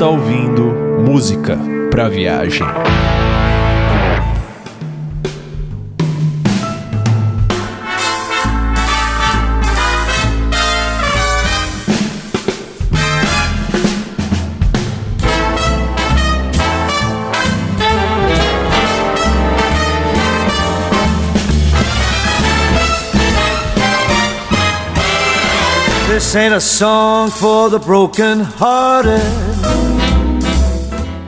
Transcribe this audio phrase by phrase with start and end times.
[0.00, 0.62] Está ouvindo
[1.04, 1.58] Música
[1.90, 2.66] para Viagem.
[26.30, 29.20] This ain't a song for the broken hearted.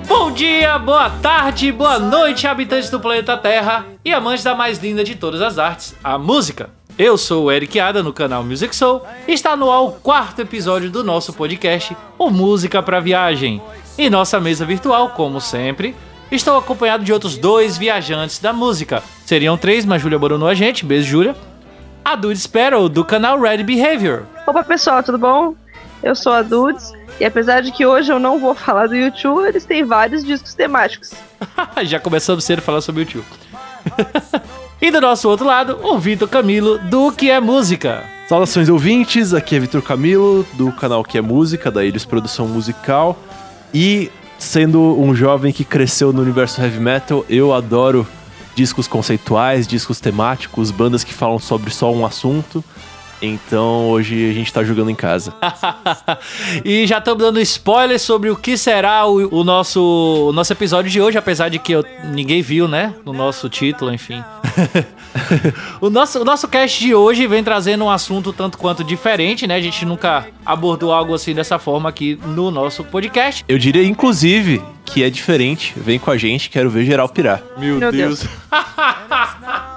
[0.07, 5.03] Bom dia, boa tarde, boa noite, habitantes do planeta Terra e amantes da mais linda
[5.03, 6.71] de todas as artes, a música.
[6.97, 10.41] Eu sou o Eric Ada no canal Music Soul e está no ar o quarto
[10.41, 13.61] episódio do nosso podcast, o Música para Viagem.
[13.99, 15.97] Em nossa mesa virtual, como sempre,
[16.31, 19.03] estou acompanhado de outros dois viajantes da música.
[19.27, 20.85] Seriam três, mas Júlia abandou a gente.
[20.85, 21.35] Beijo, Júlia.
[22.05, 24.27] A Dude Sparrow, do canal Red Behavior.
[24.53, 25.55] Opa pessoal, tudo bom?
[26.03, 29.49] Eu sou a Dudes e apesar de que hoje eu não vou falar do YouTube,
[29.49, 31.11] eles têm vários discos temáticos.
[31.85, 33.25] Já começamos cedo a falar sobre o YouTube.
[34.79, 38.05] e do nosso outro lado, o Vitor Camilo, do Que é Música.
[38.29, 43.19] Saudações ouvintes, aqui é Vitor Camilo, do canal Que é Música, da Ilhos Produção Musical.
[43.73, 48.07] E sendo um jovem que cresceu no universo heavy metal, eu adoro
[48.55, 52.63] discos conceituais, discos temáticos, bandas que falam sobre só um assunto.
[53.23, 55.33] Então hoje a gente tá jogando em casa.
[56.65, 60.91] e já estamos dando spoiler sobre o que será o, o, nosso, o nosso episódio
[60.91, 62.95] de hoje, apesar de que eu, ninguém viu, né?
[63.05, 64.23] No nosso título, enfim.
[65.81, 69.55] o, nosso, o nosso cast de hoje vem trazendo um assunto tanto quanto diferente, né?
[69.55, 73.45] A gente nunca abordou algo assim dessa forma aqui no nosso podcast.
[73.49, 75.73] Eu diria, inclusive, que é diferente.
[75.77, 77.41] Vem com a gente, quero ver geral pirar.
[77.57, 78.21] Meu, Meu Deus.
[78.21, 78.31] Deus.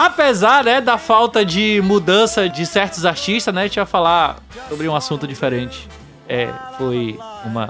[0.00, 4.88] Apesar, né, da falta de mudança de certos artistas, né, a gente vai falar sobre
[4.88, 5.86] um assunto diferente.
[6.26, 7.68] É, foi uma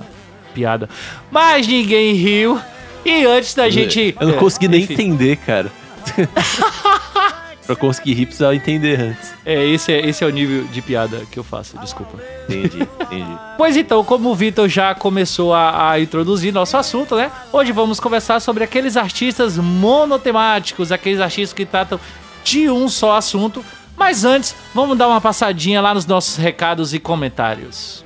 [0.55, 0.89] piada.
[1.29, 2.61] Mas ninguém riu.
[3.05, 4.15] E antes da gente.
[4.21, 4.93] Eu não consegui nem enfim.
[4.93, 5.73] entender, cara.
[7.71, 9.33] pra conseguir rir, precisava entender antes.
[9.47, 12.19] É esse, é, esse é o nível de piada que eu faço, desculpa.
[12.49, 13.39] Entendi, entendi.
[13.57, 17.31] pois então, como o Vitor já começou a, a, introduzir nosso assunto, né?
[17.53, 22.01] Hoje vamos conversar sobre aqueles artistas monotemáticos, aqueles artistas que tratam
[22.43, 23.65] de um só assunto.
[23.97, 28.05] Mas antes, vamos dar uma passadinha lá nos nossos recados e comentários.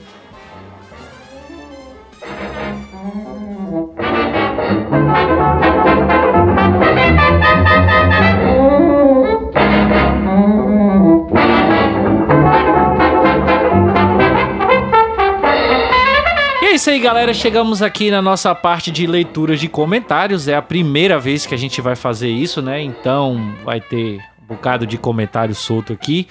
[16.74, 17.32] É isso aí, galera.
[17.32, 20.48] Chegamos aqui na nossa parte de leituras de comentários.
[20.48, 22.82] É a primeira vez que a gente vai fazer isso, né?
[22.82, 26.26] Então vai ter um bocado de comentário solto aqui.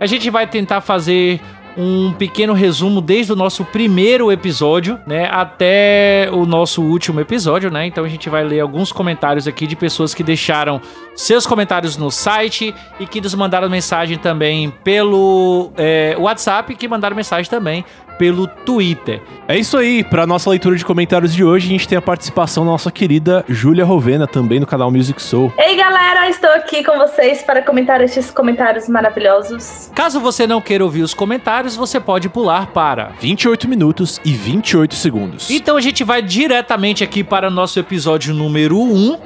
[0.00, 1.38] A gente vai tentar fazer
[1.76, 7.86] um pequeno resumo desde o nosso primeiro episódio, né, até o nosso último episódio, né?
[7.86, 10.80] Então a gente vai ler alguns comentários aqui de pessoas que deixaram
[11.14, 17.16] seus comentários no site e que nos mandaram mensagem também pelo é, WhatsApp, que mandaram
[17.16, 17.84] mensagem também
[18.22, 19.20] pelo Twitter.
[19.48, 22.64] É isso aí, para nossa leitura de comentários de hoje, a gente tem a participação
[22.64, 25.52] da nossa querida Júlia Rovena, também do canal Music Soul.
[25.58, 29.90] Ei galera, estou aqui com vocês para comentar estes comentários maravilhosos.
[29.92, 34.94] Caso você não queira ouvir os comentários, você pode pular para 28 minutos e 28
[34.94, 35.50] segundos.
[35.50, 39.18] Então a gente vai diretamente aqui para o nosso episódio número 1.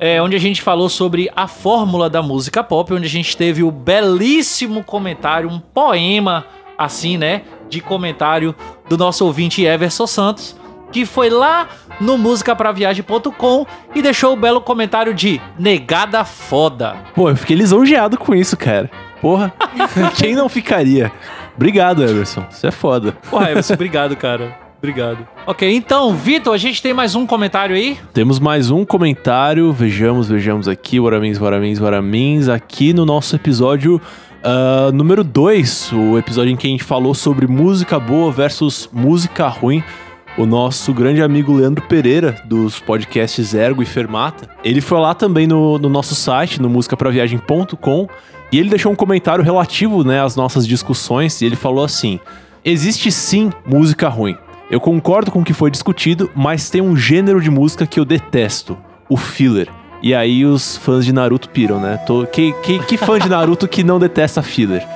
[0.00, 3.62] É, onde a gente falou sobre a fórmula da música pop, onde a gente teve
[3.62, 6.46] o belíssimo comentário, um poema
[6.80, 8.54] assim, né, de comentário
[8.88, 10.56] do nosso ouvinte Everson Santos,
[10.92, 11.68] que foi lá
[12.00, 16.96] no musicapraviagem.com e deixou o belo comentário de negada foda.
[17.14, 18.90] Pô, eu fiquei lisonjeado com isso, cara.
[19.20, 19.52] Porra,
[20.16, 21.12] quem não ficaria?
[21.54, 22.44] Obrigado, Everson.
[22.50, 23.12] Você é foda.
[23.30, 24.58] Porra, Everson, obrigado, cara.
[24.78, 25.28] Obrigado.
[25.46, 27.98] Ok, então, Vitor, a gente tem mais um comentário aí?
[28.14, 29.70] Temos mais um comentário.
[29.74, 30.98] Vejamos, vejamos aqui.
[30.98, 32.48] Waramins, Waramins, Waramins.
[32.48, 34.00] Aqui no nosso episódio
[34.40, 39.46] Uh, número 2, o episódio em que a gente falou sobre música boa versus música
[39.48, 39.84] ruim.
[40.38, 45.46] O nosso grande amigo Leandro Pereira, dos podcasts Ergo e Fermata, ele foi lá também
[45.46, 48.08] no, no nosso site, no musicapraviagem.com,
[48.50, 52.18] e ele deixou um comentário relativo né, às nossas discussões, e ele falou assim:
[52.64, 54.36] Existe sim música ruim.
[54.70, 58.04] Eu concordo com o que foi discutido, mas tem um gênero de música que eu
[58.06, 58.78] detesto:
[59.08, 59.79] o filler.
[60.02, 61.98] E aí os fãs de Naruto piram, né?
[62.06, 64.86] Tô, que, que, que fã de Naruto que não detesta filler?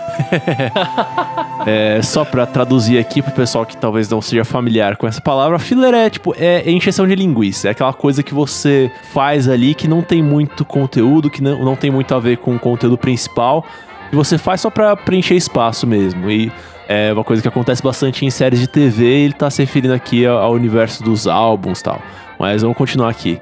[1.66, 5.58] é, só pra traduzir aqui pro pessoal que talvez não seja familiar com essa palavra,
[5.58, 7.68] filler é tipo, é encheção de linguiça.
[7.68, 11.76] É aquela coisa que você faz ali que não tem muito conteúdo, que não, não
[11.76, 13.64] tem muito a ver com o conteúdo principal
[14.08, 16.30] que você faz só pra preencher espaço mesmo.
[16.30, 16.50] E
[16.88, 19.92] é uma coisa que acontece bastante em séries de TV, e ele tá se referindo
[19.92, 22.00] aqui ao, ao universo dos álbuns e tal.
[22.38, 23.40] Mas vamos continuar aqui.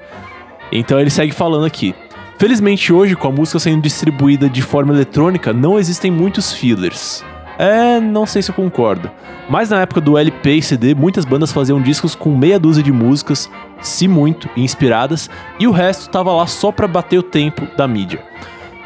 [0.73, 1.95] Então ele segue falando aqui.
[2.39, 7.23] Felizmente hoje, com a música sendo distribuída de forma eletrônica, não existem muitos fillers.
[7.59, 9.11] É, não sei se eu concordo.
[9.49, 12.91] Mas na época do LP e CD, muitas bandas faziam discos com meia dúzia de
[12.91, 15.29] músicas, se muito, inspiradas,
[15.61, 18.25] e o resto tava lá só pra bater o tempo da mídia.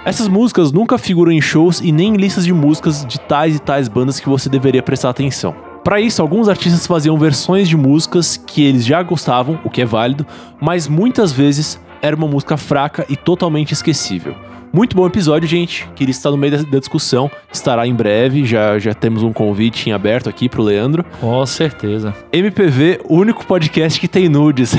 [0.04, 3.58] Essas músicas nunca figuram em shows e nem em listas de músicas de tais e
[3.58, 5.65] tais bandas que você deveria prestar atenção.
[5.86, 9.84] Para isso, alguns artistas faziam versões de músicas que eles já gostavam, o que é
[9.84, 10.26] válido,
[10.60, 14.34] mas muitas vezes era uma música fraca e totalmente esquecível.
[14.72, 15.88] Muito bom episódio, gente.
[15.94, 17.30] Queria estar no meio da, discussão.
[17.52, 18.44] Estará em breve.
[18.44, 21.04] Já, já temos um convite em aberto aqui pro Leandro.
[21.20, 22.12] Com certeza.
[22.32, 24.74] MPV, o único podcast que tem nudes.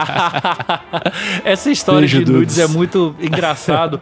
[1.44, 2.58] Essa história Beijo, de nudes dudes.
[2.58, 4.00] é muito engraçado.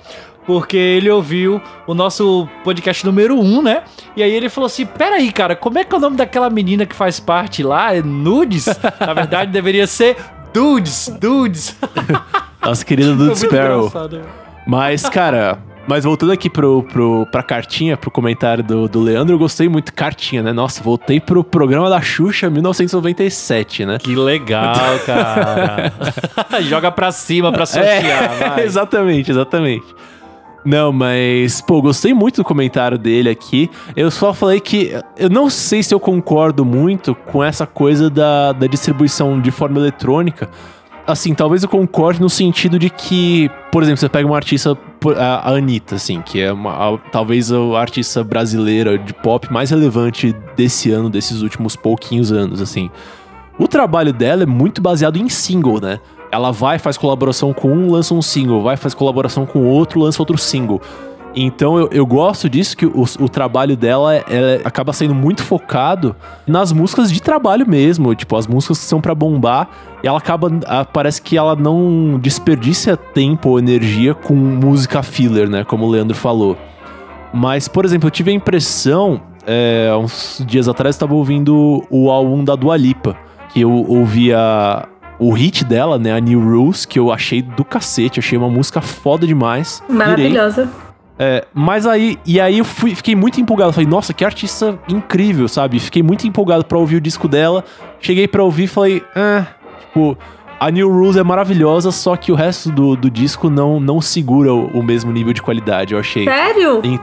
[0.50, 3.84] Porque ele ouviu o nosso podcast número 1, um, né?
[4.16, 6.84] E aí ele falou assim: Peraí, cara, como é que é o nome daquela menina
[6.84, 7.94] que faz parte lá?
[7.94, 8.66] É Nudes?
[8.98, 10.16] Na verdade, deveria ser
[10.52, 11.76] Dudes, Dudes.
[12.60, 13.92] Nossa querida Foi Dude muito Sparrow.
[14.66, 19.38] Mas, cara, mas voltando aqui pro, pro, pra cartinha, pro comentário do, do Leandro, eu
[19.38, 19.94] gostei muito.
[19.94, 20.52] Cartinha, né?
[20.52, 23.98] Nossa, voltei pro programa da Xuxa 1997, né?
[24.00, 25.92] Que legal, cara.
[26.62, 28.64] Joga pra cima pra sortear, vai.
[28.64, 29.86] exatamente, exatamente.
[30.64, 33.70] Não, mas, pô, gostei muito do comentário dele aqui.
[33.96, 38.52] Eu só falei que eu não sei se eu concordo muito com essa coisa da,
[38.52, 40.48] da distribuição de forma eletrônica.
[41.06, 44.76] Assim, talvez eu concorde no sentido de que, por exemplo, você pega uma artista,
[45.18, 50.36] a Anitta, assim, que é uma, a- talvez a artista brasileira de pop mais relevante
[50.54, 52.90] desse ano, desses últimos pouquinhos anos, assim.
[53.58, 55.98] O trabalho dela é muito baseado em single, né?
[56.32, 60.22] Ela vai, faz colaboração com um, lança um single, vai, faz colaboração com outro, lança
[60.22, 60.80] outro single.
[61.34, 65.42] Então eu, eu gosto disso, que o, o trabalho dela é- é- acaba sendo muito
[65.44, 66.14] focado
[66.46, 69.68] nas músicas de trabalho mesmo, tipo, as músicas que são pra bombar,
[70.02, 75.48] e ela acaba, ah, parece que ela não desperdiça tempo ou energia com música filler,
[75.48, 76.56] né, como o Leandro falou.
[77.32, 82.10] Mas, por exemplo, eu tive a impressão, é, uns dias atrás, eu estava ouvindo o
[82.10, 83.16] álbum da Dua Lipa,
[83.52, 84.84] que eu ouvia
[85.20, 88.80] o hit dela, né, a New Rules, que eu achei do cacete, achei uma música
[88.80, 89.82] foda demais.
[89.88, 90.68] Maravilhosa.
[91.18, 93.74] É, mas aí, e aí eu fui, fiquei muito empolgado.
[93.74, 95.78] Falei, nossa, que artista incrível, sabe?
[95.78, 97.62] Fiquei muito empolgado pra ouvir o disco dela.
[98.00, 99.44] Cheguei pra ouvir e falei, ah,
[99.80, 100.16] tipo,
[100.58, 104.50] a New Rules é maravilhosa, só que o resto do, do disco não, não segura
[104.54, 106.24] o, o mesmo nível de qualidade, eu achei.
[106.24, 106.80] Sério?
[106.82, 106.98] Em-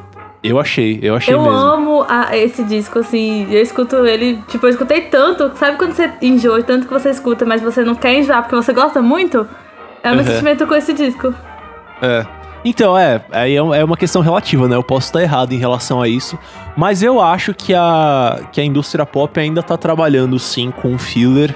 [0.50, 1.58] Eu achei, eu achei Eu mesmo.
[1.58, 3.48] amo a- esse disco, assim.
[3.52, 5.52] Eu escuto ele, tipo, eu escutei tanto.
[5.56, 8.74] Sabe quando você enjoa tanto que você escuta, mas você não quer enjoar porque você
[8.74, 9.48] gosta muito?
[10.04, 10.32] É o meu Uhum.
[10.32, 11.34] sentimento com esse disco.
[12.02, 12.26] É.
[12.66, 14.76] Então, é, aí é é uma questão relativa, né?
[14.76, 16.38] Eu posso estar errado em relação a isso,
[16.76, 21.56] mas eu acho que a, que a indústria pop ainda tá trabalhando sim com filler,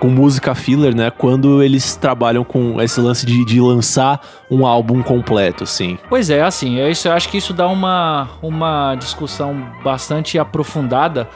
[0.00, 1.10] com música filler, né?
[1.10, 4.20] Quando eles trabalham com esse lance de, de lançar
[4.50, 5.98] um álbum completo, assim.
[6.08, 11.28] Pois é, assim, é isso, eu acho que isso dá uma, uma discussão bastante aprofundada,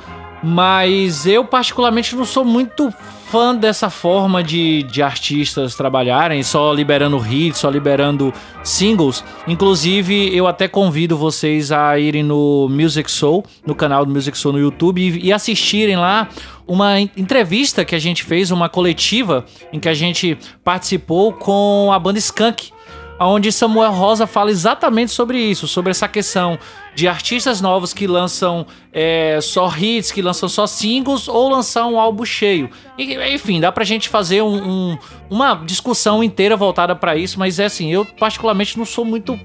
[0.42, 2.92] mas eu particularmente não sou muito
[3.34, 9.24] fã dessa forma de, de artistas trabalharem, só liberando hits, só liberando singles.
[9.46, 14.52] Inclusive, eu até convido vocês a irem no Music Soul, no canal do Music Soul
[14.52, 16.28] no YouTube, e, e assistirem lá
[16.66, 21.90] uma en- entrevista que a gente fez, uma coletiva, em que a gente participou com
[21.92, 22.72] a banda Skunk
[23.20, 26.58] onde Samuel Rosa fala exatamente sobre isso, sobre essa questão
[26.96, 31.98] de artistas novos que lançam é, só hits, que lançam só singles ou lançar um
[31.98, 32.68] álbum cheio.
[32.98, 34.98] E, enfim, dá pra gente fazer um- um-
[35.30, 39.38] uma discussão inteira voltada pra isso, mas é assim, eu particularmente não sou muito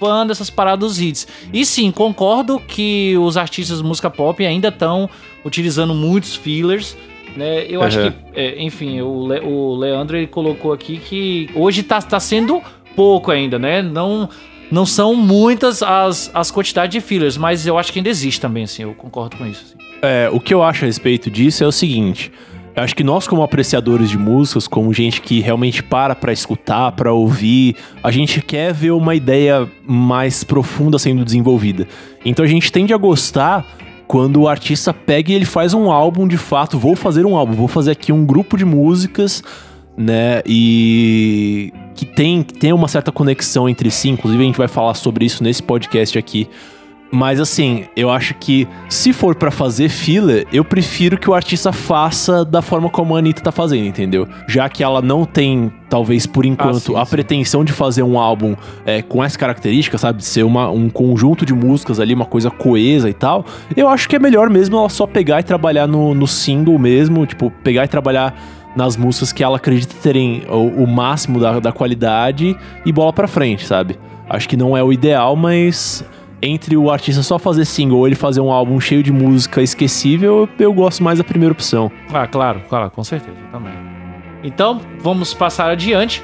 [0.00, 1.28] fã dessas paradas dos hits.
[1.52, 5.08] E sim, concordo que os artistas de música pop ainda estão
[5.44, 6.96] utilizando muitos fillers.
[7.36, 7.66] Né?
[7.68, 8.10] Eu acho Uhum.
[8.10, 12.60] que, é, enfim, o, Le- o Leandro ele colocou aqui que hoje tá, tá sendo
[12.96, 13.80] pouco ainda, né?
[13.82, 14.28] Não,
[14.70, 18.64] não são muitas as, as quantidades de fillers, mas eu acho que ainda existe também,
[18.64, 19.62] assim, eu concordo com isso.
[19.64, 19.74] assim.
[20.02, 22.32] É, o que eu acho a respeito disso é o seguinte.
[22.74, 26.92] Eu acho que nós, como apreciadores de músicas, como gente que realmente para pra escutar,
[26.92, 31.86] pra ouvir, a gente quer ver uma ideia mais profunda sendo desenvolvida.
[32.24, 33.66] Então a gente tende a gostar
[34.06, 36.78] quando o artista pega e ele faz um álbum de fato.
[36.78, 39.42] Vou fazer um álbum, vou fazer aqui um grupo de músicas,
[39.96, 40.40] né?
[40.46, 44.08] E que tem, tem uma certa conexão entre si.
[44.08, 46.48] Inclusive, a gente vai falar sobre isso nesse podcast aqui.
[47.12, 51.72] Mas assim, eu acho que se for pra fazer filler, eu prefiro que o artista
[51.72, 54.28] faça da forma como a Anitta tá fazendo, entendeu?
[54.46, 57.10] Já que ela não tem, talvez por enquanto, sim, a sim.
[57.10, 58.54] pretensão de fazer um álbum
[58.86, 60.18] é, com essa característica, sabe?
[60.18, 63.44] De ser uma, um conjunto de músicas ali, uma coisa coesa e tal.
[63.76, 67.26] Eu acho que é melhor mesmo ela só pegar e trabalhar no, no single mesmo,
[67.26, 68.34] tipo, pegar e trabalhar
[68.76, 73.26] nas músicas que ela acredita terem o, o máximo da, da qualidade e bola pra
[73.26, 73.98] frente, sabe?
[74.28, 76.04] Acho que não é o ideal, mas
[76.42, 80.48] entre o artista só fazer single ou ele fazer um álbum cheio de música esquecível,
[80.58, 81.90] eu gosto mais da primeira opção.
[82.12, 83.72] Ah, claro, claro, com certeza, também.
[84.42, 86.22] Então, vamos passar adiante.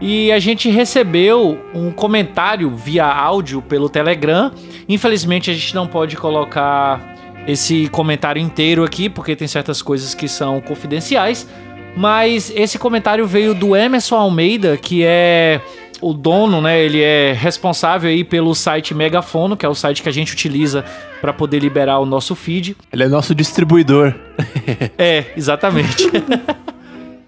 [0.00, 4.52] E a gente recebeu um comentário via áudio pelo Telegram.
[4.88, 10.28] Infelizmente, a gente não pode colocar esse comentário inteiro aqui, porque tem certas coisas que
[10.28, 11.48] são confidenciais.
[11.96, 15.60] Mas esse comentário veio do Emerson Almeida, que é
[16.00, 16.80] o dono, né?
[16.80, 20.84] Ele é responsável aí pelo site Megafono, que é o site que a gente utiliza
[21.20, 22.76] para poder liberar o nosso feed.
[22.92, 24.14] Ele é nosso distribuidor.
[24.96, 26.10] É, exatamente.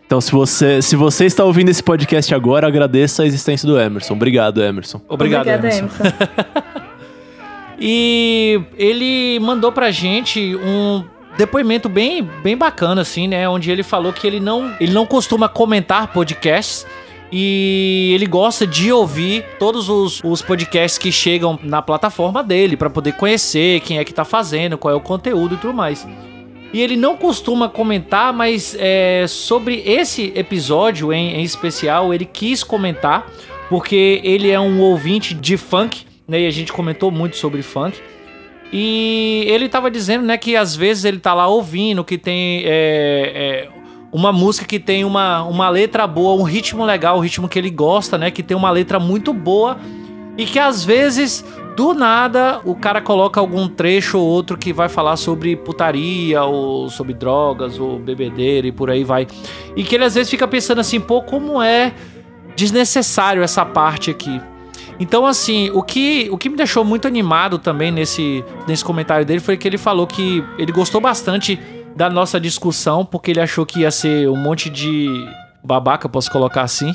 [0.06, 4.14] Então, se você, se você está ouvindo esse podcast agora, agradeça a existência do Emerson.
[4.14, 5.00] Obrigado, Emerson.
[5.08, 5.88] Obrigado, Obrigada, Emerson.
[6.00, 6.80] Emerson.
[7.80, 11.02] E ele mandou pra gente um
[11.38, 13.48] depoimento bem, bem bacana, assim, né?
[13.48, 16.86] Onde ele falou que ele não, ele não costuma comentar podcasts.
[17.32, 22.90] E ele gosta de ouvir todos os, os podcasts que chegam na plataforma dele para
[22.90, 26.06] poder conhecer quem é que tá fazendo, qual é o conteúdo e tudo mais.
[26.72, 32.62] E ele não costuma comentar, mas é, sobre esse episódio em, em especial, ele quis
[32.62, 33.26] comentar,
[33.68, 36.42] porque ele é um ouvinte de funk, né?
[36.42, 37.98] E a gente comentou muito sobre funk.
[38.72, 42.68] E ele tava dizendo, né, que às vezes ele tá lá ouvindo, que tem é,
[43.34, 43.68] é,
[44.12, 47.70] uma música que tem uma, uma letra boa, um ritmo legal, um ritmo que ele
[47.70, 49.78] gosta, né, que tem uma letra muito boa,
[50.36, 51.44] e que às vezes,
[51.76, 56.88] do nada, o cara coloca algum trecho ou outro que vai falar sobre putaria, ou
[56.88, 59.26] sobre drogas, ou bebedeira e por aí vai.
[59.76, 61.92] E que ele às vezes fica pensando assim, pô, como é
[62.56, 64.40] desnecessário essa parte aqui.
[64.98, 69.40] Então, assim, o que, o que me deixou muito animado também nesse, nesse comentário dele
[69.40, 71.58] foi que ele falou que ele gostou bastante
[71.96, 75.08] da nossa discussão, porque ele achou que ia ser um monte de
[75.62, 76.94] babaca, posso colocar assim,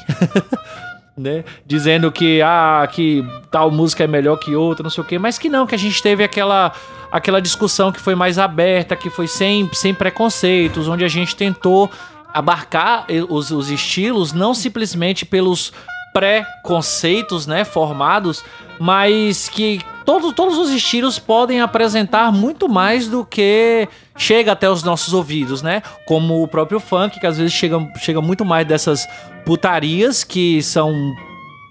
[1.18, 1.44] né?
[1.66, 5.38] Dizendo que, ah, que tal música é melhor que outra, não sei o quê, mas
[5.38, 6.72] que não, que a gente teve aquela,
[7.12, 11.90] aquela discussão que foi mais aberta, que foi sem, sem preconceitos, onde a gente tentou
[12.34, 15.72] abarcar os, os estilos não simplesmente pelos
[16.14, 18.44] pré-conceitos, né, formados,
[18.80, 24.84] mas que todos, todos os estilos podem apresentar muito mais do que chega até os
[24.84, 25.82] nossos ouvidos, né?
[26.08, 29.08] Como o próprio funk, que às vezes chega, chega muito mais dessas
[29.46, 30.94] putarias que são,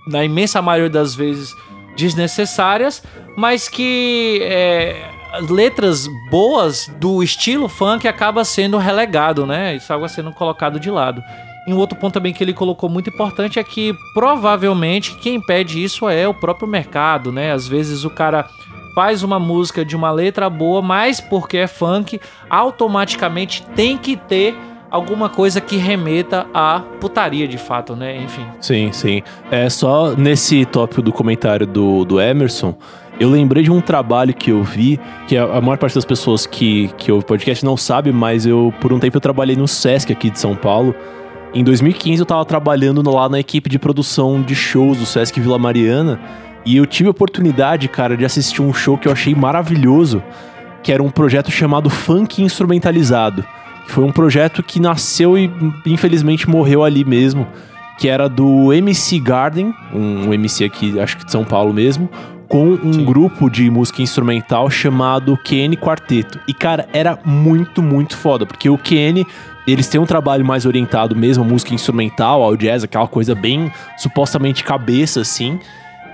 [0.08, 1.50] na imensa maioria das vezes,
[1.96, 3.02] desnecessárias,
[3.36, 9.76] mas que é, as letras boas do estilo funk acaba sendo relegado, né?
[9.76, 11.22] Isso acaba sendo colocado de lado.
[11.66, 15.82] E um outro ponto também que ele colocou muito importante é que provavelmente quem impede
[15.82, 17.52] isso é o próprio mercado, né?
[17.52, 18.46] Às vezes o cara
[18.94, 24.54] faz uma música de uma letra boa, mas porque é funk, automaticamente tem que ter
[24.90, 28.16] alguma coisa que remeta à putaria de fato, né?
[28.22, 28.46] Enfim.
[28.60, 29.22] Sim, sim.
[29.50, 32.76] É só nesse tópico do comentário do, do Emerson,
[33.18, 36.46] eu lembrei de um trabalho que eu vi, que a, a maior parte das pessoas
[36.46, 40.12] que, que ouve podcast não sabe, mas eu, por um tempo, eu trabalhei no Sesc
[40.12, 40.94] aqui de São Paulo.
[41.54, 45.56] Em 2015 eu tava trabalhando lá na equipe de produção de shows do Sesc Vila
[45.56, 46.18] Mariana.
[46.66, 50.20] E eu tive a oportunidade, cara, de assistir um show que eu achei maravilhoso,
[50.82, 53.44] que era um projeto chamado Funk Instrumentalizado.
[53.86, 55.48] Que foi um projeto que nasceu e
[55.86, 57.46] infelizmente morreu ali mesmo.
[58.00, 62.10] Que era do MC Garden, um, MC aqui, acho que de São Paulo mesmo,
[62.48, 66.40] com um grupo de música instrumental chamado QN Quarteto.
[66.48, 69.24] E, cara, era muito, muito foda, porque o QN,
[69.66, 73.72] eles têm um trabalho mais orientado mesmo à música instrumental, ao jazz, aquela coisa bem
[73.96, 75.58] supostamente cabeça, assim.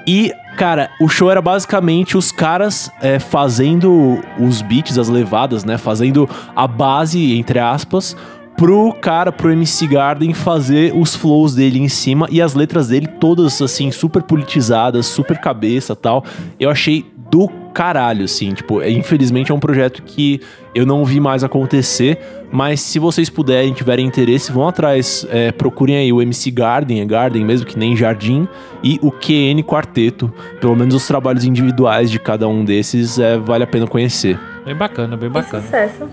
[0.06, 5.76] E, cara, o show era basicamente os caras é, fazendo os beats, as levadas, né?
[5.76, 8.16] Fazendo a base, entre aspas,
[8.56, 13.06] pro cara, pro MC Garden fazer os flows dele em cima e as letras dele
[13.06, 16.24] todas, assim, super politizadas, super cabeça tal.
[16.58, 20.40] Eu achei do caralho, assim, tipo, é- infelizmente é um projeto que
[20.74, 22.18] eu não vi mais acontecer,
[22.50, 27.04] mas se vocês puderem, tiverem interesse, vão atrás, é, procurem aí o MC Garden, é
[27.04, 28.48] Garden mesmo, que nem Jardim,
[28.82, 33.62] e o QN Quarteto, pelo menos os trabalhos individuais de cada um desses, é, vale
[33.64, 34.36] a pena conhecer.
[34.64, 35.62] Bem bacana, bem Que bacana.
[35.62, 36.08] sucesso.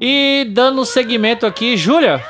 [0.00, 2.20] E dando seguimento aqui, Júlia,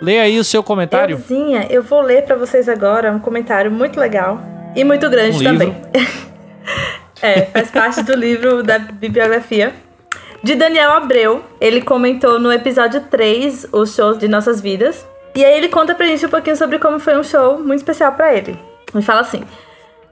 [0.00, 1.14] leia aí o seu comentário.
[1.16, 4.40] Euzinha, eu vou ler pra vocês agora um comentário muito legal
[4.76, 5.74] e muito grande Um também.
[7.22, 9.74] É, faz parte do livro da bibliografia.
[10.42, 15.06] De Daniel Abreu, ele comentou no episódio 3 os shows de nossas vidas.
[15.34, 18.12] E aí ele conta pra gente um pouquinho sobre como foi um show muito especial
[18.12, 18.58] para ele.
[18.94, 19.42] Ele fala assim: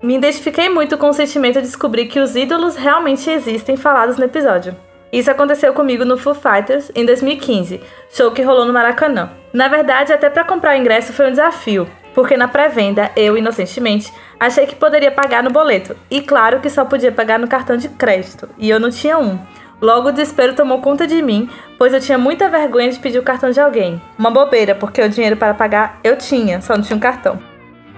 [0.03, 4.25] Me identifiquei muito com o sentimento de descobrir que os ídolos realmente existem falados no
[4.25, 4.77] episódio.
[5.13, 9.31] Isso aconteceu comigo no Foo Fighters em 2015, show que rolou no Maracanã.
[9.53, 14.11] Na verdade, até para comprar o ingresso foi um desafio, porque na pré-venda, eu, inocentemente,
[14.41, 15.95] achei que poderia pagar no boleto.
[16.11, 19.39] E claro que só podia pagar no cartão de crédito, e eu não tinha um.
[19.83, 23.23] Logo o desespero tomou conta de mim, pois eu tinha muita vergonha de pedir o
[23.23, 24.01] cartão de alguém.
[24.19, 27.39] Uma bobeira, porque o dinheiro para pagar eu tinha, só não tinha um cartão.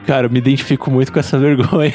[0.05, 1.95] Cara, eu me identifico muito com essa vergonha.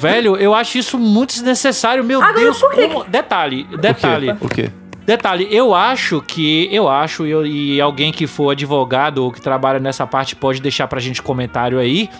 [0.00, 2.58] Velho, eu acho isso muito desnecessário, meu Agora, Deus.
[2.58, 4.34] por que como- Detalhe, detalhe.
[4.40, 4.70] O quê?
[5.06, 9.40] Detalhe, eu acho que, eu acho, e eu- e alguém que for advogado ou que
[9.40, 12.10] trabalha nessa parte pode deixar pra gente comentário aí,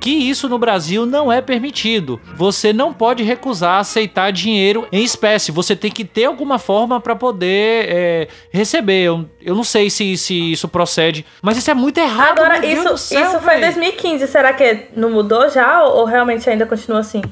[0.00, 2.20] que isso no Brasil não é permitido.
[2.34, 5.50] Você não pode recusar aceitar dinheiro em espécie.
[5.50, 9.04] Você tem que ter alguma forma pra poder é, receber.
[9.04, 12.38] Eu, eu não sei se, se isso procede, mas isso é muito errado.
[12.38, 13.60] Agora, isso, céu, isso foi véi.
[13.62, 14.26] 2015.
[14.26, 17.22] Será que não mudou já ou, ou realmente ainda continua assim?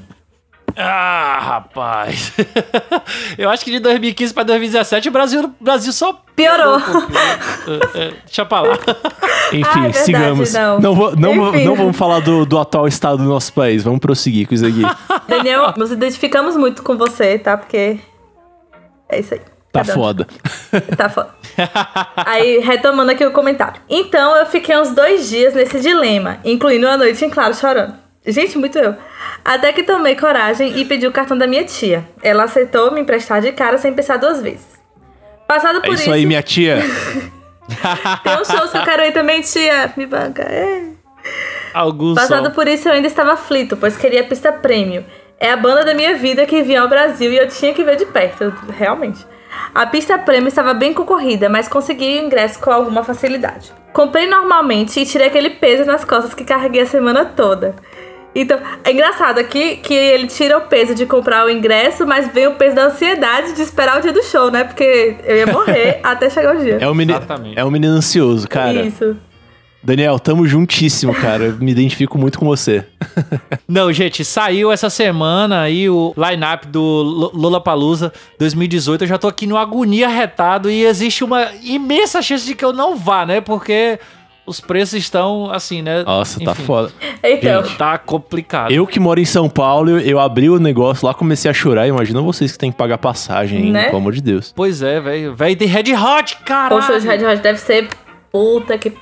[0.77, 2.33] Ah, rapaz.
[3.39, 6.79] eu acho que de 2015 pra 2017 o Brasil, o Brasil só Piorou.
[7.95, 8.79] É, é, deixa pra lá.
[9.53, 10.53] Enfim, Ah, é verdade, sigamos.
[10.55, 10.95] não.
[10.95, 11.65] vou- não, vou- Enfim.
[11.65, 13.85] não vamos falar do, do atual estado do nosso país.
[13.85, 14.83] Vamos prosseguir com isso aqui.
[15.29, 17.57] Daniel, nos identificamos muito com você, tá?
[17.59, 17.99] Porque
[19.11, 19.41] é isso aí.
[19.71, 19.85] Tá um.
[19.85, 20.27] foda.
[20.97, 21.31] Tá foda.
[22.17, 23.81] Aí, retomando aqui o comentário.
[23.89, 27.95] Então, eu fiquei uns dois dias nesse dilema, incluindo uma noite em claro chorando.
[28.25, 28.95] Gente, muito eu.
[29.45, 32.09] Até que tomei coragem e pedi o cartão da minha tia.
[32.23, 34.81] Ela aceitou me emprestar de cara sem pensar duas vezes.
[35.47, 36.79] Passado por É isso aí, minha tia.
[38.23, 39.93] tem um show que eu quero ir também, tia.
[39.97, 40.43] Me banca.
[40.43, 40.85] É.
[41.75, 42.51] Alguns Passado só.
[42.53, 45.05] por isso, eu ainda estava aflito, pois queria pista prêmio.
[45.41, 47.97] É a banda da minha vida que vinha ao Brasil e eu tinha que ver
[47.97, 49.27] de perto, realmente.
[49.75, 53.73] A pista prêmio estava bem concorrida, mas consegui o ingresso com alguma facilidade.
[53.93, 57.75] Comprei normalmente e tirei aquele peso nas costas que carreguei a semana toda.
[58.35, 62.47] Então, é engraçado aqui que ele tira o peso de comprar o ingresso, mas vem
[62.47, 64.65] o peso da ansiedade de esperar o dia do show, né?
[64.65, 66.79] Porque eu ia morrer até chegar o dia.
[66.81, 67.59] É um, menino, Exatamente.
[67.59, 68.83] é um menino ansioso, cara.
[68.83, 69.17] Isso.
[69.85, 71.45] Daniel, tamo juntíssimo, cara.
[71.47, 72.85] Eu Me identifico muito com você.
[73.69, 79.03] Não, gente, saiu essa semana aí o line-up do Lo- Lollapalooza 2018.
[79.03, 82.73] Eu já tô aqui no agonia retado e existe uma imensa chance de que eu
[82.73, 83.41] não vá, né?
[83.41, 83.99] Porque
[84.47, 86.03] os preços estão assim, né?
[86.03, 86.93] Nossa, tá Enfim, foda.
[87.23, 88.73] Então, Tá complicado.
[88.73, 91.87] Eu que moro em São Paulo, eu, abri o negócio lá, comecei a chorar.
[91.87, 93.73] Imagina vocês que tem que pagar passagem, hein?
[93.73, 93.85] Né?
[93.85, 94.53] Pelo amor de Deus.
[94.55, 95.35] Pois é, velho.
[95.35, 96.75] Velho, tem Red Hot, cara.
[96.75, 97.89] o show de Red Hot deve ser
[98.31, 98.93] puta que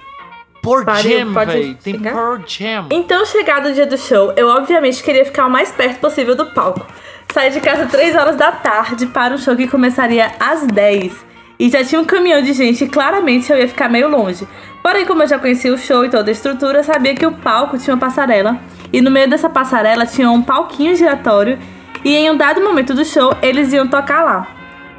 [0.85, 1.75] Pariu, Jam, pode velho.
[1.83, 1.99] Tem?
[1.99, 2.87] Pearl Jam.
[2.91, 6.47] Então, chegado o dia do show, eu obviamente queria ficar o mais perto possível do
[6.47, 6.87] palco.
[7.33, 11.31] Saí de casa 3 horas da tarde para um show que começaria às 10.
[11.59, 14.47] E já tinha um caminhão de gente e claramente eu ia ficar meio longe.
[14.83, 17.79] Porém, como eu já conhecia o show e toda a estrutura, sabia que o palco
[17.79, 18.59] tinha uma passarela.
[18.93, 21.59] E no meio dessa passarela tinha um palquinho giratório.
[22.05, 24.49] E em um dado momento do show, eles iam tocar lá.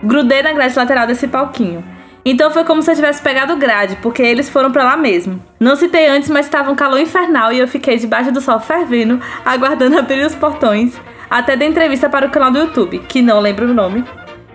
[0.04, 1.84] Grudei na grade lateral desse palquinho.
[2.24, 5.44] Então foi como se eu tivesse pegado grade, porque eles foram pra lá mesmo.
[5.60, 9.20] Não citei antes, mas estava um calor infernal e eu fiquei debaixo do sol fervendo,
[9.44, 10.94] aguardando abrir os portões,
[11.30, 14.06] até da entrevista para o canal do YouTube, que não lembro o nome,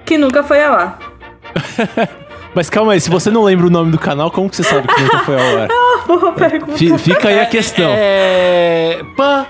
[0.05, 0.99] que nunca foi ao ar.
[2.57, 4.88] Mas calma aí, se você não lembra o nome do canal, como que você sabe
[4.88, 5.69] que nunca foi ao ar?
[6.09, 6.73] Boa pergunta.
[6.79, 7.90] Fi- Fica aí a questão.
[7.95, 9.01] É.
[9.14, 9.45] Pã.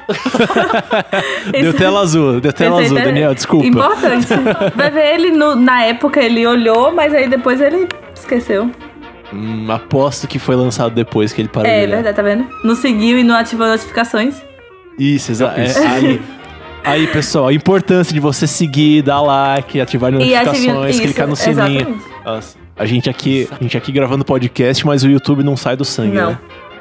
[1.52, 3.64] Deu tela azul, deu tela Esse azul, tá Daniel, desculpa.
[3.66, 4.26] Importante.
[4.74, 8.70] Vai ver ele no- na época ele olhou, mas aí depois ele esqueceu.
[9.32, 11.94] Hum, aposto que foi lançado depois que ele parou É de olhar.
[12.02, 12.46] verdade, tá vendo?
[12.64, 14.34] Não seguiu e não ativou notificações.
[14.98, 15.60] Isso, exato.
[15.60, 16.20] aí,
[16.84, 21.28] aí, pessoal, a importância de você seguir, dar like, ativar E notificações, ativar- isso, clicar
[21.28, 21.80] no sininho.
[21.80, 22.02] exatamente.
[22.24, 25.84] Nossa, a gente aqui, a gente aqui gravando podcast, mas o YouTube não sai do
[25.84, 26.30] sangue, Não.
[26.30, 26.38] né?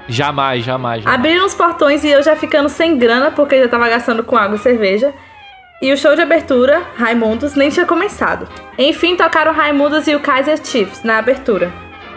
[0.08, 1.02] Jamais, jamais.
[1.04, 1.20] jamais.
[1.20, 4.56] Abriram os portões e eu já ficando sem grana, porque já tava gastando com água
[4.56, 5.14] e cerveja.
[5.82, 8.48] E o show de abertura, Raimundos, nem tinha começado.
[8.78, 11.72] Enfim, tocaram Raimundos e o Kaiser Chiefs na abertura.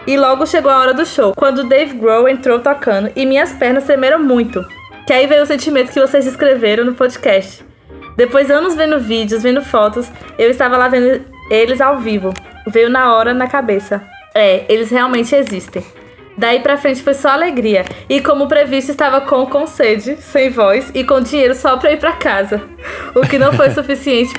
[0.07, 3.51] E logo chegou a hora do show, quando o Dave Grohl entrou tocando e minhas
[3.53, 4.63] pernas tremeram muito.
[5.05, 7.63] Que aí veio o sentimento que vocês descreveram no podcast.
[8.15, 12.33] Depois anos vendo vídeos, vendo fotos, eu estava lá vendo eles ao vivo.
[12.69, 14.01] Veio na hora na cabeça.
[14.33, 15.83] É, eles realmente existem.
[16.37, 17.83] Daí pra frente foi só alegria.
[18.07, 21.99] E como previsto, estava com, com sede, sem voz e com dinheiro só pra ir
[21.99, 22.61] pra casa.
[23.13, 24.31] O que não foi suficiente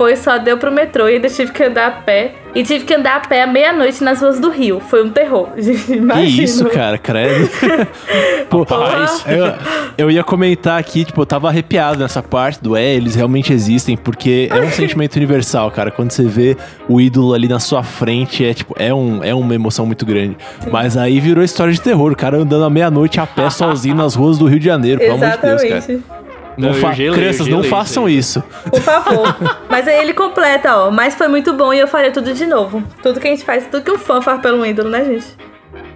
[0.00, 2.32] depois só deu pro metrô e ainda tive que andar a pé.
[2.54, 4.80] E tive que andar a pé à meia-noite nas ruas do Rio.
[4.80, 5.50] Foi um terror.
[5.60, 6.42] Que Imagina.
[6.42, 7.48] isso, cara, credo.
[8.48, 9.24] Pô, Rapaz.
[9.26, 9.44] eu,
[9.98, 13.96] eu ia comentar aqui, tipo, eu tava arrepiado nessa parte do é, eles realmente existem,
[13.96, 15.90] porque é um sentimento universal, cara.
[15.90, 16.56] Quando você vê
[16.88, 20.36] o ídolo ali na sua frente, é tipo, é, um, é uma emoção muito grande.
[20.70, 24.14] Mas aí virou história de terror, o cara andando à meia-noite a pé sozinho nas
[24.14, 26.19] ruas do Rio de Janeiro, pelo amor de Deus, cara.
[26.56, 28.44] Não Não, gelei, Crianças, não façam isso isso.
[28.70, 29.36] Por favor.
[29.68, 30.90] Mas aí ele completa, ó.
[30.90, 32.82] Mas foi muito bom e eu faria tudo de novo.
[33.02, 35.26] Tudo que a gente faz, tudo que um fã faz pelo ídolo, né, gente?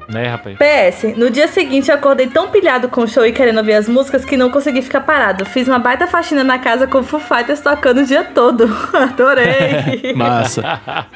[0.06, 0.58] Né, rapaz?
[0.58, 3.88] PS, no dia seguinte eu acordei tão pilhado com o show e querendo ouvir as
[3.88, 5.46] músicas que não consegui ficar parado.
[5.46, 8.64] Fiz uma baita faxina na casa com Foo Fighters tocando o dia todo.
[8.92, 10.12] Adorei.
[10.14, 10.80] Massa.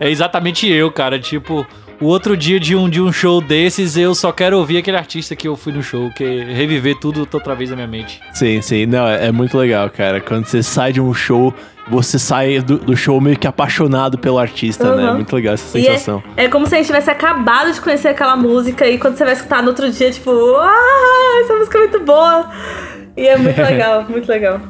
[0.00, 1.18] É exatamente eu, cara.
[1.18, 1.66] Tipo,
[2.00, 5.34] o outro dia de um, de um show desses, eu só quero ouvir aquele artista
[5.34, 8.20] que eu fui no show, que é reviver tudo outra vez na minha mente.
[8.32, 8.86] Sim, sim.
[8.86, 10.20] Não, é, é muito legal, cara.
[10.20, 11.52] Quando você sai de um show,
[11.90, 15.04] você sai do, do show meio que apaixonado pelo artista, né?
[15.04, 15.14] É Uhum.
[15.16, 16.22] muito legal essa E sensação.
[16.36, 19.24] é, é como se a gente tivesse acabado de conhecer aquela música e quando você
[19.24, 22.50] vai escutar no outro dia, tipo, ah, essa música é muito boa.
[23.16, 24.60] E é muito legal, muito legal.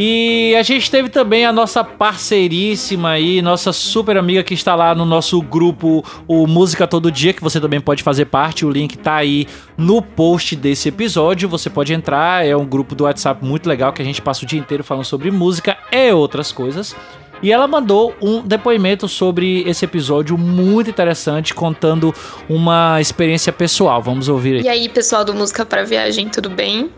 [0.00, 4.94] E a gente teve também a nossa parceiríssima aí, nossa super amiga que está lá
[4.94, 8.64] no nosso grupo, o Música Todo Dia, que você também pode fazer parte.
[8.64, 11.48] O link tá aí no post desse episódio.
[11.48, 14.46] Você pode entrar, é um grupo do WhatsApp muito legal que a gente passa o
[14.46, 16.94] dia inteiro falando sobre música e outras coisas.
[17.42, 22.14] E ela mandou um depoimento sobre esse episódio muito interessante, contando
[22.48, 24.00] uma experiência pessoal.
[24.00, 24.62] Vamos ouvir aí.
[24.62, 26.88] E aí, pessoal do Música para Viagem, tudo bem?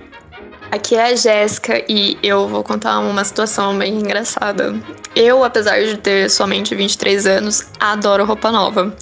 [0.71, 4.73] Aqui é a Jéssica e eu vou contar uma situação bem engraçada.
[5.17, 8.95] Eu, apesar de ter somente 23 anos, adoro roupa nova.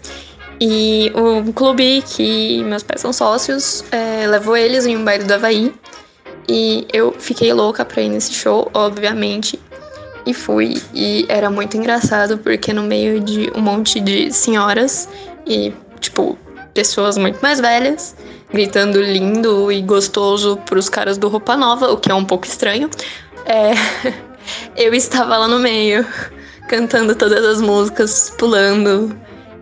[0.58, 5.34] E o clube que meus pais são sócios é, levou eles em um baile do
[5.34, 5.74] Havaí.
[6.48, 9.60] E eu fiquei louca pra ir nesse show, obviamente.
[10.24, 10.82] E fui.
[10.94, 15.06] E era muito engraçado porque no meio de um monte de senhoras
[15.46, 16.38] e, tipo,
[16.78, 18.14] pessoas muito mais velhas,
[18.52, 22.88] gritando lindo e gostoso pros caras do Roupa Nova, o que é um pouco estranho.
[23.44, 23.72] É,
[24.80, 26.06] eu estava lá no meio,
[26.68, 29.12] cantando todas as músicas, pulando.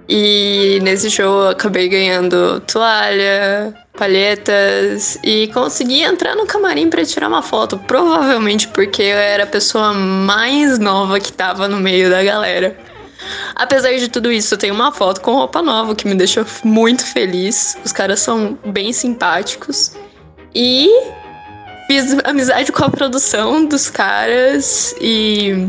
[0.07, 7.29] E nesse show eu acabei ganhando toalha, palhetas e consegui entrar no camarim para tirar
[7.29, 12.23] uma foto, provavelmente porque eu era a pessoa mais nova que tava no meio da
[12.23, 12.77] galera.
[13.55, 17.05] Apesar de tudo isso, eu tenho uma foto com roupa nova que me deixou muito
[17.05, 17.77] feliz.
[17.85, 19.93] Os caras são bem simpáticos.
[20.55, 20.89] E
[21.87, 25.69] fiz amizade com a produção dos caras e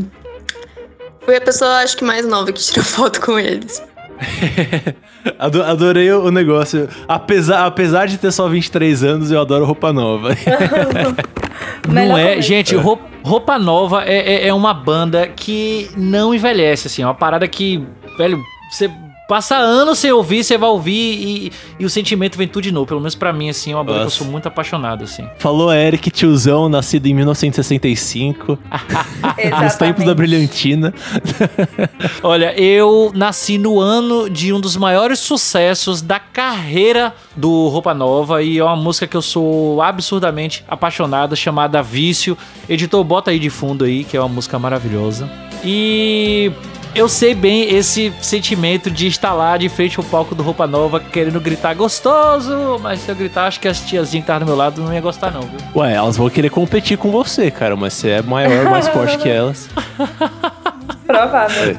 [1.21, 3.81] fui a pessoa, acho que mais nova que tirou foto com eles.
[5.39, 6.87] Ado- Adorei o negócio.
[7.07, 10.29] Apesar, apesar de ter só 23 anos, eu adoro roupa nova.
[11.87, 17.01] Não é, gente, Roupa, Roupa Nova é, é, é uma banda que não envelhece, assim,
[17.01, 17.83] é uma parada que,
[18.17, 18.89] velho, você
[19.27, 22.87] passa anos sem ouvir, você vai ouvir e, e o sentimento vem tudo de novo.
[22.87, 24.17] Pelo menos pra mim, assim, é uma banda que eu Nossa.
[24.17, 25.27] sou muito apaixonado, assim.
[25.37, 28.57] Falou Eric Tiozão, nascido em 1965,
[29.61, 30.93] nos tempos da Brilhantina.
[32.23, 38.41] Olha, eu nasci no ano de um dos maiores sucessos da carreira do Roupa Nova
[38.41, 42.37] e é uma música que eu sou absurdamente apaixonado, chamada Vício.
[42.69, 45.29] Editor, bota aí de fundo aí, que é uma música maravilhosa.
[45.63, 46.51] E
[46.97, 50.99] eu sei bem esse sentimento de estar lá de frente ao palco do Roupa Nova
[50.99, 54.55] querendo gritar gostoso, mas se eu gritar, acho que as tiazinhas que estavam do meu
[54.55, 55.59] lado não ia gostar não, viu?
[55.75, 59.29] Ué, elas vão querer competir com você, cara, mas você é maior, mais forte que
[59.29, 59.69] elas.
[61.05, 61.77] Provável.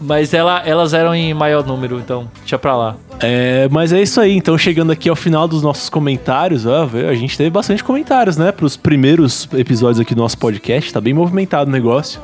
[0.00, 2.96] Mas ela, elas eram em maior número, então deixa pra lá.
[3.20, 7.14] É, mas é isso aí, então chegando aqui ao final dos nossos comentários, ó, a
[7.14, 11.70] gente teve bastante comentários, né, pros primeiros episódios aqui do nosso podcast, tá bem movimentado
[11.70, 12.20] o negócio.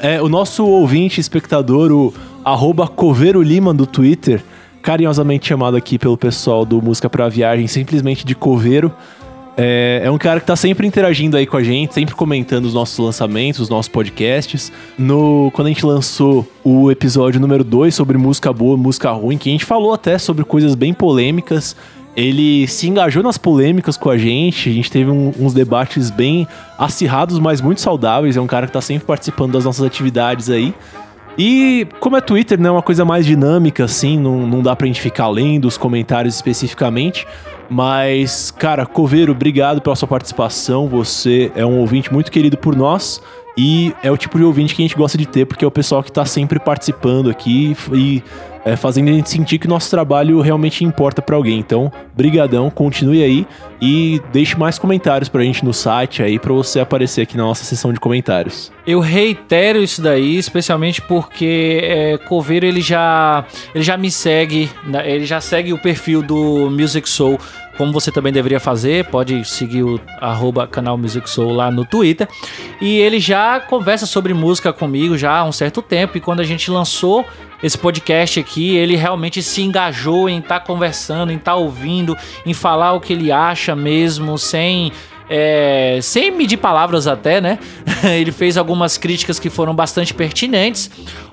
[0.00, 4.42] É, o nosso ouvinte, espectador, o arroba Coveiro Lima do Twitter,
[4.80, 8.94] carinhosamente chamado aqui pelo pessoal do Música pra Viagem, simplesmente de Coveiro,
[9.60, 12.72] é, é um cara que tá sempre interagindo aí com a gente, sempre comentando os
[12.72, 14.70] nossos lançamentos, os nossos podcasts.
[14.96, 19.48] No, quando a gente lançou o episódio número 2 sobre música boa, música ruim, que
[19.48, 21.74] a gente falou até sobre coisas bem polêmicas,
[22.16, 26.46] ele se engajou nas polêmicas com a gente, a gente teve um- uns debates bem
[26.76, 28.36] acirrados, mas muito saudáveis.
[28.36, 30.74] É um cara que tá sempre participando das nossas atividades aí.
[31.40, 35.00] E como é Twitter, né, uma coisa mais dinâmica, assim, não, não dá pra gente
[35.00, 37.24] ficar lendo os comentários especificamente.
[37.70, 40.88] Mas, cara, Coveiro, obrigado pela sua participação.
[40.88, 43.22] Você é um ouvinte muito querido por nós.
[43.56, 45.70] E é o tipo de ouvinte que a gente gosta de ter, porque é o
[45.70, 48.22] pessoal que tá sempre participando aqui e
[48.64, 51.58] é, fazendo a gente sentir que o nosso trabalho realmente importa para alguém.
[51.58, 53.46] Então, brigadão, continue aí
[53.80, 57.64] e deixe mais comentários pra gente no site aí para você aparecer aqui na nossa
[57.64, 58.72] sessão de comentários.
[58.86, 63.44] Eu reitero isso daí, especialmente porque é, Coveiro ele já
[63.74, 67.38] ele já me segue, né, ele já segue o perfil do Music Soul,
[67.78, 72.26] como você também deveria fazer, pode seguir o arroba canal Music Soul lá no Twitter.
[72.80, 76.18] E ele já conversa sobre música comigo já há um certo tempo.
[76.18, 77.24] E quando a gente lançou
[77.62, 82.16] esse podcast aqui, ele realmente se engajou em estar tá conversando, em estar tá ouvindo,
[82.46, 84.92] em falar o que ele acha mesmo, sem
[85.28, 87.58] é, sem medir palavras até, né?
[88.02, 90.90] Ele fez algumas críticas que foram bastante pertinentes.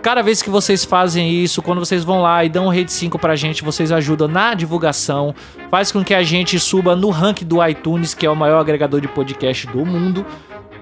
[0.03, 3.21] Cada vez que vocês fazem isso, quando vocês vão lá e dão um rate 5
[3.21, 5.33] pra gente, vocês ajudam na divulgação,
[5.71, 9.01] faz com que a gente suba no ranking do iTunes, que é o maior agregador
[9.01, 10.27] de podcast do mundo.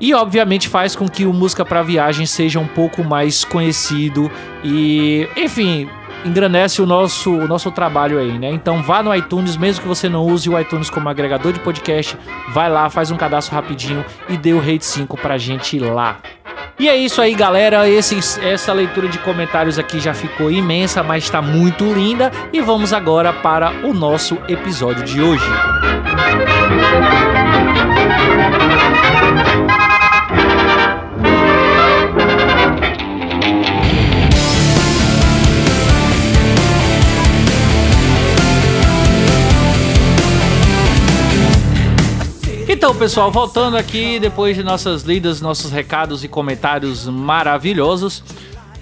[0.00, 4.30] E obviamente faz com que o Música para Viagem seja um pouco mais conhecido
[4.64, 5.88] e, enfim,
[6.24, 8.50] engrandece o nosso, o nosso trabalho aí, né?
[8.50, 12.16] Então vá no iTunes, mesmo que você não use o iTunes como agregador de podcast,
[12.48, 16.18] vai lá, faz um cadastro rapidinho e dê o rate 5 pra gente lá.
[16.78, 17.86] E é isso aí, galera.
[17.88, 22.32] Esse, essa leitura de comentários aqui já ficou imensa, mas está muito linda.
[22.54, 25.44] E vamos agora para o nosso episódio de hoje.
[42.90, 48.20] Então, pessoal, voltando aqui depois de nossas lidas, nossos recados e comentários maravilhosos,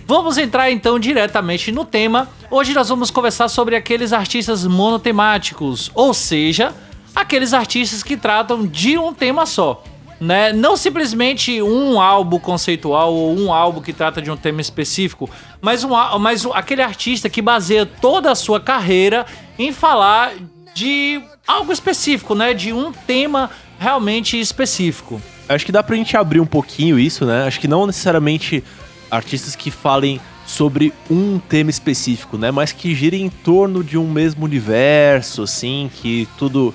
[0.06, 2.26] vamos entrar então diretamente no tema.
[2.50, 6.74] Hoje nós vamos conversar sobre aqueles artistas monotemáticos, ou seja,
[7.14, 9.84] aqueles artistas que tratam de um tema só.
[10.18, 10.54] Né?
[10.54, 15.28] Não simplesmente um álbum conceitual ou um álbum que trata de um tema específico,
[15.60, 19.26] mas, um, mas aquele artista que baseia toda a sua carreira
[19.58, 20.32] em falar
[20.74, 22.54] de algo específico, né?
[22.54, 25.20] De um tema realmente específico.
[25.48, 27.44] Acho que dá pra gente abrir um pouquinho isso, né?
[27.46, 28.62] Acho que não necessariamente
[29.10, 32.50] artistas que falem sobre um tema específico, né?
[32.50, 36.74] Mas que girem em torno de um mesmo universo, assim, que tudo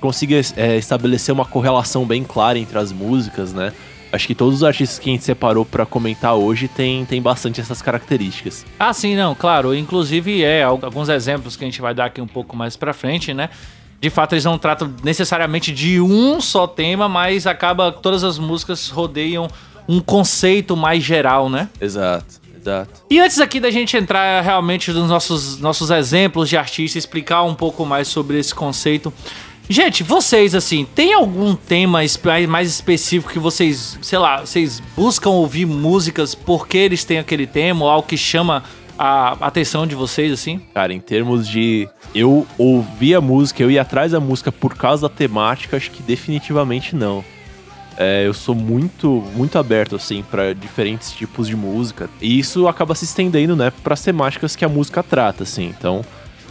[0.00, 3.72] consiga é, estabelecer uma correlação bem clara entre as músicas, né?
[4.12, 7.60] Acho que todos os artistas que a gente separou pra comentar hoje tem, tem bastante
[7.60, 8.66] essas características.
[8.78, 9.72] Ah, sim, não, claro.
[9.74, 12.92] Inclusive, é, al- alguns exemplos que a gente vai dar aqui um pouco mais pra
[12.92, 13.48] frente, né?
[14.00, 18.88] De fato, eles não tratam necessariamente de um só tema, mas acaba todas as músicas
[18.88, 19.46] rodeiam
[19.86, 21.68] um conceito mais geral, né?
[21.78, 23.02] Exato, exato.
[23.10, 27.54] E antes aqui da gente entrar realmente nos nossos, nossos exemplos de artista, explicar um
[27.54, 29.12] pouco mais sobre esse conceito.
[29.68, 32.00] Gente, vocês, assim, tem algum tema
[32.48, 37.84] mais específico que vocês, sei lá, vocês buscam ouvir músicas porque eles têm aquele tema
[37.84, 38.64] ou algo que chama
[39.02, 40.60] a atenção de vocês, assim?
[40.74, 41.88] Cara, em termos de.
[42.14, 46.02] Eu ouvir a música, eu ia atrás da música por causa da temática, acho que
[46.02, 47.24] definitivamente não.
[47.96, 52.10] É, eu sou muito, muito aberto, assim, pra diferentes tipos de música.
[52.20, 55.74] E isso acaba se estendendo, né, pras temáticas que a música trata, assim.
[55.78, 56.04] Então,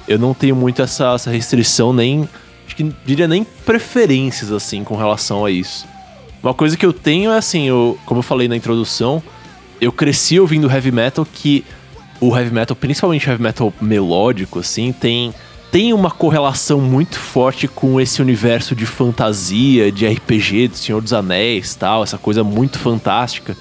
[0.07, 2.27] eu não tenho muito essa, essa restrição, nem.
[2.65, 5.85] Acho que diria nem preferências, assim, com relação a isso.
[6.41, 9.21] Uma coisa que eu tenho é assim, eu, como eu falei na introdução,
[9.79, 11.63] eu cresci ouvindo heavy metal que
[12.19, 15.33] o heavy metal, principalmente heavy metal melódico, assim, tem,
[15.71, 21.13] tem uma correlação muito forte com esse universo de fantasia, de RPG, do Senhor dos
[21.13, 23.55] Anéis tal, essa coisa muito fantástica.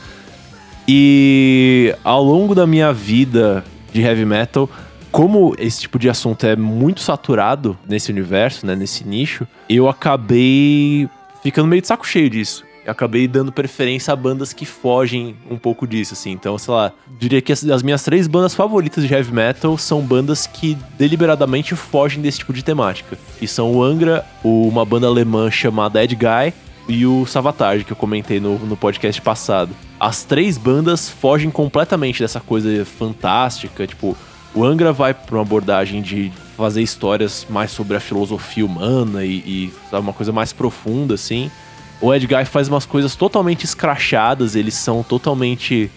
[0.86, 4.68] E ao longo da minha vida de heavy metal,
[5.10, 11.08] como esse tipo de assunto é muito saturado nesse universo, né, nesse nicho, eu acabei
[11.42, 12.67] ficando meio de saco cheio disso.
[12.88, 16.30] Acabei dando preferência a bandas que fogem um pouco disso, assim.
[16.30, 20.00] Então, sei lá, diria que as, as minhas três bandas favoritas de heavy metal são
[20.00, 23.18] bandas que deliberadamente fogem desse tipo de temática.
[23.38, 26.54] Que são o Angra, uma banda alemã chamada Ed Guy
[26.88, 29.74] e o Savatage, que eu comentei no, no podcast passado.
[30.00, 34.16] As três bandas fogem completamente dessa coisa fantástica, tipo,
[34.54, 39.36] o Angra vai pra uma abordagem de fazer histórias mais sobre a filosofia humana e,
[39.38, 41.50] e sabe, uma coisa mais profunda, assim.
[42.00, 45.90] O Ed Guy faz umas coisas totalmente escrachadas, eles são totalmente.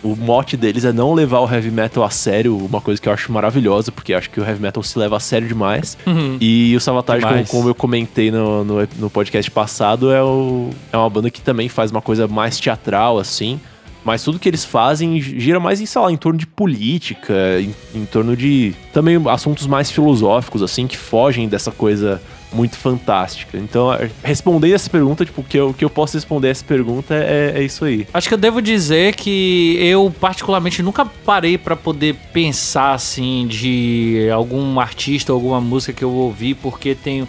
[0.00, 3.12] O mote deles é não levar o heavy metal a sério, uma coisa que eu
[3.12, 5.98] acho maravilhosa, porque acho que o heavy metal se leva a sério demais.
[6.40, 10.96] E o Savatage, como, como eu comentei no, no, no podcast passado, é, o, é
[10.96, 13.60] uma banda que também faz uma coisa mais teatral, assim.
[14.04, 17.74] Mas tudo que eles fazem gira mais em, sei lá, em torno de política, em,
[17.92, 23.58] em torno de também assuntos mais filosóficos, assim, que fogem dessa coisa muito fantástica.
[23.58, 26.50] Então, é, respondendo essa pergunta, tipo, o que eu, o que eu posso responder a
[26.50, 28.06] essa pergunta é, é isso aí.
[28.12, 34.28] Acho que eu devo dizer que eu, particularmente, nunca parei pra poder pensar, assim, de
[34.32, 37.26] algum artista, alguma música que eu ouvi, porque tem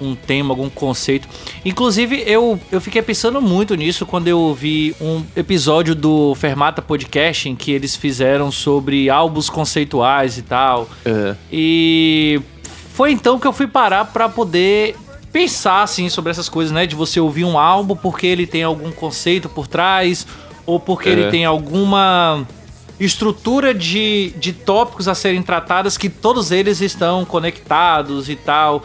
[0.00, 1.28] um tema, algum conceito.
[1.64, 7.48] Inclusive, eu, eu fiquei pensando muito nisso quando eu ouvi um episódio do Fermata Podcast,
[7.48, 10.88] em que eles fizeram sobre álbuns conceituais e tal.
[11.04, 12.40] É, E
[13.00, 14.94] foi então que eu fui parar pra poder
[15.32, 18.92] pensar assim sobre essas coisas, né, de você ouvir um álbum porque ele tem algum
[18.92, 20.26] conceito por trás
[20.66, 21.12] ou porque É.
[21.12, 22.46] ele tem alguma
[23.00, 28.82] estrutura de, de tópicos a serem tratadas que todos eles estão conectados e tal.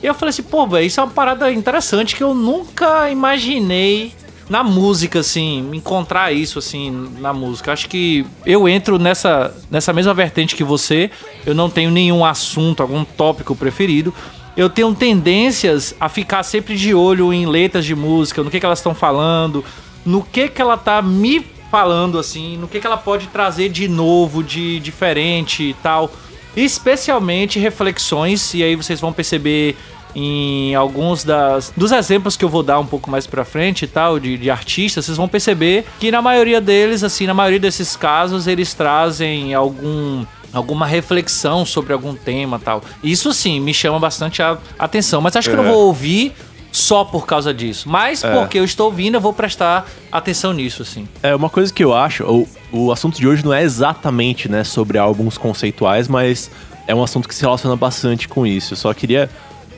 [0.00, 4.14] E eu falei assim, pô, velho, isso é uma parada interessante que eu nunca imaginei
[4.48, 7.72] na música, assim, encontrar isso, assim, na música.
[7.72, 11.10] Acho que eu entro nessa, nessa mesma vertente que você.
[11.44, 14.14] Eu não tenho nenhum assunto, algum tópico preferido.
[14.56, 18.64] Eu tenho tendências a ficar sempre de olho em letras de música, no que, que
[18.64, 19.64] elas estão falando,
[20.04, 23.88] no que, que ela tá me falando, assim, no que, que ela pode trazer de
[23.88, 26.10] novo, de diferente e tal.
[26.56, 29.76] Especialmente reflexões, e aí vocês vão perceber
[30.18, 33.86] em alguns das, dos exemplos que eu vou dar um pouco mais pra frente e
[33.86, 37.94] tal, de, de artistas, vocês vão perceber que na maioria deles, assim, na maioria desses
[37.96, 40.24] casos, eles trazem algum
[40.54, 42.80] alguma reflexão sobre algum tema tal.
[43.04, 45.72] Isso sim me chama bastante a atenção, mas acho que eu não É.
[45.72, 46.32] vou ouvir
[46.72, 48.32] só por causa disso, mas É.
[48.32, 51.06] porque eu estou ouvindo, eu vou prestar atenção nisso, assim.
[51.22, 54.64] É, uma coisa que eu acho, o, o assunto de hoje não é exatamente, né,
[54.64, 56.50] sobre álbuns conceituais, mas
[56.86, 58.72] é um assunto que se relaciona bastante com isso.
[58.72, 59.28] Eu só queria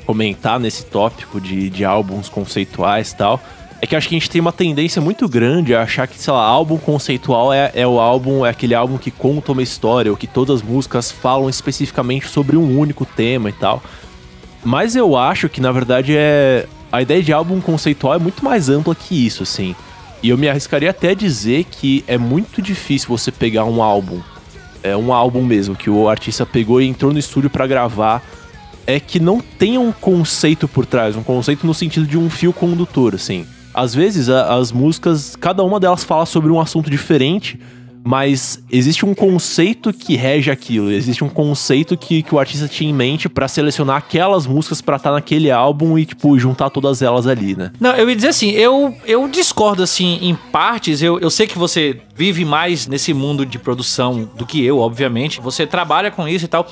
[0.08, 3.38] comentar nesse tópico de, de álbuns conceituais e tal.
[3.78, 6.32] É que acho que a gente tem uma tendência muito grande a achar que, sei
[6.32, 10.16] lá, álbum conceitual é, é o álbum, é aquele álbum que conta uma história, ou
[10.16, 13.82] que todas as músicas falam especificamente sobre um único tema e tal.
[14.64, 16.66] Mas eu acho que, na verdade, é.
[16.90, 19.76] A ideia de álbum conceitual é muito mais ampla que isso, assim.
[20.22, 24.22] E eu me arriscaria até dizer que é muito difícil você pegar um álbum,
[24.82, 28.22] é um álbum mesmo, que o artista pegou e entrou no estúdio pra gravar,
[28.88, 32.54] é que não tenha um conceito por trás, um conceito no sentido de um fio
[32.54, 33.46] condutor, assim.
[33.74, 37.60] Às vezes a- as músicas, cada uma delas fala sobre um assunto diferente,
[38.02, 42.88] mas existe um conceito que rege aquilo, existe um conceito que, que o artista tinha
[42.88, 47.26] em mente pra selecionar aquelas músicas pra estar naquele álbum e, tipo, juntar todas elas
[47.26, 47.70] ali, né?
[47.78, 51.02] Não, eu ia dizer assim, eu, eu discordo assim em partes.
[51.02, 55.40] Eu, eu sei que você vive mais nesse mundo de produção do que eu, obviamente.
[55.42, 56.66] Você trabalha com isso e tal.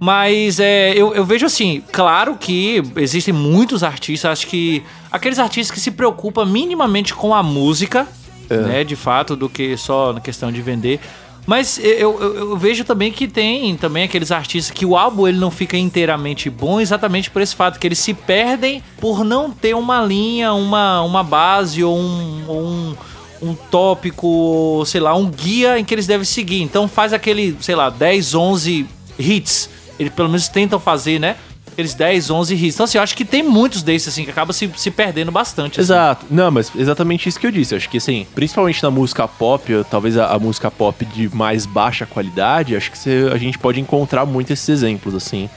[0.00, 5.74] Mas é, eu, eu vejo assim, claro que existem muitos artistas, acho que aqueles artistas
[5.74, 8.06] que se preocupam minimamente com a música,
[8.50, 11.00] né, de fato, do que só na questão de vender.
[11.46, 15.38] Mas eu, eu, eu vejo também que tem também aqueles artistas que o álbum ele
[15.38, 19.74] não fica inteiramente bom exatamente por esse fato que eles se perdem por não ter
[19.74, 22.96] uma linha, uma, uma base ou um, ou um,
[23.42, 26.62] um tópico, sei lá, um guia em que eles devem seguir.
[26.62, 28.86] Então faz aquele, sei lá, 10, 11
[29.18, 29.68] hits.
[29.98, 31.36] Eles pelo menos tentam fazer, né?
[31.72, 32.74] Aqueles 10, 11 hits.
[32.74, 35.80] Então assim, eu acho que tem muitos desses assim que acaba se, se perdendo bastante.
[35.80, 35.86] assim.
[35.92, 36.26] Exato.
[36.30, 37.74] Não, mas exatamente isso que eu disse.
[37.74, 41.66] Eu acho que, assim, principalmente na música pop, talvez a, a música pop de mais
[41.66, 45.48] baixa qualidade, acho que você- a gente pode encontrar muito esses exemplos, assim.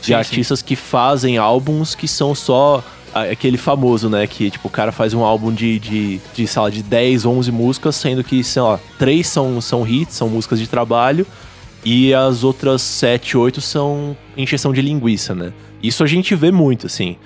[0.00, 4.26] De Sim, artistas que fazem álbuns que são só aquele famoso, né?
[4.26, 7.50] Que, tipo, o cara faz um álbum de, de, de sei lá, de 10, 11
[7.50, 11.26] músicas, sendo que, sei lá, três são, são hits, são músicas de trabalho,
[11.88, 15.52] e as outras 7, 8 são encheção de linguiça, né?
[15.80, 17.16] Isso a gente vê muito, assim.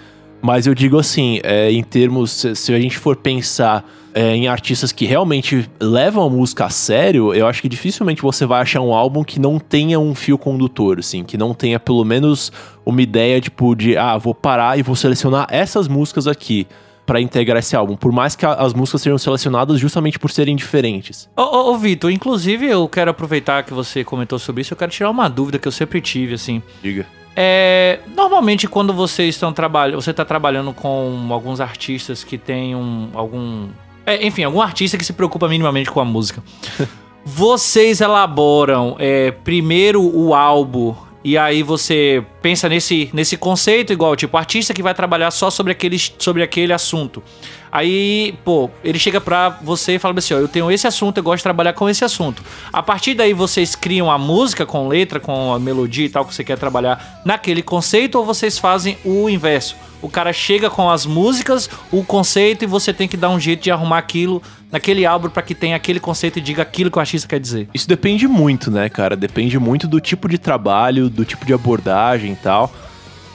[0.43, 2.31] Mas eu digo assim, é, em termos.
[2.31, 6.69] Se, se a gente for pensar é, em artistas que realmente levam a música a
[6.69, 10.37] sério, eu acho que dificilmente você vai achar um álbum que não tenha um fio
[10.37, 12.53] condutor, assim, que não tenha pelo menos
[12.85, 16.67] uma ideia, tipo, de ah, vou parar e vou selecionar essas músicas aqui
[17.11, 17.97] pra integrar esse álbum.
[17.97, 21.29] Por mais que a- as músicas sejam selecionadas justamente por serem diferentes.
[21.37, 24.93] Ô, ô, ô, Vitor, inclusive eu quero aproveitar que você comentou sobre isso, eu quero
[24.93, 26.63] tirar uma dúvida que eu sempre tive, assim.
[26.81, 27.05] Diga.
[27.35, 33.09] É, normalmente quando vocês estão trabalhando, você está trabalhando com alguns artistas que têm um,
[33.13, 33.67] algum,
[34.07, 36.41] é, enfim, algum artista que se preocupa minimamente com a música.
[37.27, 44.37] vocês elaboram é, primeiro o álbum e aí você pensa nesse, nesse conceito igual, tipo,
[44.37, 47.23] artista que vai trabalhar só sobre aquele, sobre aquele assunto.
[47.71, 51.23] Aí, pô, ele chega pra você e fala assim, ó, eu tenho esse assunto, eu
[51.23, 52.43] gosto de trabalhar com esse assunto.
[52.73, 56.35] A partir daí vocês criam a música com letra, com a melodia e tal que
[56.35, 59.77] você quer trabalhar naquele conceito ou vocês fazem o inverso?
[60.03, 63.63] O cara chega com as músicas, o conceito e você tem que dar um jeito
[63.63, 67.01] de arrumar aquilo naquele álbum pra que tenha aquele conceito e diga aquilo que o
[67.01, 67.69] artista quer dizer.
[67.75, 69.17] Isso depende muito, né, cara?
[69.17, 72.73] Depende muito do tipo de trabalho, do tipo de abordagem e tal.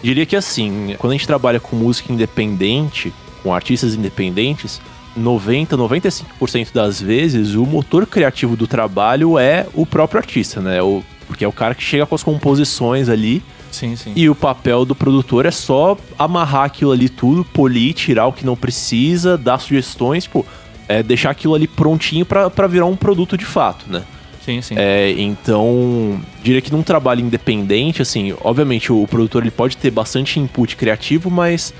[0.01, 4.79] Diria que assim, quando a gente trabalha com música independente, com artistas independentes,
[5.15, 10.81] 90, 95% das vezes o motor criativo do trabalho é o próprio artista, né?
[10.81, 14.13] O, porque é o cara que chega com as composições ali Sim, sim.
[14.15, 18.45] e o papel do produtor é só amarrar aquilo ali tudo, polir, tirar o que
[18.45, 20.45] não precisa, dar sugestões, tipo,
[20.87, 24.03] é deixar aquilo ali prontinho pra pra virar um produto de fato, né?
[24.45, 24.75] Sim, sim.
[24.77, 30.39] É, então, diria que num trabalho independente, assim, obviamente o produtor ele pode ter bastante
[30.39, 31.73] input criativo, mas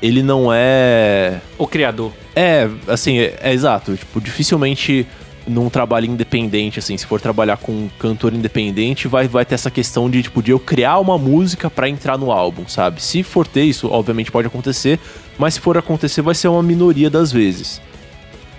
[0.00, 1.40] ele não é.
[1.58, 2.12] O criador.
[2.34, 3.96] É, assim, é, é exato.
[3.96, 5.04] Tipo, dificilmente
[5.46, 9.72] num trabalho independente, assim, se for trabalhar com um cantor independente, vai, vai ter essa
[9.72, 13.02] questão de, tipo, de eu criar uma música pra entrar no álbum, sabe?
[13.02, 15.00] Se for ter isso, obviamente pode acontecer,
[15.36, 17.80] mas se for acontecer, vai ser uma minoria das vezes.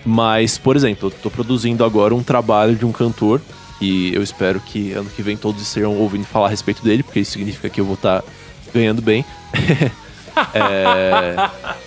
[0.05, 3.41] Mas, por exemplo, eu tô produzindo agora um trabalho de um cantor
[3.79, 7.19] que eu espero que ano que vem todos estejam ouvindo falar a respeito dele, porque
[7.19, 8.23] isso significa que eu vou estar
[8.73, 9.25] ganhando bem.
[10.51, 11.35] É,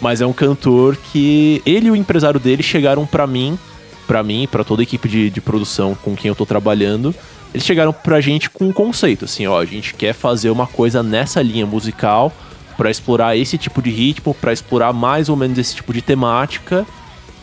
[0.01, 3.59] mas é um cantor que ele e o empresário dele chegaram pra mim,
[4.07, 7.13] pra mim, pra toda a equipe de, de produção com quem eu tô trabalhando.
[7.53, 11.03] Eles chegaram pra gente com um conceito, assim, ó, a gente quer fazer uma coisa
[11.03, 12.33] nessa linha musical
[12.77, 16.87] pra explorar esse tipo de ritmo, pra explorar mais ou menos esse tipo de temática.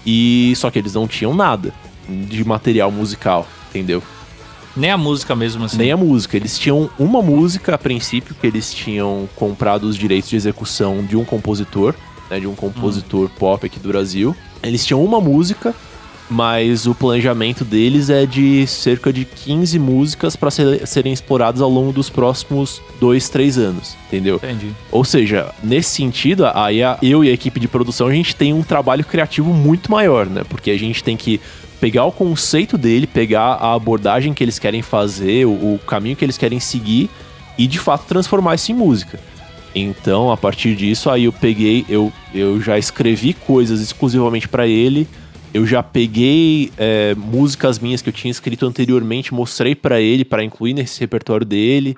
[0.06, 1.74] E só que eles não tinham nada
[2.08, 4.04] de material musical, entendeu?
[4.76, 5.78] Nem a música mesmo, assim.
[5.78, 6.36] Nem a música.
[6.36, 11.16] Eles tinham uma música a princípio que eles tinham comprado os direitos de execução de
[11.16, 11.94] um compositor,
[12.30, 14.36] né, de um compositor pop aqui do Brasil.
[14.64, 15.76] Eles tinham uma música,
[16.34, 21.94] mas o planejamento deles é de cerca de 15 músicas para serem exploradas ao longo
[21.94, 24.38] dos próximos 2, 3 anos, entendeu?
[24.38, 24.72] Entendi.
[24.92, 28.52] Ou seja, nesse sentido, aí a- eu e a equipe de produção, a gente tem
[28.52, 30.44] um trabalho criativo muito maior, né?
[30.50, 31.40] Porque a gente tem que
[31.80, 36.26] pegar o conceito dele, pegar a abordagem que eles querem fazer, o, o caminho que
[36.26, 37.10] eles querem seguir
[37.58, 39.20] e de fato transformar isso em música.
[39.76, 45.08] Então, a partir disso, aí eu peguei, eu, eu já escrevi coisas exclusivamente para ele.
[45.54, 50.44] Eu já peguei é, músicas minhas que eu tinha escrito anteriormente, mostrei para ele para
[50.44, 51.96] incluir nesse repertório dele.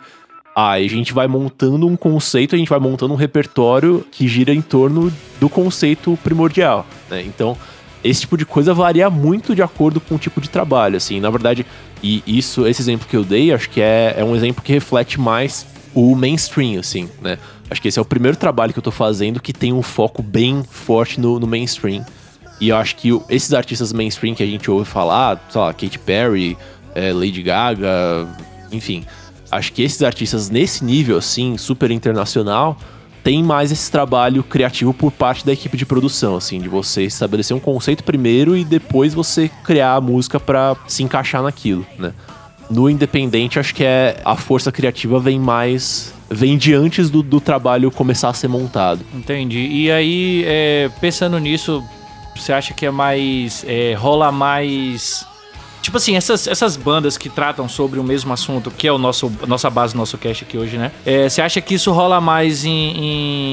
[0.53, 4.53] Aí a gente vai montando um conceito, a gente vai montando um repertório que gira
[4.53, 7.23] em torno do conceito primordial, né?
[7.23, 7.57] Então,
[8.03, 11.19] esse tipo de coisa varia muito de acordo com o tipo de trabalho, assim.
[11.19, 11.65] Na verdade,
[12.03, 15.19] e isso, esse exemplo que eu dei, acho que é, é um exemplo que reflete
[15.19, 17.37] mais o mainstream, assim, né?
[17.69, 20.21] Acho que esse é o primeiro trabalho que eu tô fazendo que tem um foco
[20.21, 22.05] bem forte no, no mainstream.
[22.59, 25.99] E eu acho que esses artistas mainstream que a gente ouve falar, sei lá, Katy
[25.99, 26.57] Perry,
[26.93, 28.27] é, Lady Gaga,
[28.71, 29.03] enfim.
[29.51, 32.77] Acho que esses artistas nesse nível, assim, super internacional,
[33.23, 37.57] tem mais esse trabalho criativo por parte da equipe de produção, assim, de você estabelecer
[37.57, 42.13] um conceito primeiro e depois você criar a música pra se encaixar naquilo, né?
[42.69, 46.13] No independente, acho que é a força criativa vem mais.
[46.29, 49.01] vem de antes do, do trabalho começar a ser montado.
[49.13, 49.59] Entendi.
[49.59, 51.83] E aí, é, pensando nisso,
[52.35, 53.63] você acha que é mais.
[53.67, 55.25] é, rola mais.
[55.81, 59.31] Tipo assim, essas, essas bandas que tratam sobre o mesmo assunto, que é o nosso,
[59.43, 60.91] a nossa base nosso cast aqui hoje, né?
[61.05, 62.71] É, você acha que isso rola mais em,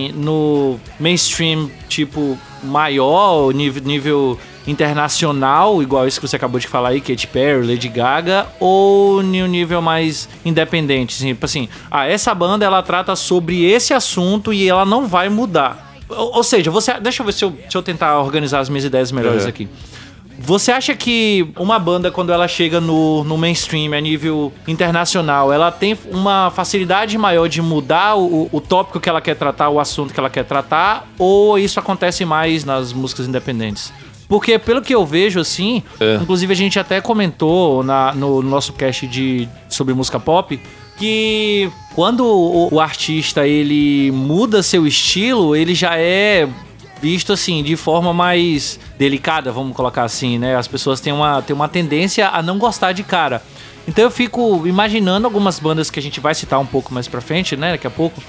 [0.08, 6.90] em- no mainstream, tipo, maior, nível, nível internacional, igual isso que você acabou de falar
[6.90, 11.14] aí, Katy Perry, Lady Gaga, ou em um nível mais independente?
[11.14, 15.28] Assim, tipo assim, ah, essa banda ela trata sobre esse assunto e ela não vai
[15.28, 15.91] mudar.
[16.16, 16.94] Ou, ou seja, você.
[17.00, 19.48] Deixa eu ver se eu, se eu tentar organizar as minhas ideias melhores Uhum.
[19.48, 19.68] aqui.
[20.44, 25.70] Você acha que uma banda, quando ela chega no, no mainstream, a nível internacional, ela
[25.70, 30.12] tem uma facilidade maior de mudar o, o tópico que ela quer tratar, o assunto
[30.12, 33.92] que ela quer tratar, ou isso acontece mais nas músicas independentes?
[34.28, 36.16] Porque, pelo que eu vejo, assim, É.
[36.16, 40.58] inclusive a gente até comentou na, no nosso cast de, sobre música pop,
[41.02, 46.48] que quando o, o artista ele muda seu estilo, ele já é
[47.00, 50.54] visto assim de forma mais delicada, vamos colocar assim, né?
[50.54, 53.42] As pessoas têm uma, têm uma tendência a não gostar de cara.
[53.88, 57.20] Então eu fico imaginando algumas bandas que a gente vai citar um pouco mais pra
[57.20, 57.72] frente, né?
[57.72, 58.22] Daqui a pouco.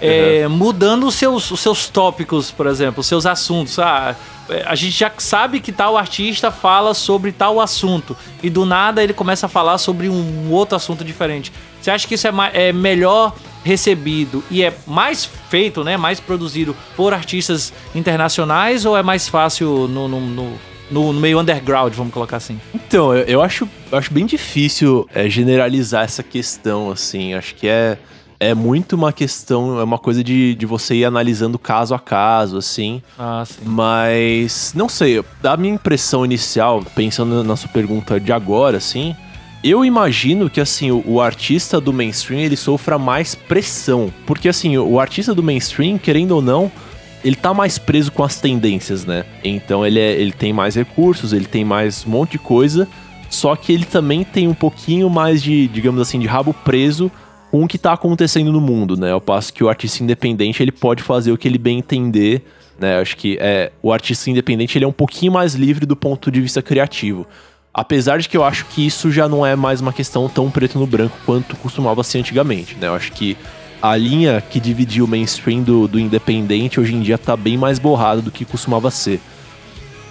[0.00, 3.78] é, mudando os seus, os seus tópicos, por exemplo, os seus assuntos.
[3.78, 4.16] Ah,
[4.48, 9.04] é, a gente já sabe que tal artista fala sobre tal assunto e do nada
[9.04, 11.52] ele começa a falar sobre um outro assunto diferente.
[11.84, 12.32] Você acha que isso é,
[12.68, 19.02] é melhor recebido e é mais feito, né, mais produzido por artistas internacionais ou é
[19.02, 20.52] mais fácil no, no, no,
[20.90, 22.58] no- meio underground, vamos colocar assim?
[22.74, 27.34] Então, eu, eu acho, eu acho bem difícil é, generalizar essa questão, assim.
[27.34, 27.98] Acho que é,
[28.40, 32.56] é muito uma questão, é uma coisa de, de você ir analisando caso a caso,
[32.56, 33.02] assim.
[33.18, 33.60] Ah, sim.
[33.66, 39.14] Mas, não sei, da minha impressão inicial, pensando na sua pergunta de agora, assim,
[39.64, 44.12] eu imagino que, assim, o, o artista do mainstream, ele sofra mais pressão.
[44.26, 46.70] Porque, assim, o, o artista do mainstream, querendo ou não,
[47.24, 49.24] ele tá mais preso com as tendências, né?
[49.42, 52.86] Então ele, é- ele tem mais recursos, ele tem mais um monte de coisa,
[53.30, 57.10] só que ele também tem um pouquinho mais de, digamos assim, de rabo preso
[57.50, 59.12] com o que tá acontecendo no mundo, né?
[59.12, 62.42] Ao passo que o artista independente, ele pode fazer o que ele bem entender,
[62.78, 63.00] né?
[63.00, 66.40] Acho que é, o artista independente, ele é um pouquinho mais livre do ponto de
[66.42, 67.26] vista criativo.
[67.74, 70.78] Apesar de que eu acho que isso já não é mais uma questão tão preto
[70.78, 72.86] no branco quanto costumava ser antigamente, né?
[72.86, 73.36] Eu acho que
[73.82, 77.80] a linha que dividia o mainstream do, do independente hoje em dia tá bem mais
[77.80, 79.20] borrada do que costumava ser.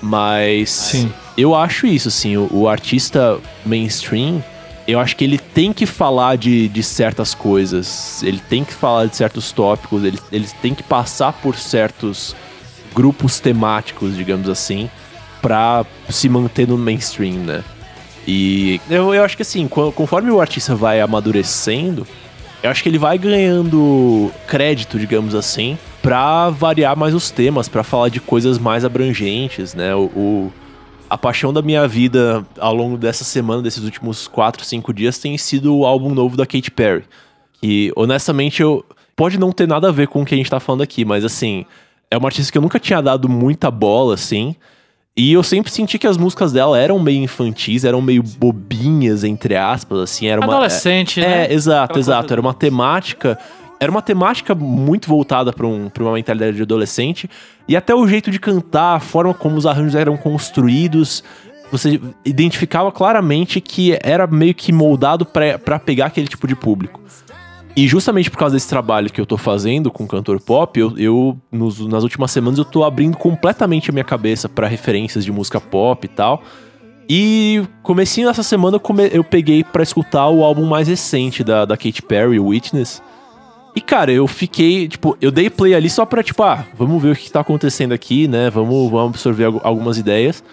[0.01, 1.13] Mas Sim.
[1.37, 4.43] eu acho isso, assim, o, o artista mainstream,
[4.85, 9.05] eu acho que ele tem que falar de, de certas coisas, ele tem que falar
[9.05, 12.35] de certos tópicos, ele, ele tem que passar por certos
[12.93, 14.89] grupos temáticos, digamos assim,
[15.43, 17.63] pra se manter no mainstream, né?
[18.25, 22.07] E eu, eu acho que assim, co- conforme o artista vai amadurecendo,
[22.63, 27.83] eu acho que ele vai ganhando crédito, digamos assim, pra variar mais os temas, pra
[27.83, 29.93] falar de coisas mais abrangentes, né?
[29.93, 30.53] O, o-
[31.09, 35.37] a paixão da minha vida ao longo dessa semana, desses últimos 4, 5 dias, tem
[35.37, 37.03] sido o álbum novo da Katy Perry.
[37.61, 38.83] Que, honestamente, eu.
[39.15, 41.23] Pode não ter nada a ver com o que a gente tá falando aqui, mas
[41.23, 41.65] assim,
[42.09, 44.55] é uma artista que eu nunca tinha dado muita bola, assim.
[45.15, 49.55] E eu sempre senti que as músicas dela eram meio infantis, eram meio bobinhas, entre
[49.55, 50.25] aspas, assim.
[50.27, 51.45] Era uma, Adolescente, é, né?
[51.47, 52.21] É, exato, Aquela exato.
[52.23, 53.37] coisa- Era uma temática.
[53.79, 57.29] Era uma temática muito voltada para um, pra uma mentalidade de adolescente.
[57.67, 61.23] E até o jeito de cantar, a forma como os arranjos eram construídos.
[61.71, 67.01] Você identificava claramente que era meio que moldado pra pegar aquele tipo de público.
[67.75, 71.37] E justamente por causa desse trabalho que eu tô fazendo com cantor pop, eu, eu
[71.51, 75.59] nos- nas últimas semanas eu tô abrindo completamente a minha cabeça pra referências de música
[75.59, 76.43] pop e tal.
[77.09, 81.65] E comecinho dessa semana eu, come- eu peguei pra escutar o álbum mais recente da,
[81.65, 83.01] da Katy Perry, Witness.
[83.75, 87.09] E cara, eu fiquei, tipo, eu dei play ali só pra, tipo, ah, vamos ver
[87.13, 88.51] o que tá acontecendo aqui, né?
[88.51, 90.43] Vamos, vamos absorver algu- algumas ideias.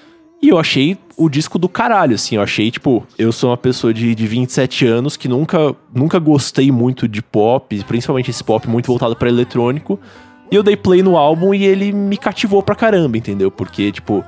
[0.43, 2.37] E eu achei o disco do caralho, assim.
[2.37, 6.73] Eu achei, tipo, eu sou uma pessoa de, de 27 anos que nunca, nunca gostei
[6.73, 10.01] muito de pop, principalmente esse pop muito voltado pra eletrônico.
[10.51, 13.51] E eu dei play no álbum e ele me cativou pra caramba, entendeu?
[13.51, 14.25] Porque, tipo,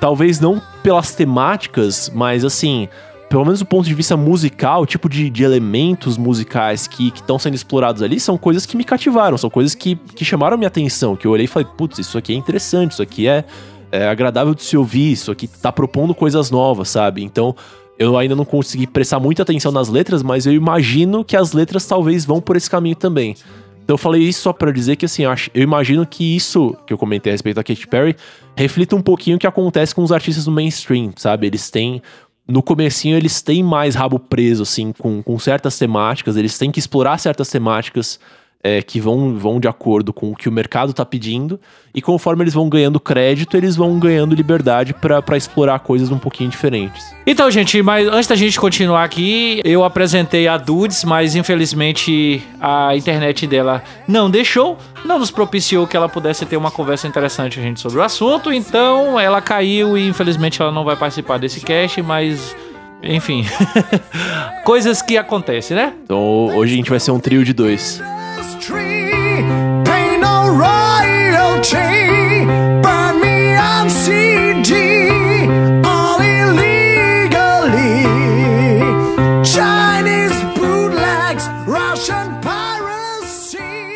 [0.00, 2.86] talvez não pelas temáticas, mas assim,
[3.28, 7.38] pelo menos do ponto de vista musical, o tipo de, de elementos musicais que estão
[7.38, 11.16] sendo explorados ali são coisas que me cativaram, são coisas que, que chamaram minha atenção,
[11.16, 13.44] que eu olhei e falei, putz, isso aqui é interessante, isso aqui é,
[13.90, 17.22] é agradável de se ouvir, isso aqui tá propondo coisas novas, sabe?
[17.22, 17.54] Então,
[17.98, 21.84] eu ainda não consegui prestar muita atenção nas letras, mas eu imagino que as letras
[21.84, 23.34] talvez vão por esse caminho também.
[23.82, 25.22] Então eu falei isso só para dizer que assim,
[25.54, 28.14] eu, imagino que isso que eu comentei a respeito da Katy Perry
[28.54, 31.46] reflita um pouquinho o que acontece com os artistas do mainstream, sabe?
[31.46, 32.02] Eles têm
[32.46, 36.78] no comecinho eles têm mais rabo preso assim com, com certas temáticas, eles têm que
[36.78, 38.20] explorar certas temáticas
[38.62, 41.60] é, que vão, vão de acordo com o que o mercado está pedindo,
[41.94, 46.50] e conforme eles vão ganhando crédito, eles vão ganhando liberdade para explorar coisas um pouquinho
[46.50, 47.14] diferentes.
[47.26, 52.96] Então, gente, mas antes da gente continuar aqui, eu apresentei a Dudes, mas infelizmente a
[52.96, 57.62] internet dela não deixou, não nos propiciou que ela pudesse ter uma conversa interessante a
[57.62, 62.00] gente sobre o assunto, então ela caiu e infelizmente ela não vai participar desse cast,
[62.02, 62.54] mas
[63.02, 63.46] enfim,
[64.64, 65.94] coisas que acontecem, né?
[66.04, 68.02] Então hoje a gente vai ser um trio de dois.
[68.60, 69.42] Tree.
[69.84, 72.44] Pay no royalty.
[72.82, 74.72] Burn me on CD.
[75.84, 78.02] All illegally.
[79.44, 81.46] Chinese bootlegs.
[81.66, 83.94] Russian piracy.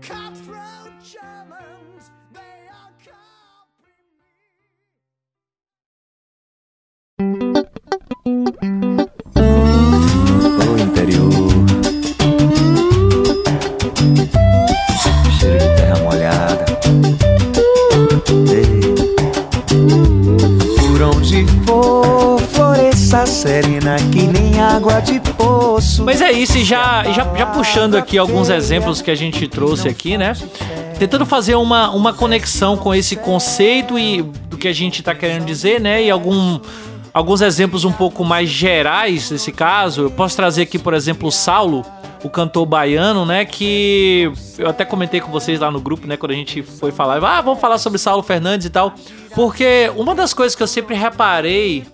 [0.00, 2.10] Cutthroat Germans.
[2.32, 2.94] They are
[3.88, 4.16] copying
[8.28, 8.75] O
[23.26, 26.04] serena que nem água de poço.
[26.04, 29.88] Mas é isso, e já, já, já puxando aqui alguns exemplos que a gente trouxe
[29.88, 30.32] aqui, né?
[30.98, 35.44] Tentando fazer uma, uma conexão com esse conceito e do que a gente tá querendo
[35.44, 36.02] dizer, né?
[36.02, 36.58] E algum,
[37.12, 40.02] alguns exemplos um pouco mais gerais nesse caso.
[40.02, 41.84] Eu posso trazer aqui, por exemplo, o Saulo,
[42.26, 43.44] o cantor baiano, né?
[43.44, 46.16] Que eu até comentei com vocês lá no grupo, né?
[46.16, 48.94] Quando a gente foi falar, ah, vamos falar sobre Saulo Fernandes e tal.
[49.34, 51.84] Porque uma das coisas que eu sempre reparei,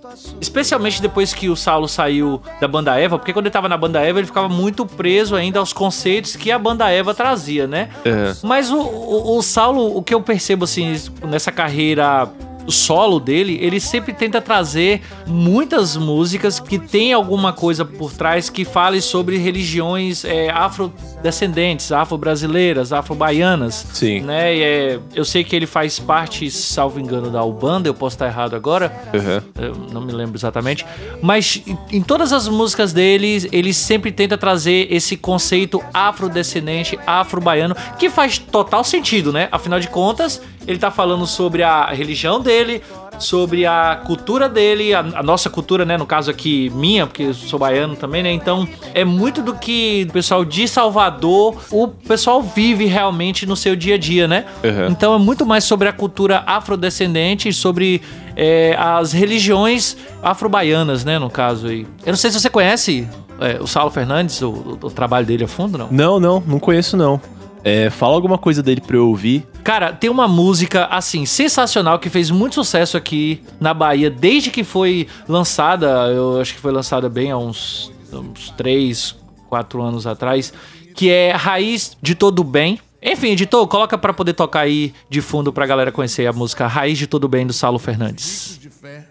[0.41, 4.01] especialmente depois que o Saulo saiu da banda Eva, porque quando ele tava na banda
[4.01, 7.91] Eva, ele ficava muito preso ainda aos conceitos que a banda Eva trazia, né?
[8.05, 8.35] É.
[8.43, 12.31] Mas o, o, o Saulo, o que eu percebo assim nessa carreira
[12.71, 18.65] solo dele, ele sempre tenta trazer muitas músicas que tem alguma coisa por trás que
[18.65, 23.87] fale sobre religiões é, afrodescendentes, afro-brasileiras, afro-baianas.
[23.93, 24.21] Sim.
[24.21, 24.57] Né?
[24.57, 28.27] E, é, eu sei que ele faz parte, salvo engano, da Ubanda, eu posso estar
[28.27, 29.87] errado agora, Uhum.
[29.93, 30.85] não me lembro exatamente.
[31.21, 37.75] Mas em- em todas as músicas dele, ele sempre tenta trazer esse conceito afrodescendente, afro-baiano,
[37.99, 39.49] que faz total sentido, né?
[39.51, 42.83] Afinal de contas, ele tá falando sobre a religião dele,
[43.19, 45.97] sobre a cultura dele, a, a nossa cultura, né?
[45.97, 48.33] No caso aqui, minha, porque eu sou baiano também, né?
[48.33, 53.77] Então, é muito do que o pessoal de Salvador, o pessoal vive realmente no seu
[53.77, 54.47] dia a dia, né?
[54.65, 54.87] Uhum.
[54.91, 58.01] Então é muito mais sobre a cultura afrodescendente e sobre
[58.35, 61.87] é, as religiões afro-baianas, né, no caso aí.
[62.05, 63.07] Eu não sei se você conhece
[63.41, 65.89] é, o Saulo Fernandes, o, o- o trabalho dele a fundo, não?
[65.91, 67.21] Não, não, não conheço não.
[67.65, 69.47] É, fala alguma coisa dele pra eu ouvir.
[69.63, 74.65] Cara, tem uma música, assim, sensacional que fez muito sucesso aqui na Bahia desde que
[74.65, 75.87] foi lançada.
[76.09, 79.15] Eu acho que foi lançada bem há uns, uns 3,
[79.49, 80.53] 4 anos atrás.
[80.95, 82.79] Que é Raiz de Todo Bem.
[83.01, 86.99] Enfim, editor, coloca pra poder tocar aí de fundo pra galera conhecer a música Raiz
[86.99, 88.59] de Todo Bem do Saulo Fernandes.
[88.61, 89.07] de fé.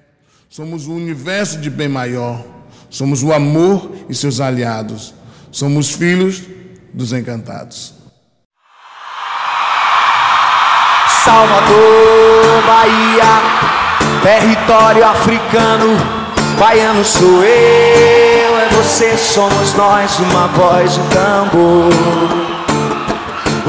[0.49, 2.43] Somos o universo de bem maior.
[2.89, 5.13] Somos o amor e seus aliados.
[5.49, 6.43] Somos filhos
[6.93, 8.00] dos encantados.
[11.23, 13.23] Salvador, Bahia,
[14.23, 15.95] território africano.
[16.57, 21.91] Baiano sou eu, é você, somos nós, uma voz, um tambor.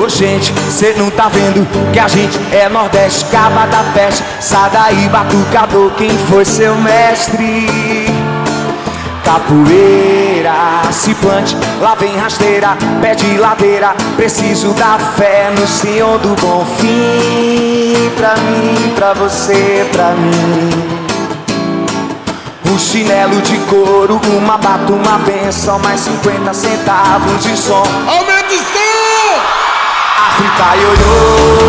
[0.03, 5.09] Ô gente, cê não tá vendo que a gente é Nordeste, Caba da Peste, Sadaí,
[5.11, 8.12] Batucador, quem foi seu mestre?
[9.25, 16.35] Capoeira, se plante, lá vem rasteira, pé de ladeira, preciso da fé no Senhor do
[16.41, 18.11] Bom Fim.
[18.17, 20.71] Pra mim, pra você, pra mim.
[22.71, 27.83] Um chinelo de couro, uma bata, uma benção, mais 50 centavos de som.
[28.07, 29.41] Aumenta o som!
[30.29, 31.63] África ioiô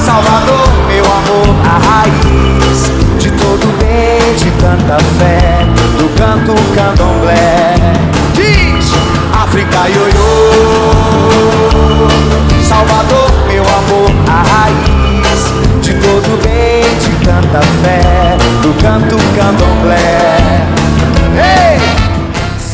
[0.00, 3.01] Salvador, meu amor, a raiz
[3.52, 5.66] todo bem de tanta fé
[5.98, 7.74] Do canto candomblé
[8.32, 8.90] Diz!
[9.34, 10.24] África ioiô
[12.66, 20.66] Salvador, meu amor, a raiz De todo bem, de tanta fé Do canto candomblé
[21.36, 21.92] Ei!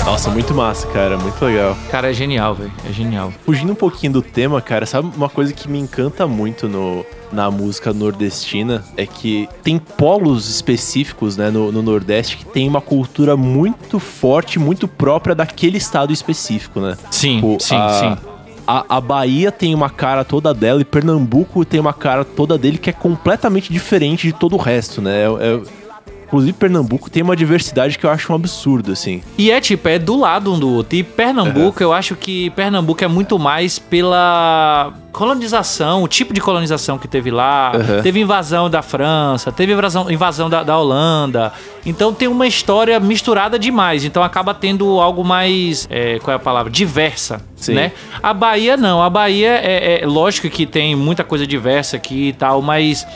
[0.04, 1.18] Nossa, muito massa, cara.
[1.18, 1.76] Muito legal.
[1.90, 2.72] Cara, é genial, velho.
[2.88, 3.32] É genial.
[3.44, 7.50] Fugindo um pouquinho do tema, cara, sabe uma coisa que me encanta muito no, na
[7.50, 8.84] música nordestina?
[8.96, 14.58] É que tem polos específicos, né, no, no Nordeste que tem uma cultura muito forte,
[14.58, 16.96] muito própria daquele estado específico, né?
[17.10, 18.28] Sim, Tipo, sim, a- sim.
[18.70, 22.76] A, a Bahia tem uma cara toda dela e Pernambuco tem uma cara toda dele
[22.76, 25.22] que é completamente diferente de todo o resto, né?
[25.22, 25.60] É- é-
[26.28, 29.22] inclusive, Pernambuco tem uma diversidade que eu acho um absurdo, assim.
[29.36, 30.96] E é tipo, é do lado um do outro.
[30.96, 36.98] E Pernambuco, eu acho que Pernambuco é muito mais pela colonização, o tipo de colonização
[36.98, 37.72] que teve lá.
[37.74, 38.02] Uhum.
[38.02, 41.52] Teve invasão da França, teve invasão, invasão da, da Holanda.
[41.84, 44.04] Então tem uma história misturada demais.
[44.04, 45.88] Então acaba tendo algo mais.
[45.90, 46.70] é, qual é a palavra?
[46.70, 47.40] Diversa.
[47.56, 47.74] Sim.
[47.74, 47.92] Né?
[48.22, 49.02] A Bahia não.
[49.02, 53.06] A Bahia é, é lógico que tem muita coisa diversa aqui e tal, mas.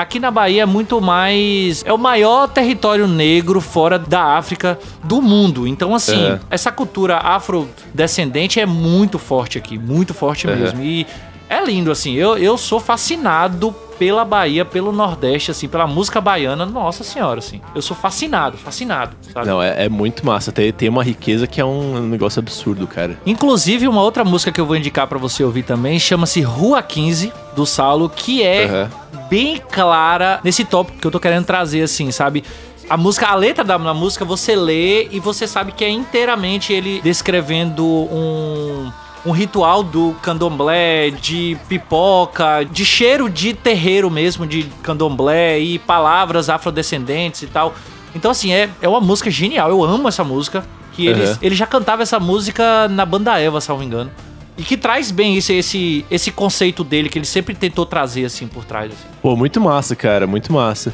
[0.00, 1.82] Aqui na Bahia é muito mais.
[1.84, 5.66] É o maior território negro fora da África do mundo.
[5.66, 6.38] Então, assim, É.
[6.50, 9.76] essa cultura afrodescendente é muito forte aqui.
[9.76, 10.54] Muito forte É.
[10.54, 10.84] mesmo.
[10.84, 11.04] E
[11.50, 12.14] é lindo, assim.
[12.14, 16.64] Eu, eu sou fascinado pela Bahia, pelo Nordeste, assim, pela música baiana.
[16.64, 17.60] Nossa Senhora, assim.
[17.74, 19.46] Eu sou fascinado, fascinado, sabe?
[19.46, 20.52] Não, é, é muito massa.
[20.52, 23.18] Tem, tem uma riqueza que é um negócio absurdo, cara.
[23.26, 27.32] Inclusive, uma outra música que eu vou indicar pra você ouvir também chama-se Rua 15,
[27.56, 28.90] do Saulo, que é Aham.
[29.28, 32.44] bem clara nesse tópico que eu tô querendo trazer, assim, sabe?
[32.88, 37.02] A música, a letra da música você lê e você sabe que é inteiramente ele
[37.02, 38.90] descrevendo um,
[39.26, 46.48] um ritual do candomblé, de pipoca, de cheiro de terreiro mesmo, de candomblé e palavras
[46.48, 47.74] afrodescendentes e tal.
[48.14, 49.68] Então, assim, é, é uma música genial.
[49.70, 50.64] Eu amo essa música.
[50.92, 51.36] Que eles, Uhum.
[51.42, 54.10] ele já cantava essa música na banda Eva, salvo engano.
[54.56, 58.48] E que traz bem esse, esse, esse conceito dele, que ele sempre tentou trazer, assim,
[58.48, 58.90] por trás.
[58.92, 59.04] Assim.
[59.22, 60.92] Pô, muito massa, cara, muito massa.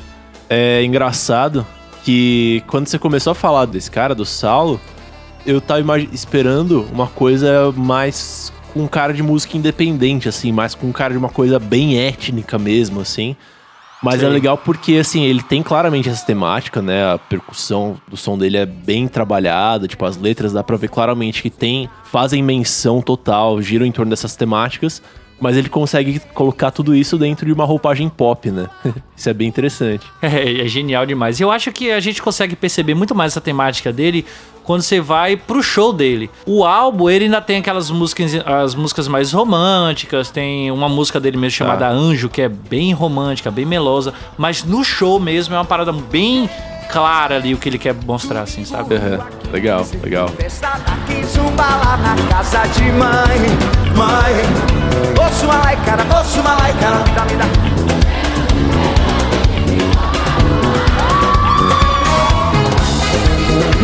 [0.51, 1.67] É engraçado
[2.05, 4.79] que quando você começou a falar desse cara, do Saulo,
[5.47, 11.13] eu tava esperando uma coisa mais com cara de música independente, assim, mais com cara
[11.13, 13.37] de uma coisa bem étnica mesmo, assim.
[14.03, 14.33] Mas é Sim.
[14.33, 17.13] legal porque, assim, ele tem claramente essa temática, né?
[17.15, 21.41] A percussão do som dele é bem trabalhada, tipo, as letras dá pra ver claramente
[21.41, 25.01] que tem, fazem menção total, giram em torno dessas temáticas,
[25.41, 28.69] mas ele consegue colocar tudo isso dentro de uma roupagem pop, né?
[29.17, 30.05] isso é bem interessante.
[30.21, 31.41] É, é genial demais.
[31.41, 34.27] E eu acho que a gente consegue perceber muito mais essa temática dele
[34.65, 36.31] quando você vai pro show dele.
[36.47, 41.37] O álbum, ele ainda tem aquelas músicas, as músicas mais românticas, tem uma música dele
[41.37, 45.65] mesmo chamada Anjo, que é bem romântica, bem melosa, mas no show mesmo é uma
[45.65, 46.49] parada bem
[46.91, 48.95] clara ali o que ele quer mostrar, assim, sabe?
[48.97, 49.21] Aham,
[49.53, 50.29] Legal, legal.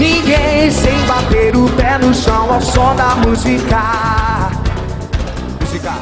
[0.00, 3.82] Ninguém sem bater o pé no chão ao som da música.
[5.60, 5.92] Música.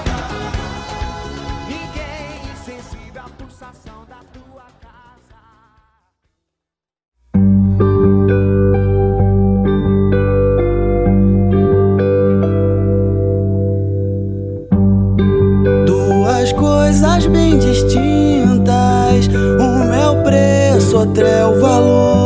[1.66, 5.34] Ninguém insensível à pulsação da tua casa.
[15.84, 19.28] Duas coisas bem distintas.
[19.92, 22.17] É o preço, outra é o valor.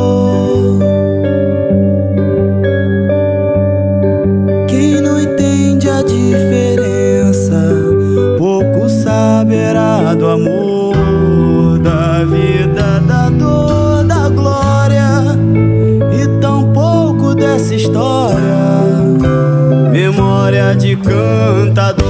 [20.75, 22.07] De cantador.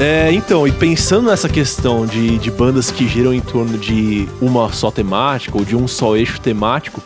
[0.00, 4.72] É, então, e pensando nessa questão de, de bandas que giram em torno de uma
[4.72, 7.02] só temática ou de um só eixo temático,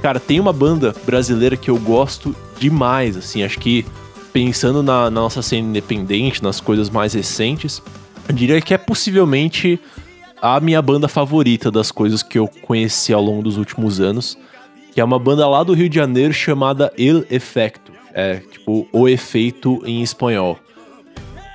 [0.00, 3.84] cara, tem uma banda brasileira que eu gosto demais, assim, acho que
[4.32, 7.82] pensando na, na nossa cena independente, nas coisas mais recentes,
[8.32, 9.80] diria que é possivelmente
[10.40, 14.38] a minha banda favorita das coisas que eu conheci ao longo dos últimos anos,
[14.92, 19.08] que é uma banda lá do Rio de Janeiro chamada El Efecto, é tipo o
[19.08, 20.58] efeito em espanhol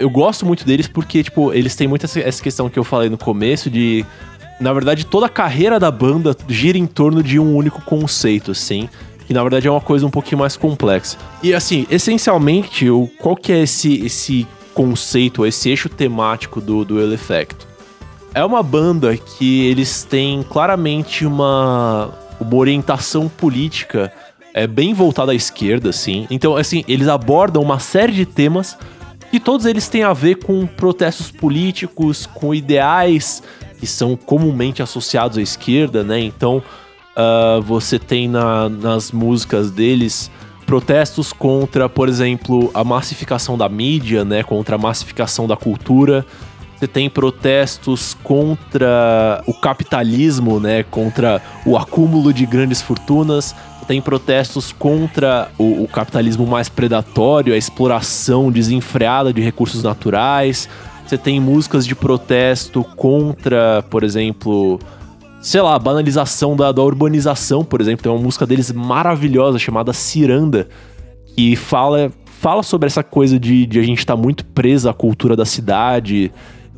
[0.04, 3.10] eu gosto muito deles porque, tipo, eles têm muito essa, essa questão que eu falei
[3.10, 4.06] no começo de.
[4.60, 8.90] Na verdade, toda a carreira da banda gira em torno de um único conceito, assim.
[9.26, 11.18] Que na verdade é uma coisa um pouquinho mais complexa.
[11.42, 17.00] E assim, essencialmente, o, qual que é esse, esse conceito, esse eixo temático do, do
[17.00, 17.68] El Effecto?
[18.34, 22.10] É uma banda que eles têm claramente uma,
[22.40, 24.12] uma orientação política
[24.54, 26.28] é bem voltada à esquerda, assim.
[26.30, 28.78] Então, assim, eles abordam uma série de temas
[29.32, 33.42] e todos eles têm a ver com protestos políticos, com ideais
[33.80, 36.20] que são comumente associados à esquerda, né?
[36.20, 36.62] Então,
[37.18, 40.30] uh, você tem na, nas músicas deles
[40.64, 44.44] protestos contra, por exemplo, a massificação da mídia, né?
[44.44, 46.26] Contra a massificação da cultura.
[46.78, 50.84] Você tem protestos contra o capitalismo, né?
[50.84, 57.58] Contra o acúmulo de grandes fortunas tem protestos contra o, o, capitalismo mais predatório, a
[57.58, 60.70] exploração desenfreada de recursos naturais.
[61.06, 64.80] Você tem músicas de protesto contra, por exemplo,
[65.44, 68.02] sei lá, banalização da, da urbanização, por exemplo.
[68.02, 70.70] Tem uma música deles maravilhosa chamada Ciranda,
[71.36, 74.94] que fala, fala sobre essa coisa de, de a gente estar tá muito presa à
[74.94, 76.32] cultura da cidade.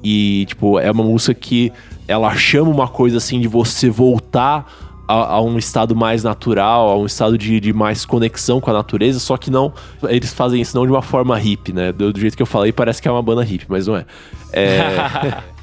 [0.03, 1.71] E, tipo, é uma música que
[2.07, 4.65] ela chama uma coisa assim de você voltar
[5.07, 8.73] a, a, um estado mais natural, a um estado de, de, mais conexão com a
[8.73, 9.71] natureza, só que não.
[10.09, 11.91] Eles fazem isso não de uma forma hippie, né?
[11.91, 14.05] Do, do jeito que eu falei, parece que é uma banda hippie, mas não é.
[14.51, 15.37] É.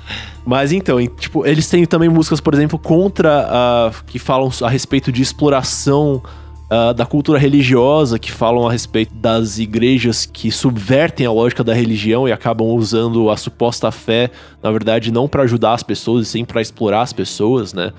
[0.45, 5.13] Mas então, tipo, eles têm também músicas, por exemplo, contra uh, que falam a respeito
[5.13, 6.23] de exploração
[6.73, 11.73] uh, da cultura religiosa, que falam a respeito das igrejas que subvertem a lógica da
[11.73, 14.31] religião e acabam usando a suposta fé,
[14.63, 17.93] na verdade, não para ajudar as pessoas, e sim para explorar as pessoas, né?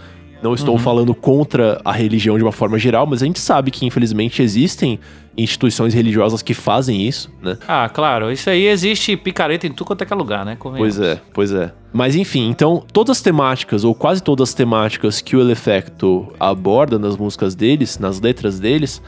[0.44, 0.80] Não estou uhum.
[0.80, 5.00] falando contra a religião de uma forma geral, mas a gente sabe que infelizmente existem
[5.38, 7.58] instituições religiosas que fazem isso, né?
[7.68, 8.32] Ah, claro.
[8.32, 10.58] Isso aí existe picareta em tudo quanto é, é lugar, né?
[10.60, 11.72] Pois é, pois é.
[11.92, 17.00] Mas enfim, então todas as temáticas, ou quase todas as temáticas que o Elefecto aborda
[17.00, 19.02] nas músicas deles, nas letras deles,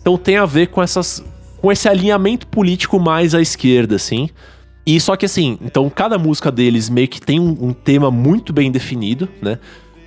[0.00, 1.24] então tem a ver com essas.
[1.60, 4.28] com esse alinhamento político mais à esquerda, assim.
[4.86, 8.52] E só que assim, então cada música deles meio que tem um, um tema muito
[8.52, 9.58] bem definido, né?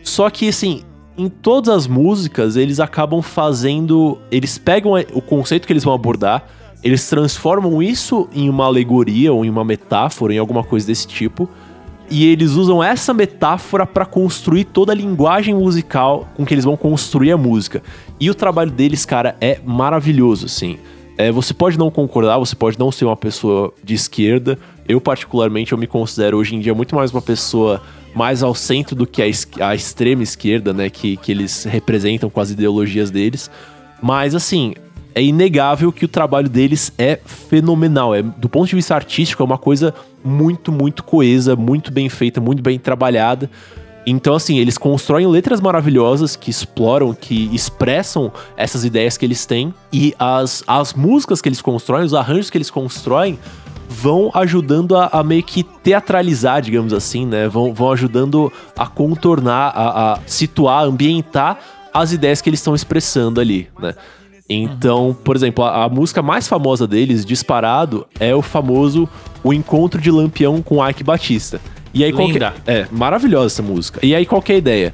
[0.08, 0.84] Só que, assim,
[1.18, 4.18] em todas as músicas, eles acabam fazendo.
[4.32, 6.48] Eles pegam o conceito que eles vão abordar,
[6.82, 11.50] eles transformam isso em uma alegoria ou em uma metáfora, em alguma coisa desse tipo.
[12.10, 16.78] E eles usam essa metáfora para construir toda a linguagem musical com que eles vão
[16.78, 17.84] construir a música.
[18.18, 20.78] E o trabalho deles, cara, é maravilhoso, assim.
[21.18, 24.58] É, você pode não concordar, você pode não ser uma pessoa de esquerda.
[24.88, 27.82] Eu, particularmente, eu me considero hoje em dia muito mais uma pessoa
[28.18, 30.90] mais ao centro do que a, a extrema esquerda, né?
[30.90, 33.50] Que, que eles representam com as ideologias deles.
[34.02, 34.74] Mas, assim,
[35.14, 38.16] é inegável que o trabalho deles é fenomenal.
[38.16, 39.94] É, do ponto de vista artístico, é uma coisa
[40.24, 43.50] muito, muito coesa, muito bem feita, muito bem trabalhada.
[44.06, 49.74] Então, assim, eles constroem letras maravilhosas que exploram, que expressam essas ideias que eles têm.
[49.94, 53.38] E as, as músicas que eles constroem, os arranjos que eles constroem,
[53.88, 57.48] vão ajudando a, a, meio que teatralizar, digamos assim, né?
[57.48, 61.60] Vão, vão ajudando a contornar, a, a situar, ambientar
[61.94, 63.96] as ideias que eles estão expressando ali, né?
[64.50, 69.08] Então, por exemplo, a, a, música mais famosa deles, disparado, é o famoso
[69.44, 71.60] O Encontro de Lampião com Ike Batista.
[71.94, 72.54] E aí Linda.
[72.64, 74.00] Que, é, maravilhosa essa música.
[74.06, 74.94] E aí qual que é a ideia?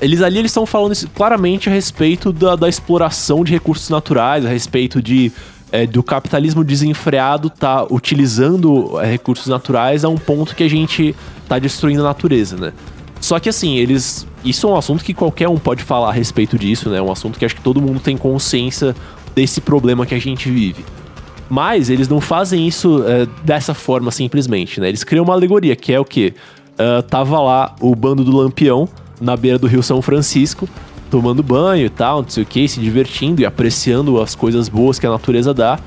[0.00, 4.48] Eles ali eles estão falando claramente a respeito da, da exploração de recursos naturais, a
[4.48, 5.32] respeito de
[5.70, 11.14] é, do capitalismo desenfreado tá utilizando é, recursos naturais a um ponto que a gente
[11.48, 12.72] tá destruindo a natureza, né?
[13.20, 14.26] Só que assim, eles.
[14.44, 16.98] Isso é um assunto que qualquer um pode falar a respeito disso, né?
[16.98, 18.94] É um assunto que acho que todo mundo tem consciência
[19.34, 20.84] desse problema que a gente vive.
[21.50, 24.88] Mas eles não fazem isso é, dessa forma simplesmente, né?
[24.88, 26.34] Eles criam uma alegoria, que é o quê?
[26.74, 28.88] Uh, tava lá o bando do Lampião
[29.20, 30.68] na beira do Rio São Francisco,
[31.08, 34.98] tomando banho e tal, não sei o que, se divertindo e apreciando as coisas boas
[34.98, 35.78] que a natureza dá.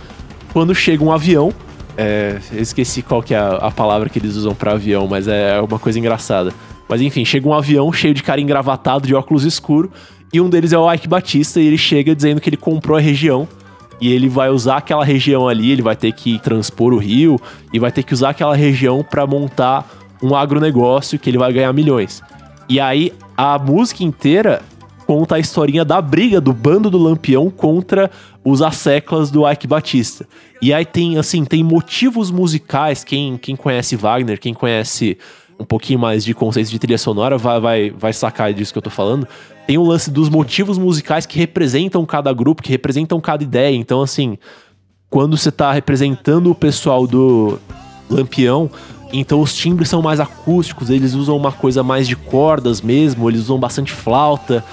[0.51, 1.53] Quando chega um avião,
[1.97, 5.59] é, esqueci qual que é a, a palavra que eles usam para avião, mas é
[5.61, 6.53] uma coisa engraçada.
[6.87, 9.91] Mas enfim, chega um avião cheio de cara engravatado, de óculos escuro,
[10.33, 13.01] e um deles é o Ike Batista, e ele chega dizendo que ele comprou a
[13.01, 13.47] região,
[13.99, 17.39] e ele vai usar aquela região ali, ele vai ter que transpor o rio,
[17.71, 19.87] e vai ter que usar aquela região para montar
[20.21, 22.21] um agronegócio que ele vai ganhar milhões.
[22.67, 24.61] E aí, a música inteira
[25.05, 28.09] conta a historinha da briga do bando do Lampião contra
[28.43, 30.27] os asseclas do Ike Batista.
[30.61, 35.17] E aí tem, assim, tem motivos musicais, quem, quem conhece Wagner, quem conhece
[35.59, 38.81] um pouquinho mais de conceito de trilha sonora vai, vai, vai sacar disso que eu
[38.81, 39.27] tô falando.
[39.67, 43.75] Tem o lance dos motivos musicais que representam cada grupo, que representam cada ideia.
[43.75, 44.37] Então, assim,
[45.09, 47.59] quando você tá representando o pessoal do
[48.09, 48.69] Lampião,
[49.13, 53.41] então os timbres são mais acústicos, eles usam uma coisa mais de cordas mesmo, eles
[53.41, 54.63] usam bastante flauta.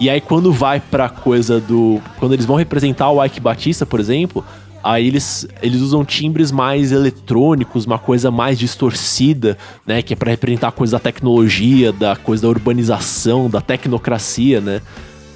[0.00, 2.00] E aí quando vai pra coisa do.
[2.18, 4.44] Quando eles vão representar o Ike Batista, por exemplo,
[4.82, 10.00] aí eles, eles usam timbres mais eletrônicos, uma coisa mais distorcida, né?
[10.00, 14.80] Que é pra representar a coisa da tecnologia, da coisa da urbanização, da tecnocracia, né?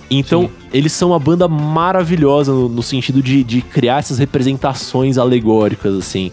[0.08, 0.50] Então, Sim.
[0.72, 6.30] eles são uma banda maravilhosa no, no sentido de, de criar essas representações alegóricas, assim,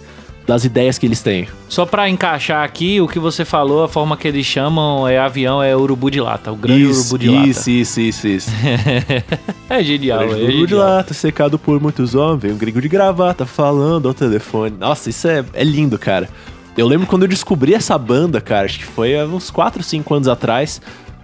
[0.50, 1.48] das ideias que eles têm.
[1.68, 5.62] Só pra encaixar aqui, o que você falou, a forma que eles chamam é avião,
[5.62, 7.48] é urubu de lata, o grande urubu de lata.
[7.48, 8.50] isso, isso, isso, isso.
[9.70, 10.88] É genial, é Grande urubu de genial.
[10.90, 14.76] lata, secado por muitos homens, vem um gringo de gravata falando ao telefone.
[14.80, 16.28] Nossa, isso é, é lindo, cara.
[16.76, 20.16] Eu lembro quando eu descobri essa banda, cara, acho que foi há uns 4, 5
[20.16, 20.82] anos atrás.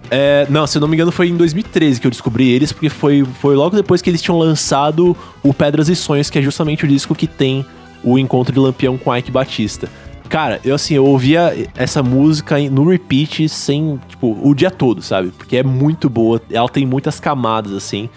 [0.08, 2.88] É, não, se eu não me engano, foi em 2013 que eu descobri eles, porque
[2.88, 6.84] foi, foi logo depois que eles tinham lançado o Pedras e Sonhos, que é justamente
[6.84, 7.66] o disco que tem
[8.02, 9.88] o encontro de Lampião com Ike Batista.
[10.28, 15.28] Cara, eu assim, eu ouvia essa música no repeat sem, tipo, o dia todo, sabe?
[15.28, 18.08] Porque é muito boa, ela tem muitas camadas, assim.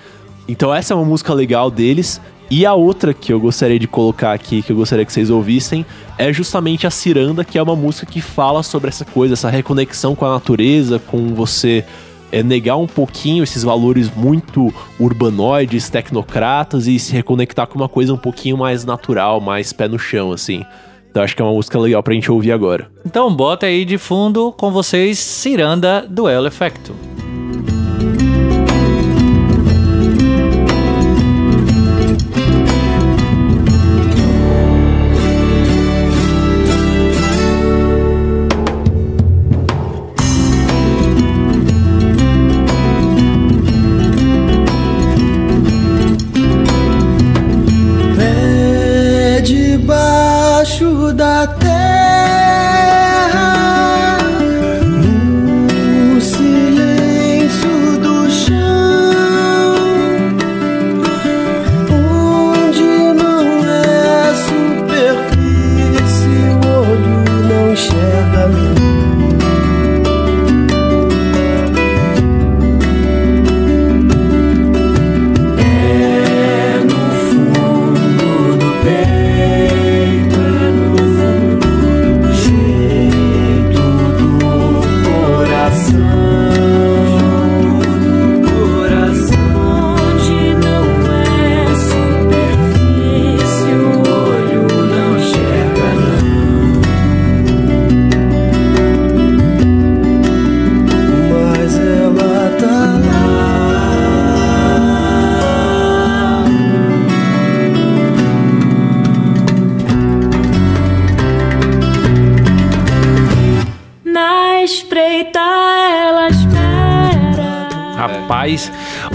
[0.47, 2.19] Então essa é uma música legal deles.
[2.51, 5.85] E a outra que eu gostaria de colocar aqui, que eu gostaria que vocês ouvissem,
[6.17, 10.15] é justamente a Ciranda, que é uma música que fala sobre essa coisa, essa reconexão
[10.15, 11.85] com a natureza, com você
[12.31, 18.13] é, negar um pouquinho esses valores muito urbanoides, tecnocratas e se reconectar com uma coisa
[18.13, 20.63] um pouquinho mais natural, mais pé no chão, assim.
[21.09, 22.89] Então acho que é uma música legal pra gente ouvir agora.
[23.05, 26.93] Então bota aí de fundo com vocês Ciranda do El Effecto.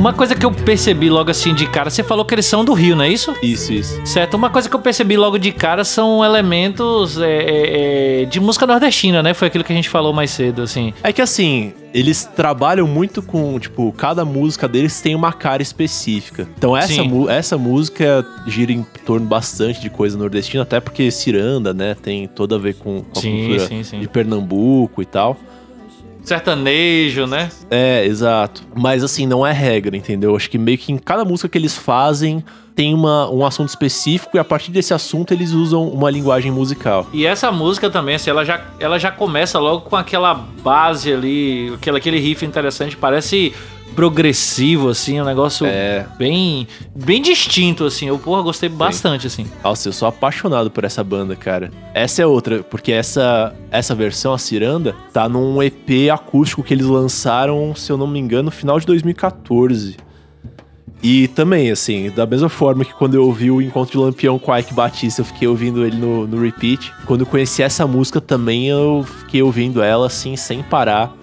[0.05, 2.75] Uma coisa que eu percebi logo assim de cara, você falou que eles são do
[2.75, 3.35] Rio, não é isso?
[3.43, 3.99] Isso, isso.
[4.05, 8.39] Certo, uma coisa que eu percebi logo de cara são elementos é, é, é, de
[8.39, 9.33] música nordestina, né?
[9.33, 10.93] Foi aquilo que a gente falou mais cedo, assim.
[11.03, 16.47] É que assim, eles trabalham muito com, tipo, cada música deles tem uma cara específica.
[16.59, 17.01] Então essa,
[17.31, 22.57] essa música gira em torno bastante de coisa nordestina, até porque Ciranda, né, tem toda
[22.57, 24.01] a ver com, com a Sim, cultura sim, sim.
[24.01, 25.39] de Pernambuco e tal.
[26.25, 27.51] Sertanejo, né?
[27.71, 28.63] É, exato.
[28.75, 30.35] Mas assim, não é regra, entendeu?
[30.35, 32.43] Acho que meio que em cada música que eles fazem
[32.75, 37.07] tem uma, um assunto específico e a partir desse assunto eles usam uma linguagem musical.
[37.13, 41.73] E essa música também, assim, ela já, ela já começa logo com aquela base ali,
[41.75, 43.55] aquele, aquele riff interessante, parece
[43.95, 46.07] progressivo, assim, um negócio É.
[46.19, 48.07] bem bem distinto, assim.
[48.09, 49.47] Eu, porra, gostei bastante, assim.
[49.63, 51.71] Nossa, eu sou apaixonado por essa banda, cara.
[51.93, 56.87] Essa é outra, porque essa, essa versão, a Ciranda, tá num EP acústico que eles
[56.87, 59.97] lançaram, se eu não me engano, no final de 2014.
[61.03, 64.57] E também, assim, da mesma forma que quando eu ouvi o Encontro de Lampião com
[64.57, 66.91] Ike Batista, eu fiquei ouvindo ele no, no repeat.
[67.05, 71.15] Quando eu conheci essa música também, eu fiquei ouvindo ela, assim, sem parar.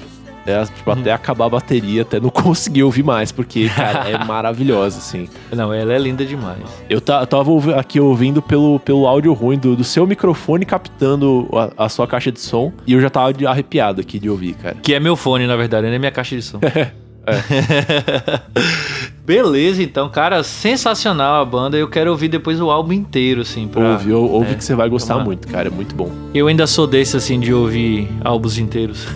[0.46, 4.98] É, tipo, até acabar a bateria, até não consegui ouvir mais, porque, cara, é maravilhosa,
[4.98, 5.28] assim.
[5.52, 6.60] Não, ela é linda demais.
[6.90, 11.86] Eu ta- tava aqui ouvindo pelo, pelo áudio ruim do, do seu microfone captando a,
[11.86, 14.76] a sua caixa de som e eu já tava arrepiado aqui de ouvir, cara.
[14.82, 16.60] Que é meu fone, na verdade, não é minha caixa de som.
[19.26, 21.78] Beleza, então, cara, sensacional a banda.
[21.78, 23.92] Eu quero ouvir depois o álbum inteiro, assim, pra...
[23.94, 25.26] ouve, ou- ouve é, que você vai gostar tomar.
[25.26, 25.68] muito, cara.
[25.68, 26.12] É muito bom.
[26.34, 29.06] Eu ainda sou desse, assim, de ouvir álbuns inteiros.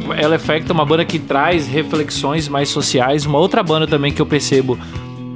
[0.00, 3.26] assim, Ela Effect é uma banda que traz reflexões mais sociais.
[3.26, 4.78] Uma outra banda também que eu percebo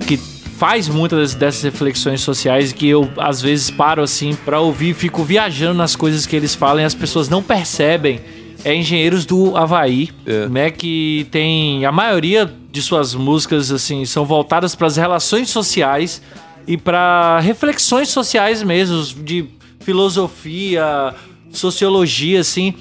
[0.07, 5.23] que faz muitas dessas reflexões sociais que eu às vezes paro assim pra ouvir, fico
[5.23, 8.21] viajando nas coisas que eles falam e as pessoas não percebem.
[8.65, 10.49] É Engenheiros do Havaí, É.
[10.49, 10.71] né?
[10.71, 16.21] Que tem a maioria de suas músicas assim são voltadas para as relações sociais
[16.67, 19.45] e para reflexões sociais mesmo, de
[19.81, 21.15] filosofia,
[21.53, 22.75] sociologia, assim.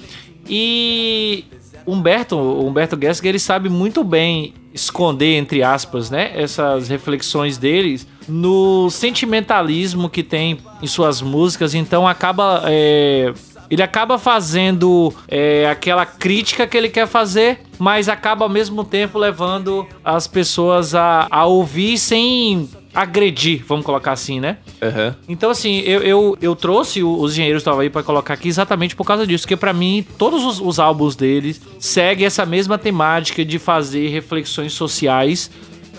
[0.48, 1.44] E
[1.86, 8.90] Humberto, Humberto Gessinger, ele sabe muito bem esconder, entre aspas, né, essas reflexões deles no
[8.90, 11.74] sentimentalismo que tem em suas músicas.
[11.74, 12.62] Então acaba.
[12.66, 13.32] é,
[13.68, 19.18] ele acaba fazendo é, aquela crítica que ele quer fazer, mas acaba ao mesmo tempo
[19.18, 24.56] levando as pessoas a, a ouvir sem agredir, vamos colocar assim, né?
[24.82, 25.14] Aham.
[25.28, 28.96] Então, assim, eu, eu, eu trouxe o- os engenheiros do Havaí pra colocar aqui exatamente
[28.96, 33.44] por causa disso, porque pra mim, todos os, os álbuns deles seguem essa mesma temática
[33.44, 35.50] de fazer reflexões sociais,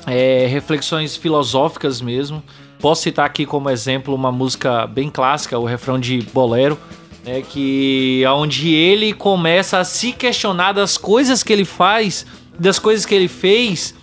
[0.07, 2.41] é, reflexões filosóficas mesmo.
[2.79, 6.77] Posso citar aqui como exemplo uma música bem clássica, o refrão de Bolero,
[7.23, 12.25] né, que onde ele começa a se questionar das coisas que ele faz,
[12.59, 13.93] das coisas que ele fez,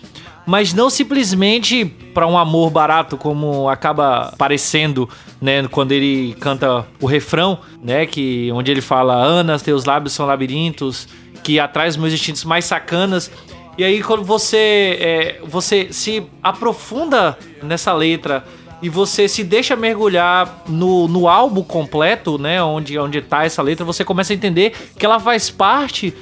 [0.45, 5.07] mas não simplesmente para um amor barato como acaba parecendo,
[5.41, 10.25] né, quando ele canta o refrão, né, que onde ele fala Ana, teus lábios são
[10.25, 11.09] labirintos,
[11.43, 13.29] que atrás meus instintos mais sacanas.
[13.77, 18.45] E aí quando você é, você se aprofunda nessa letra
[18.81, 23.83] e você se deixa mergulhar no, no álbum completo, né, onde onde tá essa letra,
[23.83, 26.13] você começa a entender que ela faz parte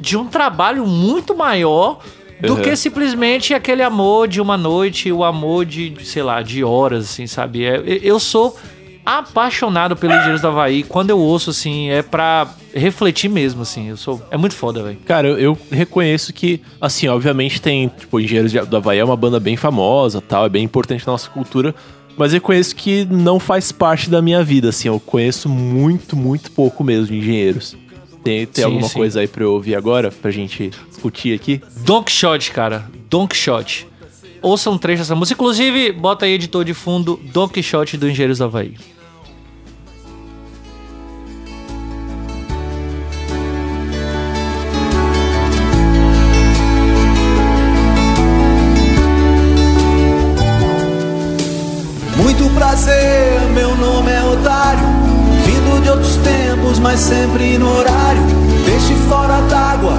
[0.00, 2.00] de um trabalho muito maior
[2.42, 2.62] do Uhum.
[2.62, 7.26] que simplesmente aquele amor de uma noite, o amor de, sei lá, de horas, assim,
[7.26, 7.64] sabe?
[7.64, 8.56] É, eu- sou
[9.04, 10.82] apaixonado pelos Engenheiros do Havaí.
[10.82, 13.88] Quando eu ouço, assim, é pra refletir mesmo, assim.
[13.88, 14.22] Eu sou...
[14.30, 14.98] É muito foda, velho.
[15.04, 19.40] Cara, eu, eu reconheço que, assim, obviamente tem, tipo, Engenheiros do Havaí é uma banda
[19.40, 21.74] bem famosa tal, é bem importante na nossa cultura,
[22.16, 26.50] mas eu reconheço que não faz parte da minha vida, assim, eu conheço muito, muito
[26.52, 27.76] pouco mesmo de engenheiros.
[28.22, 28.94] Tem, tem Sim, alguma sim.
[28.94, 31.60] coisa aí pra eu ouvir agora, pra gente discutir aqui?
[31.78, 32.88] Don Quixote, cara.
[33.10, 33.86] Don Quixote.
[34.40, 35.34] Ouça um trecho dessa música.
[35.40, 38.74] Inclusive, bota aí editor de fundo Don Quixote do Engenheiros do Havaí.
[55.82, 58.22] De outros tempos, mas sempre no horário.
[58.64, 59.98] Peixe fora d'água,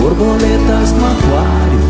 [0.00, 1.80] borboletas no aquário.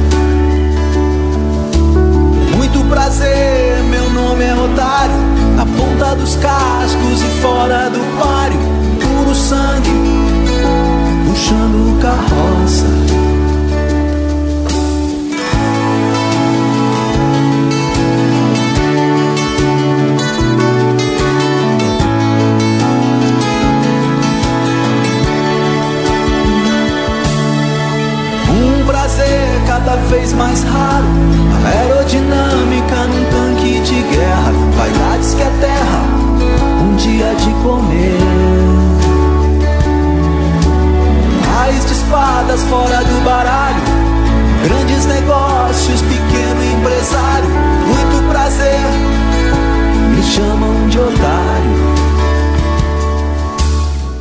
[2.57, 5.16] Muito prazer, meu nome é Otário.
[5.57, 8.59] Na ponta dos cascos e fora do páreo.
[9.01, 9.91] Puro sangue,
[11.27, 12.87] puxando carroça.
[29.85, 31.05] Cada vez mais raro.
[31.64, 34.53] A aerodinâmica num tanque de guerra.
[34.76, 36.03] Vaidades que a terra
[36.83, 38.18] um dia de comer.
[41.55, 43.83] Raiz de espadas fora do baralho.
[44.64, 47.49] Grandes negócios, pequeno empresário.
[47.87, 48.78] Muito prazer,
[50.14, 51.91] me chamam de otário.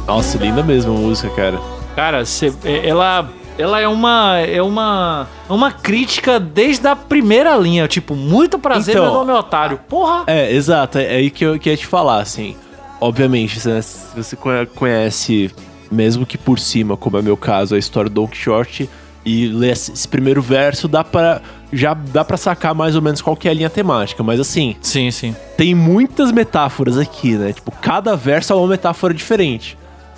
[0.08, 1.60] Nossa, linda mesmo a música, cara.
[1.96, 3.30] Cara, cê- é- ela,
[3.60, 9.06] ela é uma é uma uma crítica desde a primeira linha, tipo, muito prazer, Então-
[9.06, 9.80] meu nome é otário.
[9.88, 10.24] Porra!
[10.28, 12.56] É, exato, é aí que eu queria te falar, assim.
[13.02, 15.52] Obviamente, se se você conhe- conhece,
[15.92, 18.90] mesmo que por cima, como é meu caso, a história do Don Quixote
[19.26, 21.42] e lê esse esse primeiro verso, dá para
[21.72, 24.76] já dá para sacar mais ou menos qual que é a linha temática, mas assim,
[24.82, 25.36] Sim, sim.
[25.56, 27.54] tem muitas metáforas aqui, né?
[27.54, 29.78] Tipo, cada verso é uma metáfora diferente.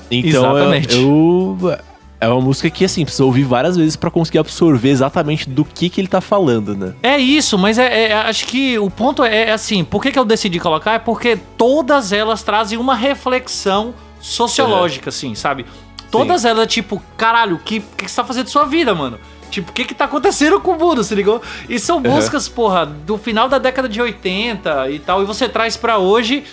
[0.09, 0.95] Então, Exatamente.
[0.97, 1.77] Eu, eu-
[2.22, 5.89] é uma música que assim, precisa ouvir várias vezes pra conseguir absorver exatamente do que
[5.89, 6.93] que ele tá falando, né?
[7.02, 10.19] É isso, mas é, é- acho que o ponto é, é assim, por que, que
[10.19, 10.93] eu decidi colocar?
[10.93, 15.65] É porque todas elas trazem uma reflexão sociológica, assim, sabe?
[16.11, 19.18] Todas elas, tipo, caralho, o que, que, você tá fazendo da sua vida, mano?
[19.49, 21.41] Tipo, o que que tá acontecendo com o mundo, se ligou?
[21.68, 25.76] E são músicas, porra, do final da década de 80 e tal, e você traz
[25.76, 26.43] pra hoje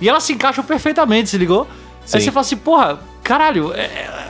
[0.00, 1.66] e elas se encaixam perfeitamente, se ligou?
[2.02, 2.20] Aí Sim.
[2.20, 3.80] você fala assim, porra, caralho, é,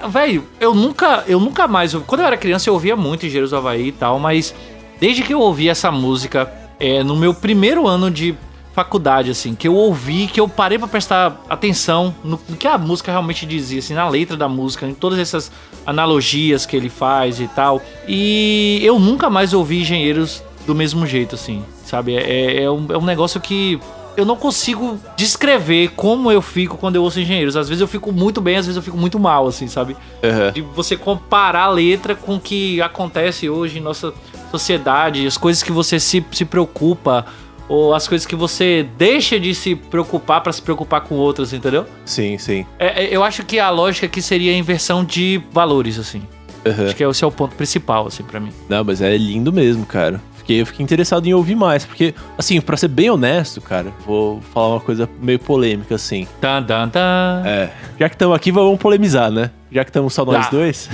[0.02, 1.93] é, velho, eu nunca, eu nunca mais.
[1.94, 4.55] Quando eu era criança, eu ouvia muito Engenheiros do Havaí e tal, mas
[4.98, 6.51] desde que eu ouvi essa música,
[6.81, 8.35] é, no meu primeiro ano de
[8.73, 12.78] faculdade, assim, que eu ouvi, que eu parei pra prestar atenção no, no que a
[12.78, 15.52] música realmente dizia, assim, na letra da música, em todas essas
[15.86, 17.82] analogias que ele faz e tal.
[18.09, 22.16] E eu nunca mais ouvi engenheiros do mesmo jeito, assim, sabe?
[22.16, 23.78] É, é, um, é um negócio que
[24.16, 27.56] eu não consigo descrever como eu fico quando eu ouço engenheiros.
[27.56, 29.97] Às vezes eu fico muito bem, às vezes eu fico muito mal, assim, sabe?
[30.22, 30.52] Aham.
[30.52, 34.12] De você comparar a letra com o que acontece hoje em nossa
[34.51, 37.26] sociedade, as coisas que você se, se preocupa,
[37.68, 41.84] ou as coisas que você deixa de se preocupar pra se preocupar com outras, entendeu?
[42.05, 42.64] Sim, sim.
[42.78, 46.22] É, é, eu acho que a lógica aqui seria a inversão de valores, assim.
[46.64, 46.86] Aham.
[46.86, 48.51] Acho que esse é o ponto principal, assim, pra mim.
[48.68, 50.20] Não, mas é lindo mesmo, cara.
[50.47, 54.40] Fiquei, eu fiquei interessado em ouvir mais, porque, assim, pra ser bem honesto, cara, vou
[54.55, 56.24] falar uma coisa meio polêmica, assim.
[56.40, 57.43] Tan, tan, tan.
[57.44, 57.68] É.
[57.98, 59.51] Já que estamos aqui, vamos polemizar, né?
[59.73, 60.51] Já que estamos só nós Tá.
[60.52, 60.89] dois.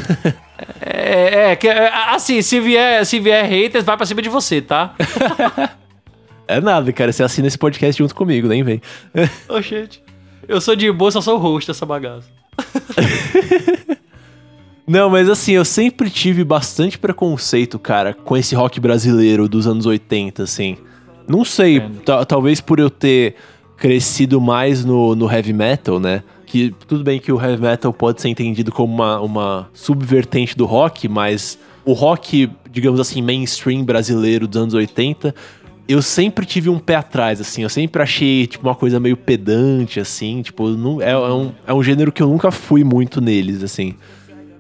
[0.81, 4.62] É, é, que, é, assim, se vier, se vier haters, vai pra cima de você,
[4.62, 4.95] tá?
[6.49, 7.12] é nada, cara.
[7.12, 8.81] Você assina esse podcast junto comigo, nem vem.
[9.51, 10.03] Ô, gente.
[10.49, 12.27] Eu sou de boa, só sou o host dessa bagaça.
[14.87, 19.87] Não, mas assim, eu sempre tive bastante preconceito, cara, com esse rock brasileiro dos anos
[19.87, 20.77] 80, assim.
[21.29, 21.81] Não sei,
[22.27, 23.37] talvez por eu ter
[23.77, 26.23] crescido mais no, no heavy metal, né?
[26.47, 30.67] Que tudo bem que o heavy metal pode ser entendido como uma, uma subvertente do
[30.67, 35.35] rock, mas o rock, digamos assim, mainstream brasileiro dos anos 80,
[35.89, 37.63] eu sempre tive um pé atrás, assim.
[37.63, 40.43] Eu sempre achei, tipo, uma coisa meio pedante, assim.
[40.43, 43.95] Tipo, não, é, é um, é um gênero que eu nunca fui muito neles, assim.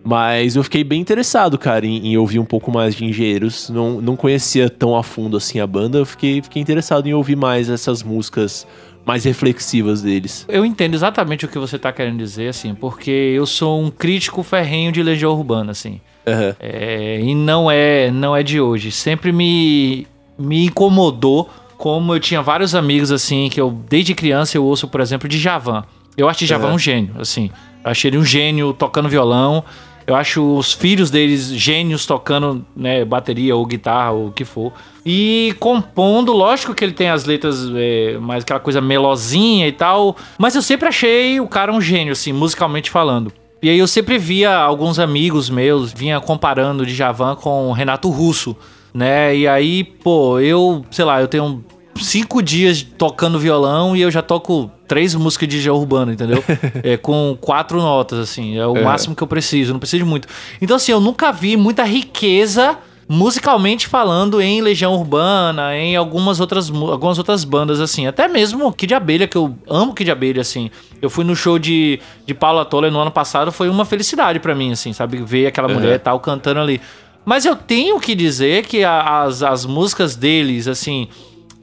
[0.04, 3.70] Mas eu fiquei bem interessado, cara, em, em ouvir um pouco mais de engenheiros.
[3.70, 5.98] Não, não conhecia tão a fundo assim a banda.
[5.98, 8.66] Eu fiquei, fiquei interessado em ouvir mais essas músicas
[9.04, 10.44] mais reflexivas deles.
[10.48, 14.42] Eu entendo exatamente o que você tá querendo dizer, assim, porque eu sou um crítico
[14.42, 16.00] ferrenho de Legião Urbana, assim.
[16.26, 16.54] Aham.
[16.60, 18.90] É, e não é, não é de hoje.
[18.90, 20.06] Sempre me,
[20.38, 25.00] me incomodou como eu tinha vários amigos, assim, que eu, desde criança, eu ouço, por
[25.00, 25.84] exemplo, de Javan.
[26.16, 26.74] Eu acho Javan Aham.
[26.74, 27.50] um gênio, assim.
[27.84, 29.64] Eu achei ele um gênio tocando violão.
[30.06, 34.72] Eu acho os filhos deles gênios tocando, né, bateria ou guitarra ou o que for.
[35.04, 40.16] E compondo, lógico que ele tem as letras é, mais aquela coisa melosinha e tal.
[40.38, 43.32] Mas eu sempre achei o cara um gênio, assim, musicalmente falando.
[43.62, 48.10] E aí eu sempre via alguns amigos meus, vinha comparando de Javan com o Renato
[48.10, 48.56] Russo,
[48.92, 49.36] né?
[49.36, 51.64] E aí, pô, eu, sei lá, eu tenho
[52.00, 56.42] cinco dias tocando violão e eu já toco três músicas de Legião Urbana, entendeu?
[56.82, 58.82] é, com quatro notas, assim, é o É.
[58.82, 60.28] máximo que eu preciso, não preciso de muito.
[60.60, 62.76] Então, assim, eu nunca vi muita riqueza
[63.08, 68.06] musicalmente falando em Legião Urbana, em algumas outras, algumas outras bandas, assim.
[68.06, 70.70] Até mesmo Kid Abelha, que eu amo Kid Abelha, assim.
[71.00, 74.54] Eu fui no show de, de Paula Toller no ano passado, foi uma felicidade pra
[74.54, 75.18] mim, assim, sabe?
[75.18, 75.74] Ver aquela Uhum.
[75.74, 76.80] mulher e tal cantando ali.
[77.24, 81.08] Mas eu tenho que dizer que as, as músicas deles, assim...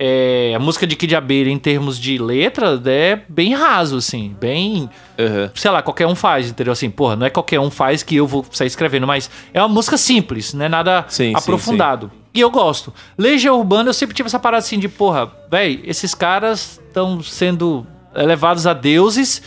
[0.01, 4.33] é, a música de Kid Abelha, em termos de letra, é bem raso, assim.
[4.39, 4.89] Bem
[5.19, 5.51] Aham.
[5.53, 6.71] sei lá, qualquer um faz, entendeu?
[6.71, 9.67] Assim, porra, não é qualquer um faz que eu vou sair escrevendo, mas é uma
[9.67, 12.09] música simples, não é nada Sim, sim, aprofundado.
[12.33, 12.93] E eu gosto.
[13.17, 17.85] Legião Urbana, eu sempre tive essa parada assim de, porra, véi, esses caras estão sendo
[18.15, 19.41] elevados a deuses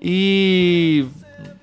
[0.00, 1.04] e.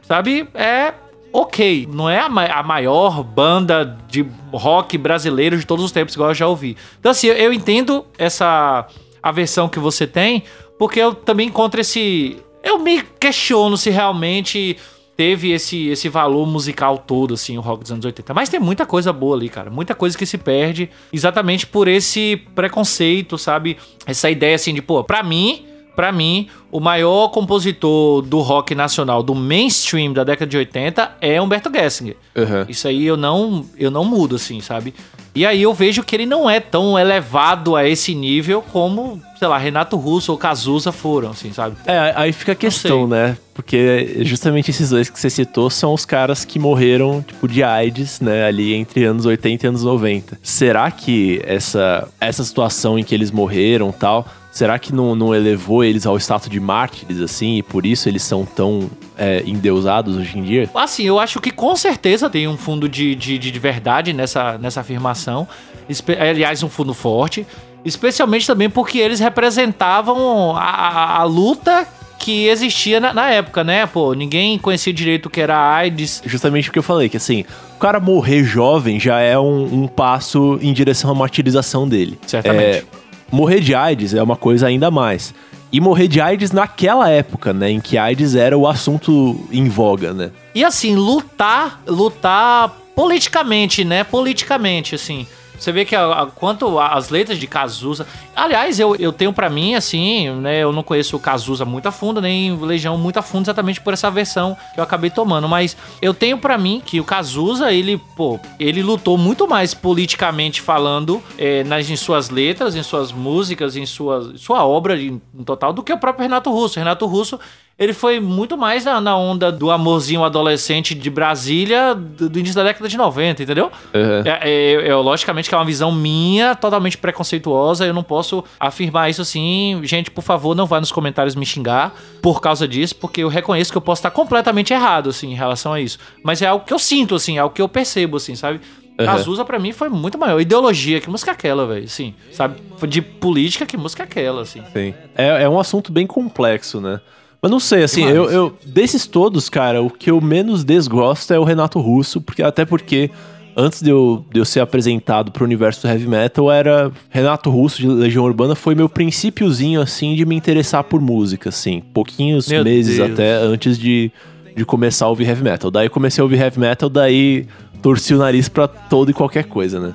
[0.03, 0.47] Sabe?
[0.53, 0.93] É
[1.33, 1.87] ok.
[1.91, 6.29] Não é a, ma- a maior banda de rock brasileiro de todos os tempos, igual
[6.31, 6.75] eu já ouvi.
[6.99, 8.87] Então, assim, eu, eu entendo essa
[9.21, 10.43] a versão que você tem,
[10.77, 12.37] porque eu também encontro esse.
[12.63, 14.77] Eu me questiono se realmente
[15.15, 18.33] teve esse, esse valor musical todo, assim, o rock dos anos 80.
[18.33, 19.69] Mas tem muita coisa boa ali, cara.
[19.69, 23.75] Muita coisa que se perde exatamente por esse preconceito, sabe?
[24.05, 25.65] Essa ideia, assim, de, pô, pra mim,
[25.95, 31.41] pra mim, o maior compositor do rock nacional, do mainstream da década de 80 é
[31.41, 32.15] Humberto Gessinger.
[32.35, 32.65] Aham.
[32.69, 34.93] Isso aí eu não, eu não mudo, assim, sabe?
[35.35, 39.47] E aí eu vejo que ele não é tão elevado a esse nível como, sei
[39.47, 41.75] lá, Renato Russo ou Cazuza foram, assim, sabe?
[41.85, 43.37] É, aí fica a questão, né?
[43.53, 48.19] Porque justamente esses dois que você citou são os caras que morreram, tipo, de AIDS,
[48.19, 48.45] né?
[48.45, 50.39] Ali entre anos 80 e anos 90.
[50.41, 54.25] Será que essa, essa situação em que eles morreram tal,
[54.59, 57.57] será que não, não elevou eles ao status de mártires, assim?
[57.59, 60.69] E por isso eles são tão é, endeusados hoje em dia?
[60.75, 64.81] Assim, eu acho que com certeza tem um fundo de, de, de verdade nessa, nessa
[64.81, 65.47] afirmação.
[65.87, 67.47] Espe- aliás, um fundo forte.
[67.85, 71.87] Especialmente também porque eles representavam a, a- a luta
[72.17, 73.85] que existia na, na época, né?
[73.85, 76.21] Pô, ninguém conhecia direito o que era a AIDS.
[76.25, 77.45] Justamente o que eu falei, que assim,
[77.75, 82.19] o cara morrer jovem já é um, um passo em direção à martirização dele.
[82.27, 82.79] Certamente.
[82.79, 82.83] É,
[83.31, 85.33] morrer de AIDS é uma coisa ainda mais.
[85.71, 87.69] E morrer de AIDS naquela época, né?
[87.69, 90.31] Em que AIDS era o assunto em voga, né?
[90.55, 94.03] E assim, lutar, lutar politicamente, né?
[94.03, 95.27] Politicamente, assim.
[95.59, 98.07] Você vê que a, a- quanto as letras de Cazuza.
[98.35, 100.59] Aliás, eu, eu tenho pra mim, assim, né?
[100.63, 103.93] Eu não conheço o Cazuza muito a fundo, nem Legião muito a fundo, exatamente por
[103.93, 105.47] essa versão que eu acabei tomando.
[105.49, 110.61] Mas eu tenho pra mim que o Cazuza, ele, pô, ele lutou muito mais politicamente
[110.61, 115.43] falando é, nas, em suas letras, em suas músicas, em sua, sua obra em, em
[115.43, 116.79] total, do que o próprio Renato Russo.
[116.79, 117.39] Renato Russo.
[117.79, 122.55] Ele foi muito mais na, na onda do amorzinho adolescente de Brasília do, do início
[122.55, 123.71] da década de 90, entendeu?
[123.93, 124.21] Uhum.
[124.25, 127.85] É, é, é, logicamente que é uma visão minha, totalmente preconceituosa.
[127.85, 129.79] Eu não posso afirmar isso assim.
[129.83, 133.71] Gente, por favor, não vá nos comentários me xingar por causa disso, porque eu reconheço
[133.71, 135.97] que eu posso estar completamente errado, assim, em relação a isso.
[136.21, 138.59] Mas é algo que eu sinto, assim, é algo que eu percebo, assim, sabe?
[138.99, 139.05] Uhum.
[139.05, 140.41] Cazuza, pra mim, foi muito maior.
[140.41, 141.85] Ideologia, que música é aquela, velho?
[141.85, 142.61] Assim, sabe?
[142.89, 144.61] De política, que música é aquela, assim.
[144.73, 144.93] Sim.
[145.15, 146.99] É, é um assunto bem complexo, né?
[147.41, 148.57] Mas não sei, assim, eu, eu.
[148.65, 153.09] Desses todos, cara, o que eu menos desgosto é o Renato Russo, porque até porque.
[153.57, 157.81] Antes de eu, de eu ser apresentado pro universo do heavy metal, era Renato Russo
[157.81, 161.81] de Legião Urbana foi meu princípiozinho, assim, de me interessar por música, assim.
[161.93, 163.11] Pouquinhos Meu meses Deus.
[163.11, 164.11] até antes de,
[164.55, 165.69] de começar a ouvir heavy metal.
[165.69, 167.47] Daí comecei a ouvir heavy metal, daí
[167.81, 169.93] torci o nariz pra todo e qualquer coisa, né?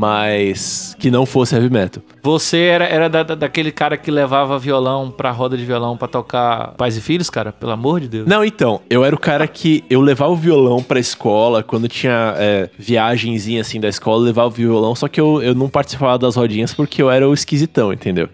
[0.00, 2.02] Mas que não fosse heavy metal.
[2.22, 6.08] Você era, era da, da- daquele cara que levava violão pra roda de violão pra
[6.08, 7.52] tocar Pais e Filhos, cara?
[7.52, 8.26] Pelo amor de Deus.
[8.26, 12.34] Não, então, eu era o cara que eu levava o violão pra escola, quando tinha
[12.38, 16.18] é, viagenzinha assim da escola, eu levava o violão, só que eu, eu não participava
[16.18, 18.28] das rodinhas porque eu era o esquisitão, entendeu?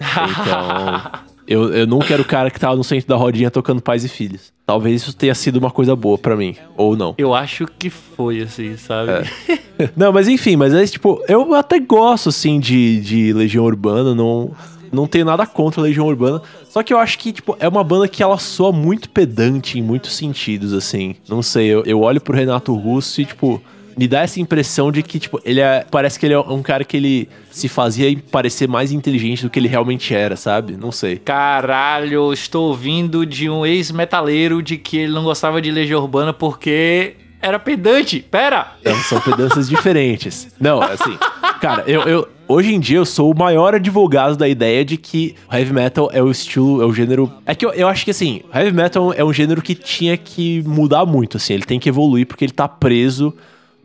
[0.02, 4.04] Então, eu, eu nunca era o cara que tava no centro da rodinha tocando pais
[4.04, 4.52] e filhos.
[4.64, 7.14] Talvez isso tenha sido uma coisa boa pra mim, ou não.
[7.18, 9.28] Eu acho que foi, assim, sabe?
[9.96, 14.52] Não, mas enfim, mas é tipo, eu até gosto assim de, de Legião Urbana, não,
[14.92, 16.40] não tenho nada contra Legião Urbana.
[16.68, 19.82] Só que eu acho que, tipo, é uma banda que ela soa muito pedante em
[19.82, 21.16] muitos sentidos, assim.
[21.28, 23.60] Não sei, eu, eu olho pro Renato Russo e, tipo,
[23.96, 25.84] me dá essa impressão de que, tipo, ele é.
[25.90, 29.58] Parece que ele é um cara que ele se fazia parecer mais inteligente do que
[29.58, 30.76] ele realmente era, sabe?
[30.76, 31.16] Não sei.
[31.16, 37.14] Caralho, estou ouvindo de um ex-metaleiro de que ele não gostava de Legião Urbana porque
[37.40, 38.20] era pedante.
[38.30, 38.72] Pera!
[38.80, 40.48] Então, são pedanças diferentes.
[40.60, 41.18] Não, assim,
[41.60, 45.34] cara, eu, eu- hoje em dia eu sou o maior advogado da ideia de que
[45.50, 47.32] o heavy metal é o estilo, é o gênero.
[47.44, 50.62] É que eu, eu acho que assim, heavy metal é um gênero que tinha que
[50.66, 53.34] mudar muito, assim, ele tem que evoluir porque ele tá preso.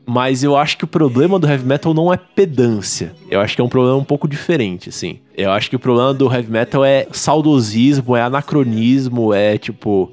[0.07, 3.13] Mas eu acho que o problema do heavy metal não é pedância.
[3.29, 5.19] Eu acho que é um problema um pouco diferente, assim.
[5.35, 10.11] Eu acho que o problema do heavy metal é saudosismo, é anacronismo, é tipo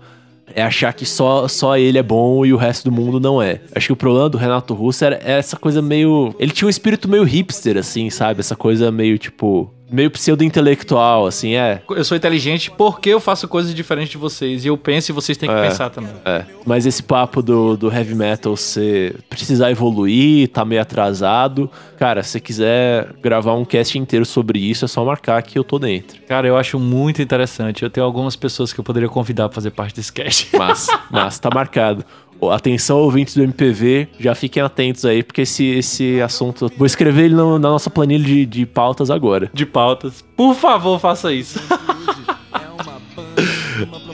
[0.55, 3.61] é achar que só, só ele é bom e o resto do mundo não é.
[3.75, 6.35] Acho que o problema do Renato Russo era, era essa coisa meio.
[6.39, 8.41] Ele tinha um espírito meio hipster, assim, sabe?
[8.41, 9.73] Essa coisa meio tipo.
[9.95, 11.81] Meio pseudo-intelectual, assim, é.
[11.89, 14.65] Eu sou inteligente porque eu faço coisas diferentes de vocês.
[14.65, 15.69] E eu penso e vocês têm que É.
[15.69, 16.11] pensar também.
[16.25, 16.45] É.
[16.67, 21.71] Mas esse papo do, do heavy metal ser precisar evoluir, tá meio atrasado.
[21.97, 25.79] Cara, se quiser gravar um cast inteiro sobre isso, é só marcar que eu tô
[25.79, 26.21] dentro.
[26.27, 27.83] Cara, eu acho muito interessante.
[27.85, 30.49] Eu tenho algumas pessoas que eu poderia convidar pra fazer parte desse cast.
[30.57, 32.05] Mas, mas tá marcado.
[32.51, 36.71] Atenção, ouvintes do MPV, já fiquem atentos aí, porque esse, esse assunto.
[36.77, 39.51] Vou escrever ele no- na nossa planilha de, de pautas agora.
[39.53, 40.25] De pautas.
[40.37, 41.59] Por favor, faça isso.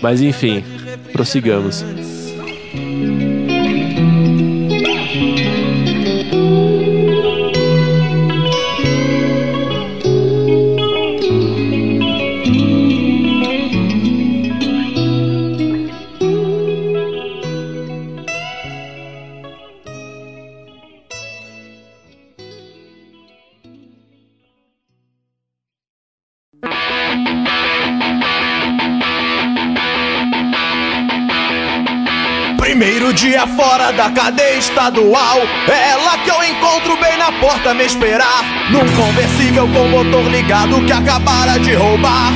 [0.02, 0.64] Mas enfim,
[1.12, 1.84] prossigamos.
[32.80, 35.36] Primeiro dia fora da cadeia estadual.
[35.68, 38.42] É lá que eu encontro bem na porta me esperar.
[38.70, 42.32] Num conversível com motor ligado que acabara de roubar.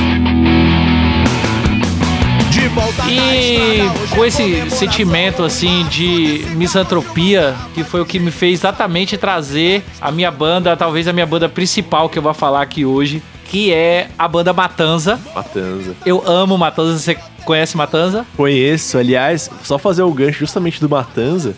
[2.51, 8.59] De volta E com esse sentimento assim de misantropia, que foi o que me fez
[8.59, 12.85] exatamente trazer a minha banda, talvez a minha banda principal que eu vou falar aqui
[12.85, 15.19] hoje, que é a banda Matanza.
[15.33, 15.95] Matanza.
[16.05, 18.25] Eu amo Matanza, você conhece Matanza?
[18.35, 21.55] Conheço, aliás, só fazer o gancho justamente do Matanza.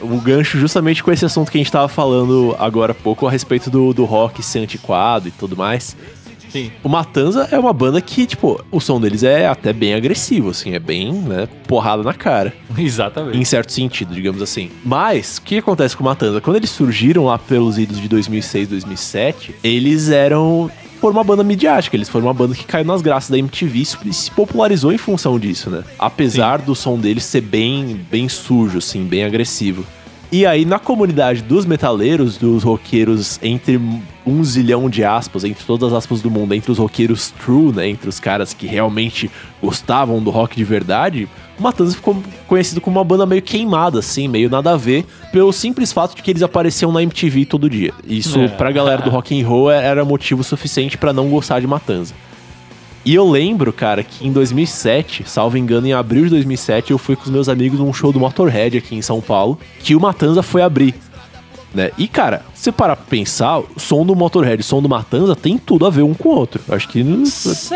[0.00, 3.30] O gancho justamente com esse assunto que a gente tava falando agora há pouco a
[3.30, 5.94] respeito do, do rock ser antiquado e tudo mais.
[6.50, 6.70] Sim.
[6.82, 10.74] O Matanza é uma banda que, tipo, o som deles é até bem agressivo, assim,
[10.74, 12.52] é bem, né, porrada na cara.
[12.76, 13.38] Exatamente.
[13.38, 14.70] Em certo sentido, digamos assim.
[14.84, 16.40] Mas, o que acontece com o Matanza?
[16.40, 20.70] Quando eles surgiram lá pelos idos de 2006, 2007, eles eram.
[21.00, 24.12] Foram uma banda midiática, eles foram uma banda que caiu nas graças da MTV e
[24.12, 25.82] se- popularizou em função disso, né?
[25.98, 29.84] Apesar do som deles ser bem, bem sujo, assim, bem agressivo.
[30.30, 33.80] E aí, na comunidade dos metaleiros, dos roqueiros, entre
[34.24, 37.88] um zilhão de aspas, entre todas as aspas do mundo, entre os roqueiros true, né?
[37.88, 39.28] Entre os caras que realmente
[39.60, 41.28] gostavam do rock de verdade,
[41.60, 42.16] o Matanza ficou
[42.48, 46.22] conhecido como uma banda meio queimada, assim, meio nada a ver, pelo simples fato de
[46.22, 47.92] que eles apareciam na MTV todo dia.
[48.06, 48.48] Isso, É.
[48.48, 52.14] pra galera do rock and roll, era motivo suficiente pra não gostar de Matanza.
[53.04, 57.16] E eu lembro, cara, que em 2007, salvo engano, em abril de 2007, eu fui
[57.16, 60.42] com os meus amigos num show do Motorhead aqui em São Paulo, que o Matanza
[60.42, 60.94] foi abrir.
[61.72, 61.92] Né?
[61.96, 64.88] E, cara, se você parar pra pensar, o som do Motorhead e o som do
[64.88, 66.60] Matanza tem tudo a ver um com o outro.
[66.68, 67.22] Acho que não-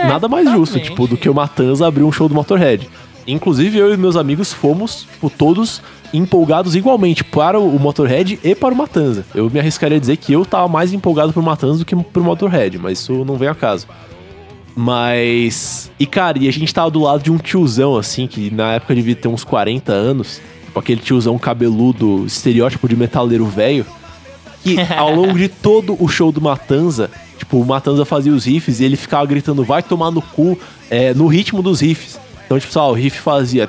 [0.09, 2.89] nada mais justo, tipo, do que o Matanza abrir um show do Motorhead.
[3.27, 5.81] Inclusive, eu e meus amigos fomos, tipo, todos
[6.13, 9.25] empolgados igualmente para o Motorhead e para o Matanza.
[9.35, 12.23] Eu me arriscaria a dizer que eu tava mais empolgado pro Matanza do que pro
[12.23, 13.87] Motorhead, mas isso não vem a caso.
[14.77, 15.91] Mas.
[15.99, 18.95] E, cara, e a gente tava do lado de um tiozão, assim, que na época
[18.95, 20.41] devia ter uns 40 anos.
[20.67, 23.87] Tipo, aquele tiozão cabeludo, estereótipo de metaleiro velho.
[24.63, 28.81] Que ao longo de todo o show do Matanza, tipo, o Matanza fazia os riffs
[28.81, 30.59] e ele ficava gritando, vai tomar no cu,
[30.91, 32.19] é, no ritmo dos riffs.
[32.57, 33.69] Então, tipo, o riff fazia.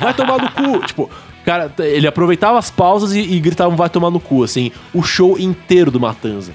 [0.00, 0.86] Vai tomar no cu.
[0.86, 1.10] Tipo,
[1.44, 5.38] cara, ele aproveitava as pausas e, e gritava, vai tomar no cu, assim, o show
[5.38, 6.52] inteiro do Matanza.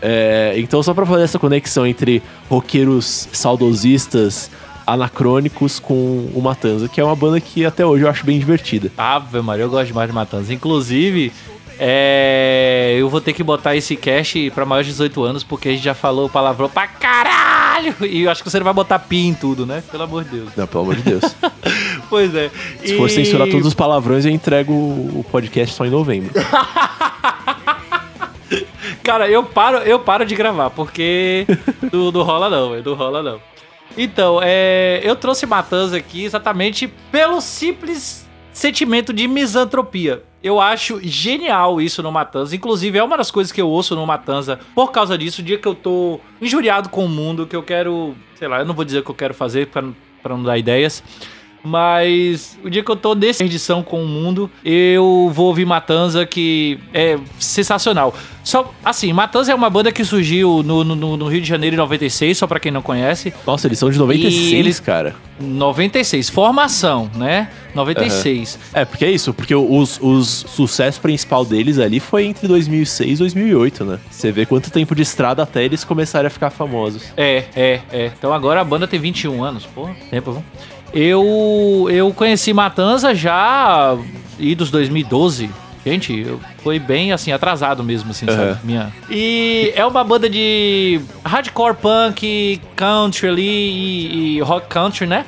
[0.00, 4.50] É, então, só pra fazer essa conexão entre roqueiros saudosistas,
[4.86, 8.90] anacrônicos com o Matanza, que é uma banda que até hoje eu acho bem divertida.
[8.96, 10.54] Ave Maria, eu gosto demais de Matanza.
[10.54, 11.32] Inclusive,
[11.78, 15.72] é, eu vou ter que botar esse cast pra maiores de 18 anos, porque a
[15.72, 17.94] gente já falou palavrão pra caralho.
[18.00, 19.82] E eu acho que você não vai botar pi em tudo, né?
[19.90, 20.50] Pelo amor de Deus.
[20.56, 21.22] Não, pelo amor de Deus.
[22.08, 22.52] Pois é.
[22.84, 26.32] Se for censurar todos os palavrões, eu entrego o podcast só em novembro.
[29.02, 31.44] Cara, eu paro, eu paro de gravar, porque
[31.92, 33.40] não, não rola não, não rola não.
[33.96, 38.25] Então, é, eu trouxe Matanza aqui exatamente pelo simples
[38.56, 40.22] sentimento de misantropia.
[40.42, 42.56] Eu acho genial isso no Matanza.
[42.56, 45.42] Inclusive, é uma das coisas que eu ouço no Matanza por causa disso.
[45.42, 48.14] O dia que eu tô injuriado com o mundo, que eu quero.
[48.34, 49.82] Sei lá, eu não vou dizer o que eu quero fazer pra,
[50.28, 51.02] não dar ideias.
[51.66, 56.24] Mas o dia que eu tô nessa edição com o mundo, eu vou ouvir Matanza,
[56.24, 58.14] que é sensacional.
[58.44, 61.76] Só, assim, Matanza é uma banda que surgiu no, no- no Rio de Janeiro em
[61.78, 63.34] 96, só pra quem não conhece.
[63.44, 65.16] Nossa, eles são de 96, E eles- cara.
[65.40, 67.48] 96, formação, né?
[67.74, 68.58] 96.
[68.72, 73.18] É, porque é isso, porque os, os sucesso principal deles ali foi entre 2006 e
[73.18, 73.98] 2008, né?
[74.10, 77.02] Você vê quanto tempo de estrada até eles começarem a ficar famosos.
[77.16, 78.12] É, é, é.
[78.16, 79.66] Então agora a banda tem 21 anos.
[79.66, 80.44] Porra, tempo, viu?
[80.92, 83.96] Eu, eu conheci Matanza já
[84.38, 85.50] e dos 2012.
[85.84, 88.54] Gente, eu, foi bem assim, atrasado mesmo, assim, Aham.
[88.54, 88.60] sabe?
[88.64, 88.92] Minha.
[89.08, 95.24] E é uma banda de hardcore punk, country ali e, e rock country, né?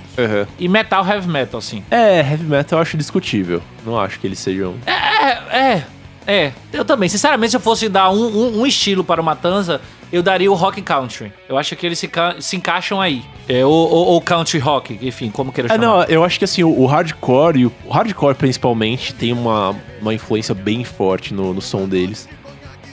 [0.59, 1.85] E metal heavy metal, assim.
[1.91, 3.63] É, heavy metal eu acho discutível.
[3.87, 4.75] Não acho que eles sejam.
[4.85, 5.85] É, é,
[6.27, 6.53] é.
[6.73, 7.09] Eu também.
[7.09, 9.81] Sinceramente, se eu fosse dar um, um- um estilo para o Matanza,
[10.13, 11.33] eu daria o rock country.
[11.49, 12.11] Eu acho que eles se,
[12.41, 13.23] se encaixam aí.
[13.49, 15.87] É, ou, ou- ou country rock, enfim, como queira É, chamar.
[15.87, 19.75] não, eu acho que assim, o, o hardcore, e o, o hardcore principalmente, tem uma,
[20.01, 22.29] uma influência bem forte no, no som deles.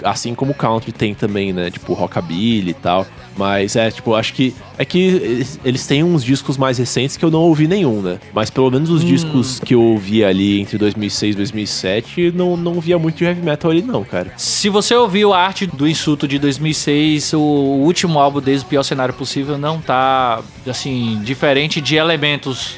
[0.04, 1.70] Assim como o country tem também, né?
[1.72, 3.06] Tipo, rockabilly e tal.
[3.38, 4.54] Mas é, tipo, acho que.
[4.78, 8.18] É que eles, têm uns discos mais recentes que eu não ouvi nenhum, né?
[8.34, 9.08] Mas pelo menos os Hum.
[9.08, 13.42] discos que eu ouvi ali entre 2006 e 2007, não, não via muito de heavy
[13.42, 14.32] metal ali, não, cara.
[14.38, 18.84] Se você ouviu a arte do Insulto de 2006, o último álbum deles, o pior
[18.84, 22.78] cenário possível, não tá, assim, diferente de elementos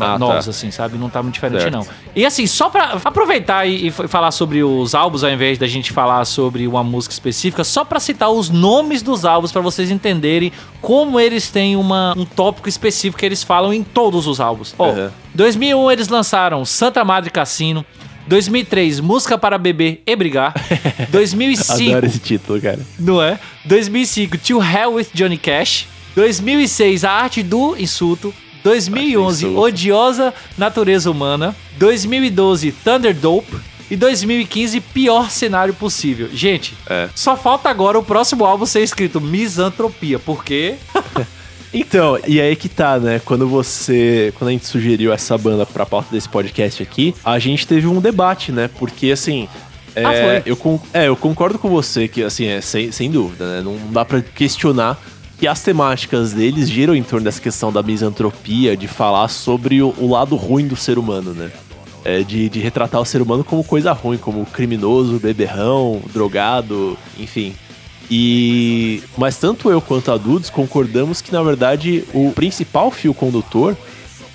[0.00, 0.50] Ah, novos, tá.
[0.50, 0.98] assim, sabe?
[0.98, 1.74] Não tá muito diferente, Certo.
[1.74, 1.86] não.
[2.16, 5.92] E assim, só pra aproveitar e, e falar sobre os álbuns, ao invés da gente
[5.92, 10.52] falar sobre uma música específica, só pra citar os nomes dos álbuns, pra vocês entenderem
[10.80, 14.74] como eles têm uma, um tópico específico que eles falam em todos os álbuns.
[14.78, 15.10] Ó, Uhum.
[15.34, 17.84] 2001 eles lançaram Santa Madre Cassino.
[18.26, 20.54] 2003, Música para Beber e Brigar.
[21.12, 22.80] 2005, Adoro esse título, cara.
[22.98, 23.38] não é?
[23.66, 25.86] 2005, To Hell with Johnny Cash.
[26.16, 28.32] 2006, A Arte do Insulto.
[28.62, 29.60] 2011, Insulto.
[29.60, 31.54] Odiosa Natureza Humana.
[31.76, 33.56] 2012, Thunder Dope.
[33.90, 36.28] E 2015, Pior Cenário Possível.
[36.32, 37.08] Gente, É.
[37.14, 40.74] só falta agora o próximo álbum ser escrito Misantropia, porque...
[41.76, 43.20] Então, e aí que tá, né?
[43.24, 44.32] Quando você.
[44.38, 48.00] Quando a gente sugeriu essa banda pra pauta desse podcast aqui, a gente teve um
[48.00, 48.70] debate, né?
[48.78, 49.48] Porque assim.
[49.96, 50.42] É, Ah, foi?
[50.46, 53.62] Eu, é, eu concordo com você que, assim, é sem, sem dúvida, né?
[53.64, 55.00] Não dá pra questionar
[55.36, 59.92] que as temáticas deles giram em torno dessa questão da misantropia, de falar sobre o,
[59.98, 61.50] o lado ruim do ser humano, né?
[62.04, 67.54] É, de, de retratar o ser humano como coisa ruim, como criminoso, beberrão, drogado, enfim.
[68.10, 73.76] E mas tanto eu quanto a Dudes concordamos que na verdade o principal fio condutor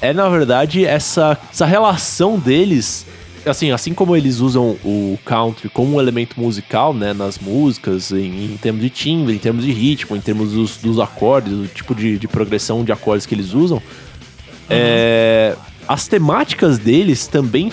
[0.02, 3.06] é na verdade essa, essa relação deles.
[3.46, 8.46] Assim, assim como eles usam o country como um elemento musical, né, nas músicas, em,
[8.46, 11.96] em termos de timbre, em termos de ritmo, em termos dos, dos acordes, do tipo
[11.96, 13.82] de, de progressão de acordes que eles usam,
[14.70, 15.56] é,
[15.90, 17.72] as temáticas deles também,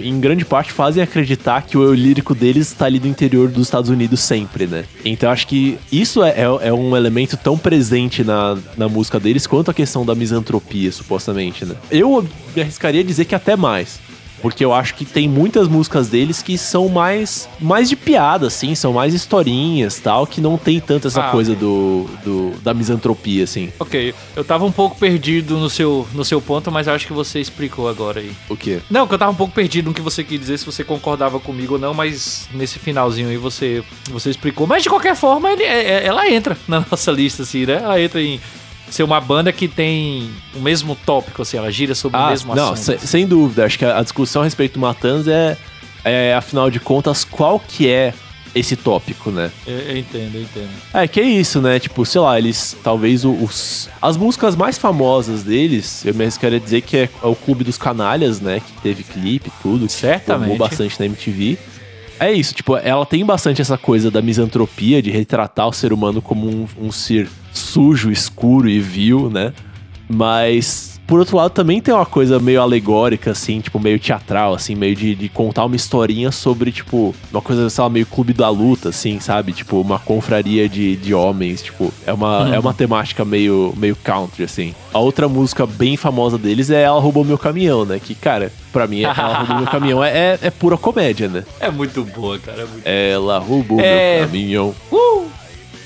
[0.00, 3.66] em grande parte, fazem acreditar que o eu lírico deles está ali do interior dos
[3.66, 4.84] Estados Unidos sempre, né?
[5.04, 9.44] Então acho que isso é, é- é um elemento tão presente na, na música deles
[9.44, 11.74] quanto a questão da misantropia, supostamente, né?
[11.90, 12.24] Eu
[12.54, 13.98] me arriscaria a dizer que até mais.
[14.40, 18.74] Porque eu acho que tem muitas músicas deles que são mais mais de piada, assim,
[18.74, 23.44] são mais historinhas tal, que não tem tanto essa Ah, coisa do, do- da misantropia,
[23.44, 23.72] assim.
[23.78, 27.40] Ok, eu tava um pouco perdido no seu, no seu ponto, mas acho que você
[27.40, 28.32] explicou agora aí.
[28.48, 28.80] O quê?
[28.90, 31.38] Não, que eu tava um pouco perdido no que você quis dizer, se você concordava
[31.40, 34.66] comigo ou não, mas nesse finalzinho aí você, você explicou.
[34.66, 37.80] Mas de qualquer forma, ele, é- é- ela entra na nossa lista, assim, né?
[37.82, 38.40] Ela entra em
[38.94, 42.54] ser uma banda que tem o mesmo tópico, assim, ela gira sobre o Ah, mesmo
[42.54, 43.00] não, assunto.
[43.00, 43.64] se- sem dúvida.
[43.64, 45.56] Acho que a, a discussão a respeito do Matanz é,
[46.04, 48.14] é, afinal de contas, qual que é
[48.54, 49.50] esse tópico, né?
[49.66, 50.70] Eu, eu entendo, eu entendo.
[50.94, 51.78] É, que é isso, né?
[51.78, 52.76] Tipo, sei lá, eles.
[52.82, 53.88] Talvez o- os.
[54.00, 58.40] As músicas mais famosas deles, eu mesmo queria dizer que é, o Clube dos Canalhas,
[58.40, 58.60] né?
[58.60, 60.48] Que teve clipe e tudo, que Certamente.
[60.48, 61.58] bombou bastante na MTV.
[62.20, 66.20] É isso, tipo, ela tem bastante essa coisa da misantropia, de retratar o ser humano
[66.20, 69.52] como um, um ser sujo, escuro e vil, né?
[70.08, 74.74] Mas, por outro lado, também tem uma coisa meio alegórica, assim, tipo, meio teatral, assim,
[74.74, 78.50] meio de, de contar uma historinha sobre, tipo, uma coisa, sei lá, meio clube da
[78.50, 79.54] luta, assim, sabe?
[79.54, 84.44] Tipo, uma confraria de, de homens, tipo, é uma, é uma temática meio, meio country,
[84.44, 84.74] assim.
[84.92, 87.98] A outra música bem famosa deles é Ela Roubou Meu Caminhão, né?
[87.98, 91.42] Que, cara, pra mim, Ela Roubou Meu Caminhão é, é, é pura comédia, né?
[91.58, 92.60] É muito boa, cara.
[92.62, 92.82] É muito...
[92.86, 94.18] Ela roubou É.
[94.18, 94.74] meu caminhão.
[94.92, 95.26] Uh!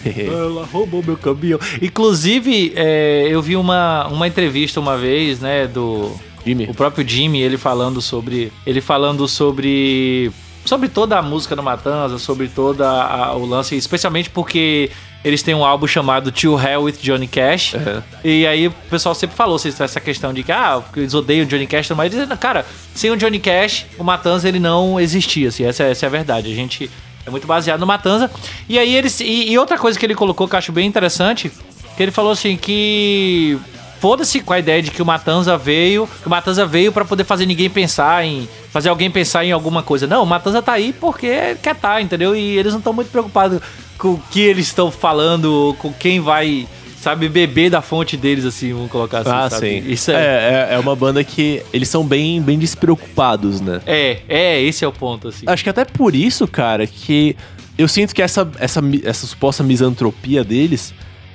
[0.27, 1.59] Ela roubou meu caminhão.
[1.81, 6.11] Inclusive, é, eu vi uma, uma entrevista uma vez, né, do
[6.45, 6.65] Jimmy.
[6.69, 8.53] o próprio Jimmy, ele falando sobre.
[8.67, 10.31] Ele falando sobre.
[10.65, 14.91] Sobre toda a música do Matanza, sobre toda a- o lance, especialmente porque
[15.25, 17.75] eles têm um álbum chamado To Hell with Johnny Cash.
[17.75, 18.03] Uhum.
[18.25, 21.67] E aí o pessoal sempre falou essa questão de que, ah, eles odeiam o Johnny
[21.67, 22.65] Cash, mas cara,
[22.95, 26.53] sem o Johnny Cash, o Matanza ele não existia, assim, essa, essa é a verdade.
[26.53, 26.89] A gente
[27.27, 28.31] é muito baseado no Matanza.
[28.69, 29.21] E aí eles.
[29.21, 31.51] E, e outra coisa que ele colocou que eu acho bem interessante,
[31.97, 33.59] que ele falou assim que.
[34.01, 36.09] Foda-se com a ideia de que o Matanza veio.
[36.27, 38.49] O Matanza veio pra poder fazer ninguém pensar em.
[38.73, 40.09] Fazer alguém pensar em alguma coisa.
[40.09, 42.35] Não, o Matanza tá aí porque quer tá, entendeu?
[42.35, 43.61] E eles não estão muito preocupados
[43.97, 46.67] com o que eles estão falando, com quem vai,
[47.03, 49.31] sabe, beber da fonte deles, assim, vamos colocar assim.
[49.31, 49.69] Ah, sabe?
[49.83, 49.91] sim.
[49.91, 50.15] Isso é.
[50.15, 53.81] é, é, é uma banda que eles são bem, bem despreocupados, né?
[53.87, 55.45] É, é, esse é o ponto, assim.
[55.47, 57.37] Acho que até por isso, cara, que
[57.77, 60.95] eu sinto que essa, essa, essa suposta misantropia deles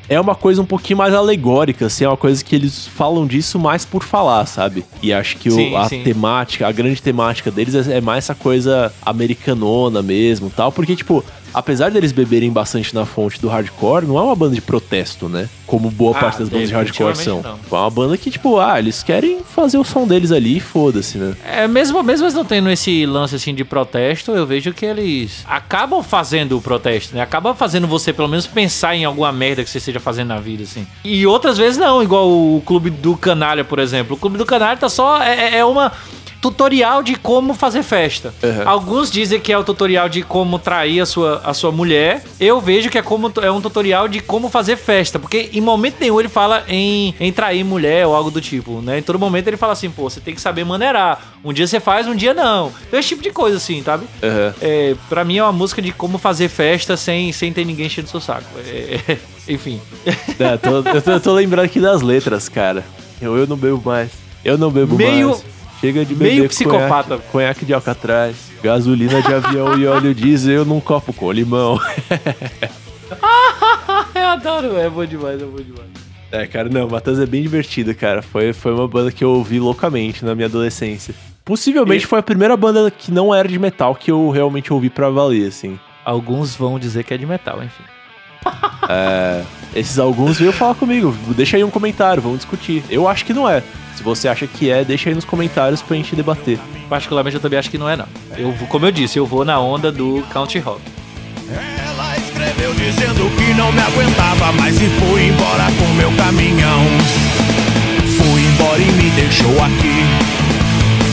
[0.10, 3.60] é uma coisa um pouquinho mais alegórica, assim, é uma coisa que eles falam disso
[3.60, 4.85] mais por falar, sabe?
[5.03, 6.02] E acho que o- Sim, a sim.
[6.02, 11.23] temática, a grande temática deles é, é mais essa coisa americanona mesmo tal, porque, tipo,
[11.53, 15.49] apesar deles beberem bastante na fonte do hardcore, não é uma banda de protesto, né?
[15.65, 17.38] Como boa Ah, parte das bandas de hardcore são.
[17.38, 20.60] definitivamente É uma banda que, tipo, ah, eles querem fazer o som deles ali e
[20.60, 21.36] foda-se, né?
[21.45, 25.44] É, mesmo, mesmo eles não tendo esse lance assim de protesto, eu vejo que eles
[25.48, 27.22] acabam fazendo o protesto, né?
[27.22, 30.64] Acabam fazendo você pelo menos pensar em alguma merda que você esteja fazendo na vida,
[30.64, 30.88] assim.
[31.03, 34.15] E outras vezes não, igual o Clube do Canalha, por exemplo.
[34.15, 35.22] O Clube do Canalha tá só.
[35.22, 35.91] É, é uma.
[36.41, 38.34] Tutorial de como fazer festa.
[38.43, 38.68] Uhum.
[38.69, 42.23] Alguns dizem que é o tutorial de como trair a sua, a sua mulher.
[42.39, 45.18] Eu vejo que é, como, é um tutorial de como fazer festa.
[45.18, 48.99] Porque em momento nenhum ele fala em, em trair mulher ou algo do tipo, né?
[48.99, 51.19] Em todo momento ele fala assim, pô, você tem que saber maneirar.
[51.43, 52.72] Um dia você faz, um dia não.
[52.88, 54.05] Então esse tipo de coisa, assim, sabe?
[54.22, 54.53] Uhum.
[54.61, 58.09] É, pra mim é uma música de como fazer festa sem, sem ter ninguém enchendo
[58.09, 58.45] seu saco.
[58.65, 59.18] É, é,
[59.51, 59.81] enfim.
[60.39, 62.85] É, tô- eu, tô, eu tô lembrando aqui das letras, cara.
[63.19, 64.11] Eu, eu não bebo mais.
[64.45, 65.43] Eu não bebo Meio- mais.
[65.79, 67.17] Chega de beber meio conhaque- psicopata.
[67.31, 71.79] Conhaque, de Alcatraz, gasolina de avião e óleo diesel num copo com limão.
[74.15, 75.87] eu adoro, é bom demais, é bom demais.
[76.31, 78.21] É, cara, não, Matanza é bem divertido, cara.
[78.21, 81.13] Foi, foi uma banda que eu ouvi loucamente na minha adolescência.
[81.45, 84.89] Possivelmente E- foi a primeira banda que não era de metal que eu realmente ouvi
[84.89, 85.79] pra valer, assim.
[86.03, 87.83] Alguns vão dizer que é de metal, enfim.
[88.89, 89.43] É,
[89.76, 91.15] esses alguns veio falar comigo.
[91.35, 92.84] Deixa aí um comentário, vamos discutir.
[92.89, 93.61] Eu acho que não é.
[93.95, 96.60] Se você acha que é, deixa aí nos comentários pra gente debater.
[96.89, 98.06] Particularmente eu também acho que não é, não.
[98.38, 100.81] Eu, vou- como eu disse, eu vou na onda do country rock.
[101.49, 106.81] Ela escreveu dizendo que não me aguentava mais e foi embora com meu caminhão.
[108.18, 110.06] Foi embora e me deixou aqui.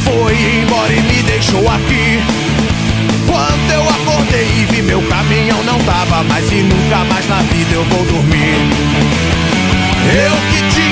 [0.04, 2.43] Foi embora e me deixou aqui.
[3.34, 7.74] Quando eu acordei e vi meu caminhão não tava mais e nunca mais na vida
[7.74, 8.54] eu vou dormir.
[10.06, 10.83] Eu que tinha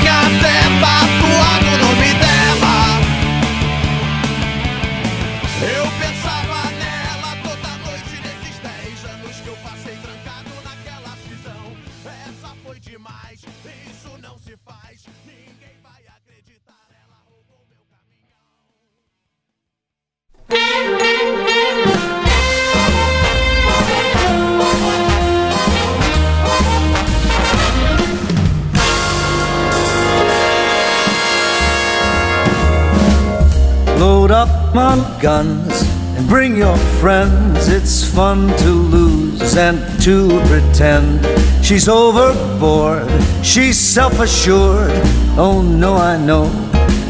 [34.75, 35.83] On guns
[36.17, 37.67] and bring your friends.
[37.67, 41.23] It's fun to lose and to pretend.
[41.63, 43.07] She's overboard,
[43.43, 44.89] she's self assured.
[45.37, 46.45] Oh no, I know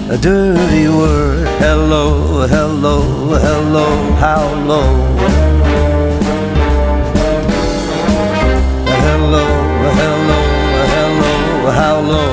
[0.10, 1.48] a dirty word.
[1.60, 3.02] Hello, hello,
[3.40, 4.84] hello, how low?
[9.08, 9.46] Hello,
[10.00, 10.42] hello,
[10.92, 12.33] hello, how low?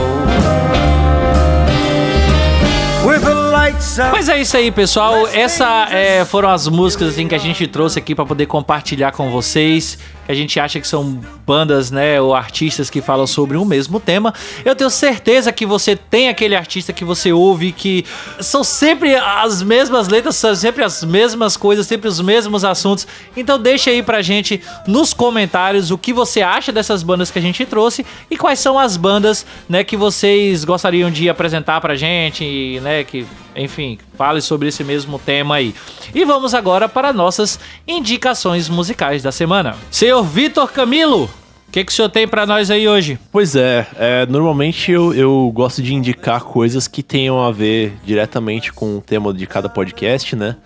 [4.10, 5.26] Mas é isso aí, pessoal.
[5.28, 9.30] Essa é, foram as músicas assim, que a gente trouxe aqui pra poder compartilhar com
[9.30, 9.98] vocês.
[10.24, 13.98] Que a gente acha que são bandas, né, ou artistas que falam sobre o mesmo
[13.98, 14.32] tema.
[14.64, 18.04] Eu tenho certeza que você tem aquele artista que você ouve que
[18.38, 23.06] são sempre as mesmas letras, são sempre as mesmas coisas, sempre os mesmos assuntos.
[23.36, 27.42] Então deixa aí pra gente nos comentários o que você acha dessas bandas que a
[27.42, 32.78] gente trouxe e quais são as bandas, né, que vocês gostariam de apresentar pra gente,
[32.80, 33.26] né, que
[33.60, 35.74] enfim, fale sobre esse mesmo tema aí.
[36.14, 39.76] E vamos agora para nossas indicações musicais da semana.
[39.90, 43.16] Senhor Vitor Camilo, o que, que o senhor tem pra nós aí hoje?
[43.30, 48.72] Pois é, é, normalmente eu, eu gosto de indicar coisas que tenham a ver diretamente
[48.72, 50.56] com o tema de cada podcast, né?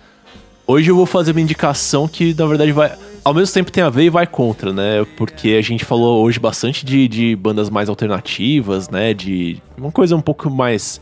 [0.67, 2.91] Hoje eu vou fazer uma indicação que, na verdade, vai.
[3.23, 5.05] Ao mesmo tempo tem a ver e vai contra, né?
[5.15, 9.13] Porque a gente falou hoje bastante de, de bandas mais alternativas, né?
[9.13, 10.99] De uma coisa um pouco mais.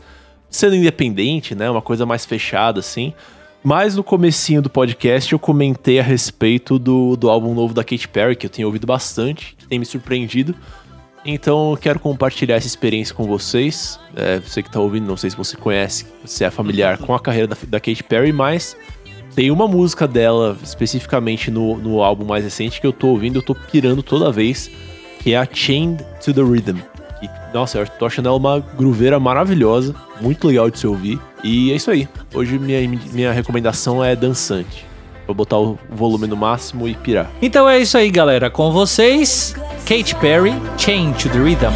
[0.54, 1.68] Sendo independente, né?
[1.68, 3.12] Uma coisa mais fechada, assim.
[3.62, 8.08] Mas no comecinho do podcast eu comentei a respeito do, do álbum novo da Katy
[8.08, 10.54] Perry, que eu tenho ouvido bastante, que tem me surpreendido.
[11.24, 13.98] Então eu quero compartilhar essa experiência com vocês.
[14.14, 17.20] É, você que tá ouvindo, não sei se você conhece, se é familiar com a
[17.20, 18.76] carreira da, da Katy Perry, mas
[19.34, 23.42] tem uma música dela, especificamente no, no álbum mais recente, que eu tô ouvindo, eu
[23.42, 24.70] tô pirando toda vez,
[25.20, 26.93] que é a Chained to the Rhythm.
[27.22, 31.18] E, nossa, eu tô achando ela uma grooveira maravilhosa, muito legal de se ouvir.
[31.42, 32.08] E é isso aí.
[32.32, 34.86] Hoje minha, minha recomendação é dançante.
[35.26, 37.30] Vou botar o volume no máximo e pirar.
[37.40, 38.50] Então é isso aí, galera.
[38.50, 39.54] Com vocês,
[39.86, 41.72] Katy Perry, Chain to the Rhythm.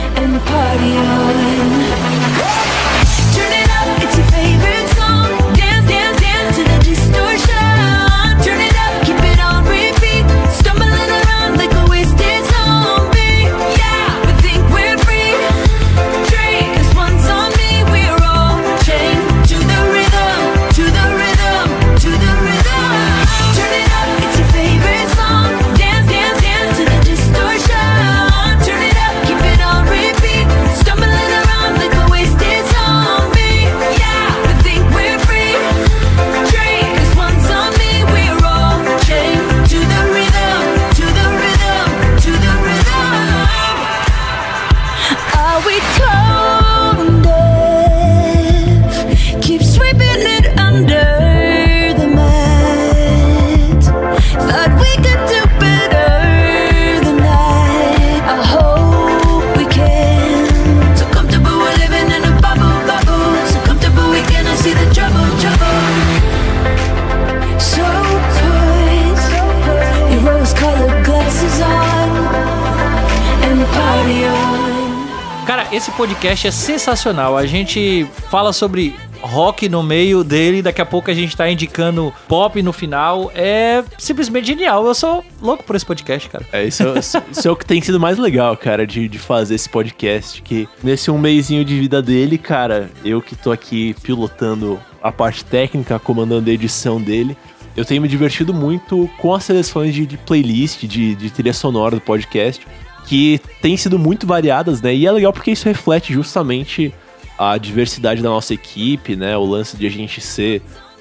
[75.79, 77.37] Esse podcast é sensacional.
[77.37, 82.13] A gente fala sobre rock no meio dele, daqui a pouco a gente tá indicando
[82.27, 83.31] pop no final.
[83.33, 84.85] É simplesmente genial.
[84.85, 86.45] Eu sou louco por esse podcast, cara.
[86.53, 89.55] É, isso, é- isso é o que tem sido mais legal, cara, de, de fazer
[89.55, 90.43] esse podcast.
[90.43, 95.45] Que nesse um mêsinho de vida dele, cara, eu que tô aqui pilotando a parte
[95.45, 97.37] técnica, comandando a edição dele,
[97.77, 101.95] eu tenho me divertido muito com as seleções de, de playlist, de, de trilha sonora
[101.95, 102.67] do podcast,
[103.09, 104.95] que têm sido muito variadas, né?
[104.95, 106.93] E é legal porque isso reflete justamente
[107.39, 109.37] a diversidade da nossa equipe, né?
[109.37, 110.61] O lance de a gente ser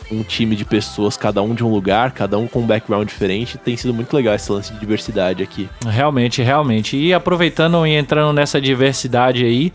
[0.09, 3.57] um time de pessoas, cada um de um lugar, cada um com um background diferente.
[3.57, 5.67] Tem sido muito legal esse lance de diversidade aqui.
[5.85, 6.95] Realmente, realmente.
[6.95, 9.73] E aproveitando e entrando nessa diversidade aí,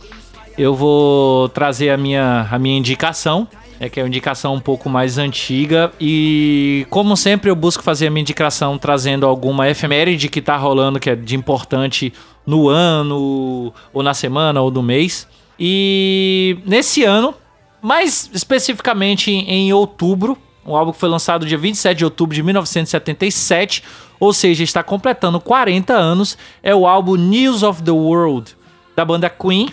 [0.57, 3.47] eu vou trazer a minha, a minha indicação.
[3.83, 5.93] É que é uma indicação um pouco mais antiga.
[6.01, 11.01] E como sempre, eu busco fazer a minha indicação trazendo alguma efeméride que tá rolando,
[11.01, 12.13] que é de importante
[12.47, 15.27] no ano, ou na semana, ou no mês.
[15.59, 17.35] E nesse ano,
[17.83, 23.83] mais especificamente em outubro, um álbum que foi lançado dia 27 de outubro de 1977,
[24.21, 28.57] ou seja, está completando 40 anos, é o álbum News of the World
[28.95, 29.71] da banda Queen,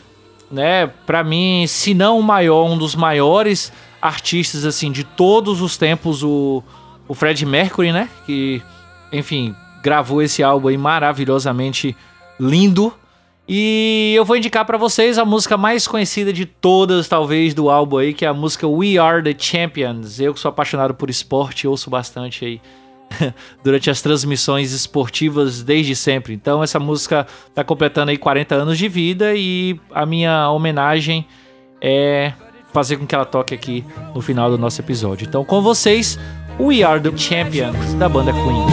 [0.52, 0.88] né?
[1.06, 6.23] Para mim, se não o maior, um dos maiores artistas assim de todos os tempos,
[6.23, 6.63] o
[7.09, 8.07] o Fred Mercury, né?
[8.27, 8.61] Que,
[9.11, 11.97] enfim, gravou esse álbum aí maravilhosamente
[12.39, 12.93] lindo.
[13.47, 17.97] E eu vou indicar pra vocês a música mais conhecida de todas, talvez, do álbum
[17.97, 20.19] aí, que é a música We Are the Champions.
[20.19, 22.61] Eu que sou apaixonado por esporte, ouço bastante aí
[23.63, 26.35] durante as transmissões esportivas desde sempre.
[26.35, 31.26] Então essa música tá completando aí 40 anos de vida e a minha homenagem
[31.81, 32.34] é
[32.71, 35.27] fazer com que ela toque aqui no final do nosso episódio.
[35.27, 36.17] Então com vocês,
[36.59, 38.65] We Are the Champions da banda Queen.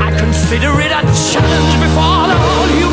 [0.00, 2.87] I consider it a challenge before the whole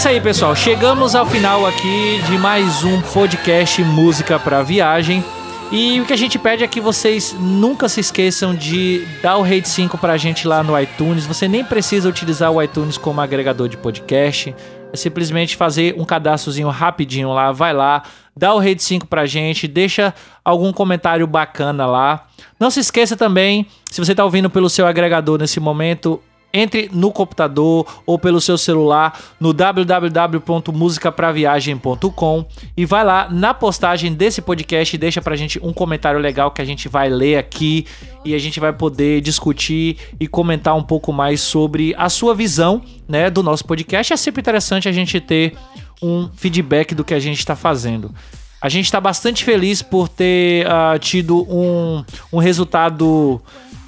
[0.00, 0.56] isso aí, pessoal.
[0.56, 5.22] Chegamos ao final aqui de mais um podcast Música para Viagem.
[5.70, 9.42] E o que a gente pede é que vocês nunca se esqueçam de dar o
[9.42, 11.26] Rate 5 pra gente lá no iTunes.
[11.26, 14.56] Você nem precisa utilizar o iTunes como agregador de podcast.
[14.90, 18.02] É simplesmente fazer um cadastrozinho rapidinho lá, vai lá,
[18.34, 22.26] dá o Rate 5 pra gente, deixa algum comentário bacana lá.
[22.58, 26.22] Não se esqueça também, se você tá ouvindo pelo seu agregador nesse momento,
[26.52, 32.44] entre no computador ou pelo seu celular no www.musicapraviagem.com
[32.76, 36.60] e vai lá na postagem desse podcast e deixa pra gente um comentário legal que
[36.60, 37.86] a gente vai ler aqui
[38.24, 42.82] e a gente vai poder discutir e comentar um pouco mais sobre a sua visão,
[43.08, 44.12] né, do nosso podcast.
[44.12, 45.56] É sempre interessante a gente ter
[46.02, 48.12] um feedback do que a gente está fazendo.
[48.60, 53.40] A gente está bastante feliz por ter ah, tido um, um resultado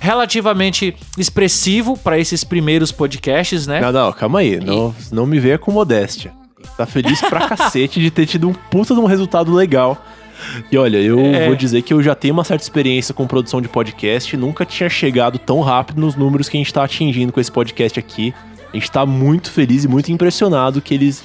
[0.03, 3.81] relativamente expressivo para esses primeiros podcasts, né?
[3.81, 4.59] Não, não, calma aí.
[4.59, 6.33] Não, não me venha com modéstia.
[6.77, 10.05] Tá feliz pra cacete de ter tido um puta de um resultado legal.
[10.73, 11.47] E olha, eu É.
[11.47, 14.37] vou dizer que eu já tenho uma certa experiência com produção de podcast.
[14.37, 17.97] Nunca tinha chegado tão rápido nos números que a gente tá atingindo com esse podcast
[17.99, 18.35] aqui.
[18.73, 21.23] A gente tá muito feliz e muito impressionado que eles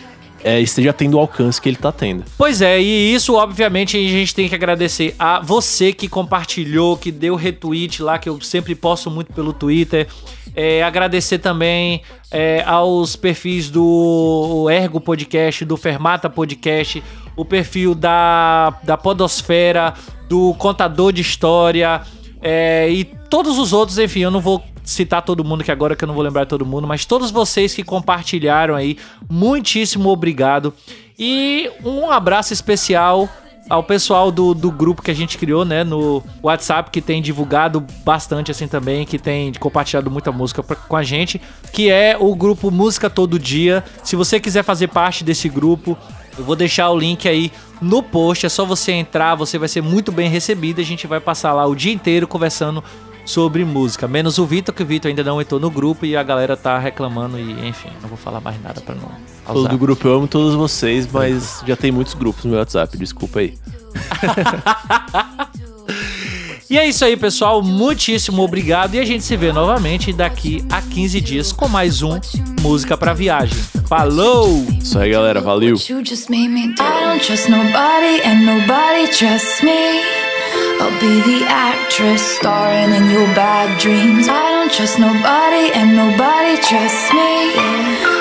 [0.48, 2.24] é, esteja tendo o alcance que ele tá tendo.
[2.38, 7.11] Pois é, e isso obviamente a gente tem que agradecer a você que compartilhou, que
[7.11, 10.07] deu retweet lá, que eu sempre posto muito pelo Twitter.
[10.56, 12.02] É, agradecer também
[12.32, 17.03] é, aos perfis do Ergo Podcast, do Fermata Podcast,
[17.36, 19.94] o perfil da, da Podosfera,
[20.30, 22.02] do Contador de História
[22.41, 26.04] é, e todos os outros, enfim, eu não vou citar todo mundo que agora que
[26.06, 28.98] eu não vou lembrar todo mundo, mas todos vocês que compartilharam aí,
[29.30, 30.74] muitíssimo obrigado.
[31.20, 33.28] E um abraço especial
[33.70, 37.86] ao pessoal do, do grupo que a gente criou, né, no WhatsApp, que tem divulgado
[38.06, 41.42] bastante assim também, que tem compartilhado muita música pra- com a gente,
[41.74, 43.84] que é o grupo Música Todo Dia.
[44.06, 45.98] Se você quiser fazer parte desse grupo,
[46.38, 47.52] eu vou deixar o link aí
[47.82, 50.80] no post, é só você entrar, você vai ser muito bem recebido.
[50.80, 52.82] A gente vai passar lá o dia inteiro conversando
[53.28, 56.24] sobre música, menos o Vitor, que o Vitor ainda não entrou no grupo e a
[56.24, 59.10] galera tá reclamando e enfim, não vou falar mais nada pra não
[59.45, 62.98] Todo do grupo eu amo todos vocês, mas já tem muitos grupos no meu WhatsApp,
[62.98, 63.58] desculpa aí.
[66.70, 67.64] E é isso aí, pessoal.
[67.64, 68.95] Muitíssimo obrigado.
[68.95, 72.20] E a gente se vê novamente daqui a 15 dias com mais um
[72.62, 73.58] Música pra Viagem.
[73.88, 74.66] Falou!
[74.82, 75.40] Isso aí, galera.
[75.40, 75.78] Valeu!
[80.80, 84.28] I'll be the actress starring in your bad dreams.
[84.30, 87.34] I don't trust nobody and nobody trusts me.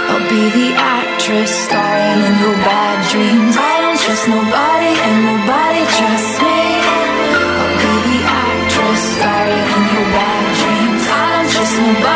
[0.09, 3.57] I'll be the actress starring in your bad dreams.
[3.57, 6.61] I don't trust nobody and nobody trusts me.
[7.61, 11.05] I'll be the actress starring in your bad dreams.
[11.13, 12.16] I don't trust nobody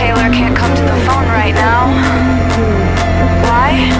[0.00, 1.84] Taylor can't come to the phone right now.
[3.44, 3.92] Why?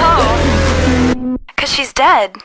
[0.00, 2.38] Oh, cause she's dead.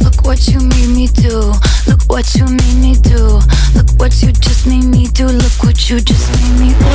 [0.00, 1.52] Look what you made me do.
[1.88, 3.42] Look what you made me do.
[3.74, 5.26] Look what you just made me do.
[5.26, 6.94] Look what you just made me do.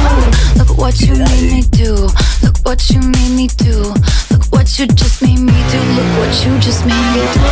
[0.55, 2.07] Look what you made me do.
[2.43, 3.91] Look what you made me do.
[4.31, 5.79] Look what you just made me do.
[5.99, 7.43] Look what you just made me do.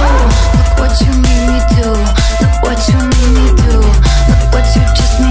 [0.56, 1.92] Look what you made me do.
[2.40, 3.76] Look what you made me do.
[4.32, 5.31] Look what you just made me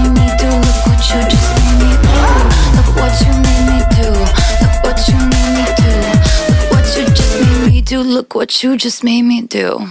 [8.03, 9.87] look what you just made me do.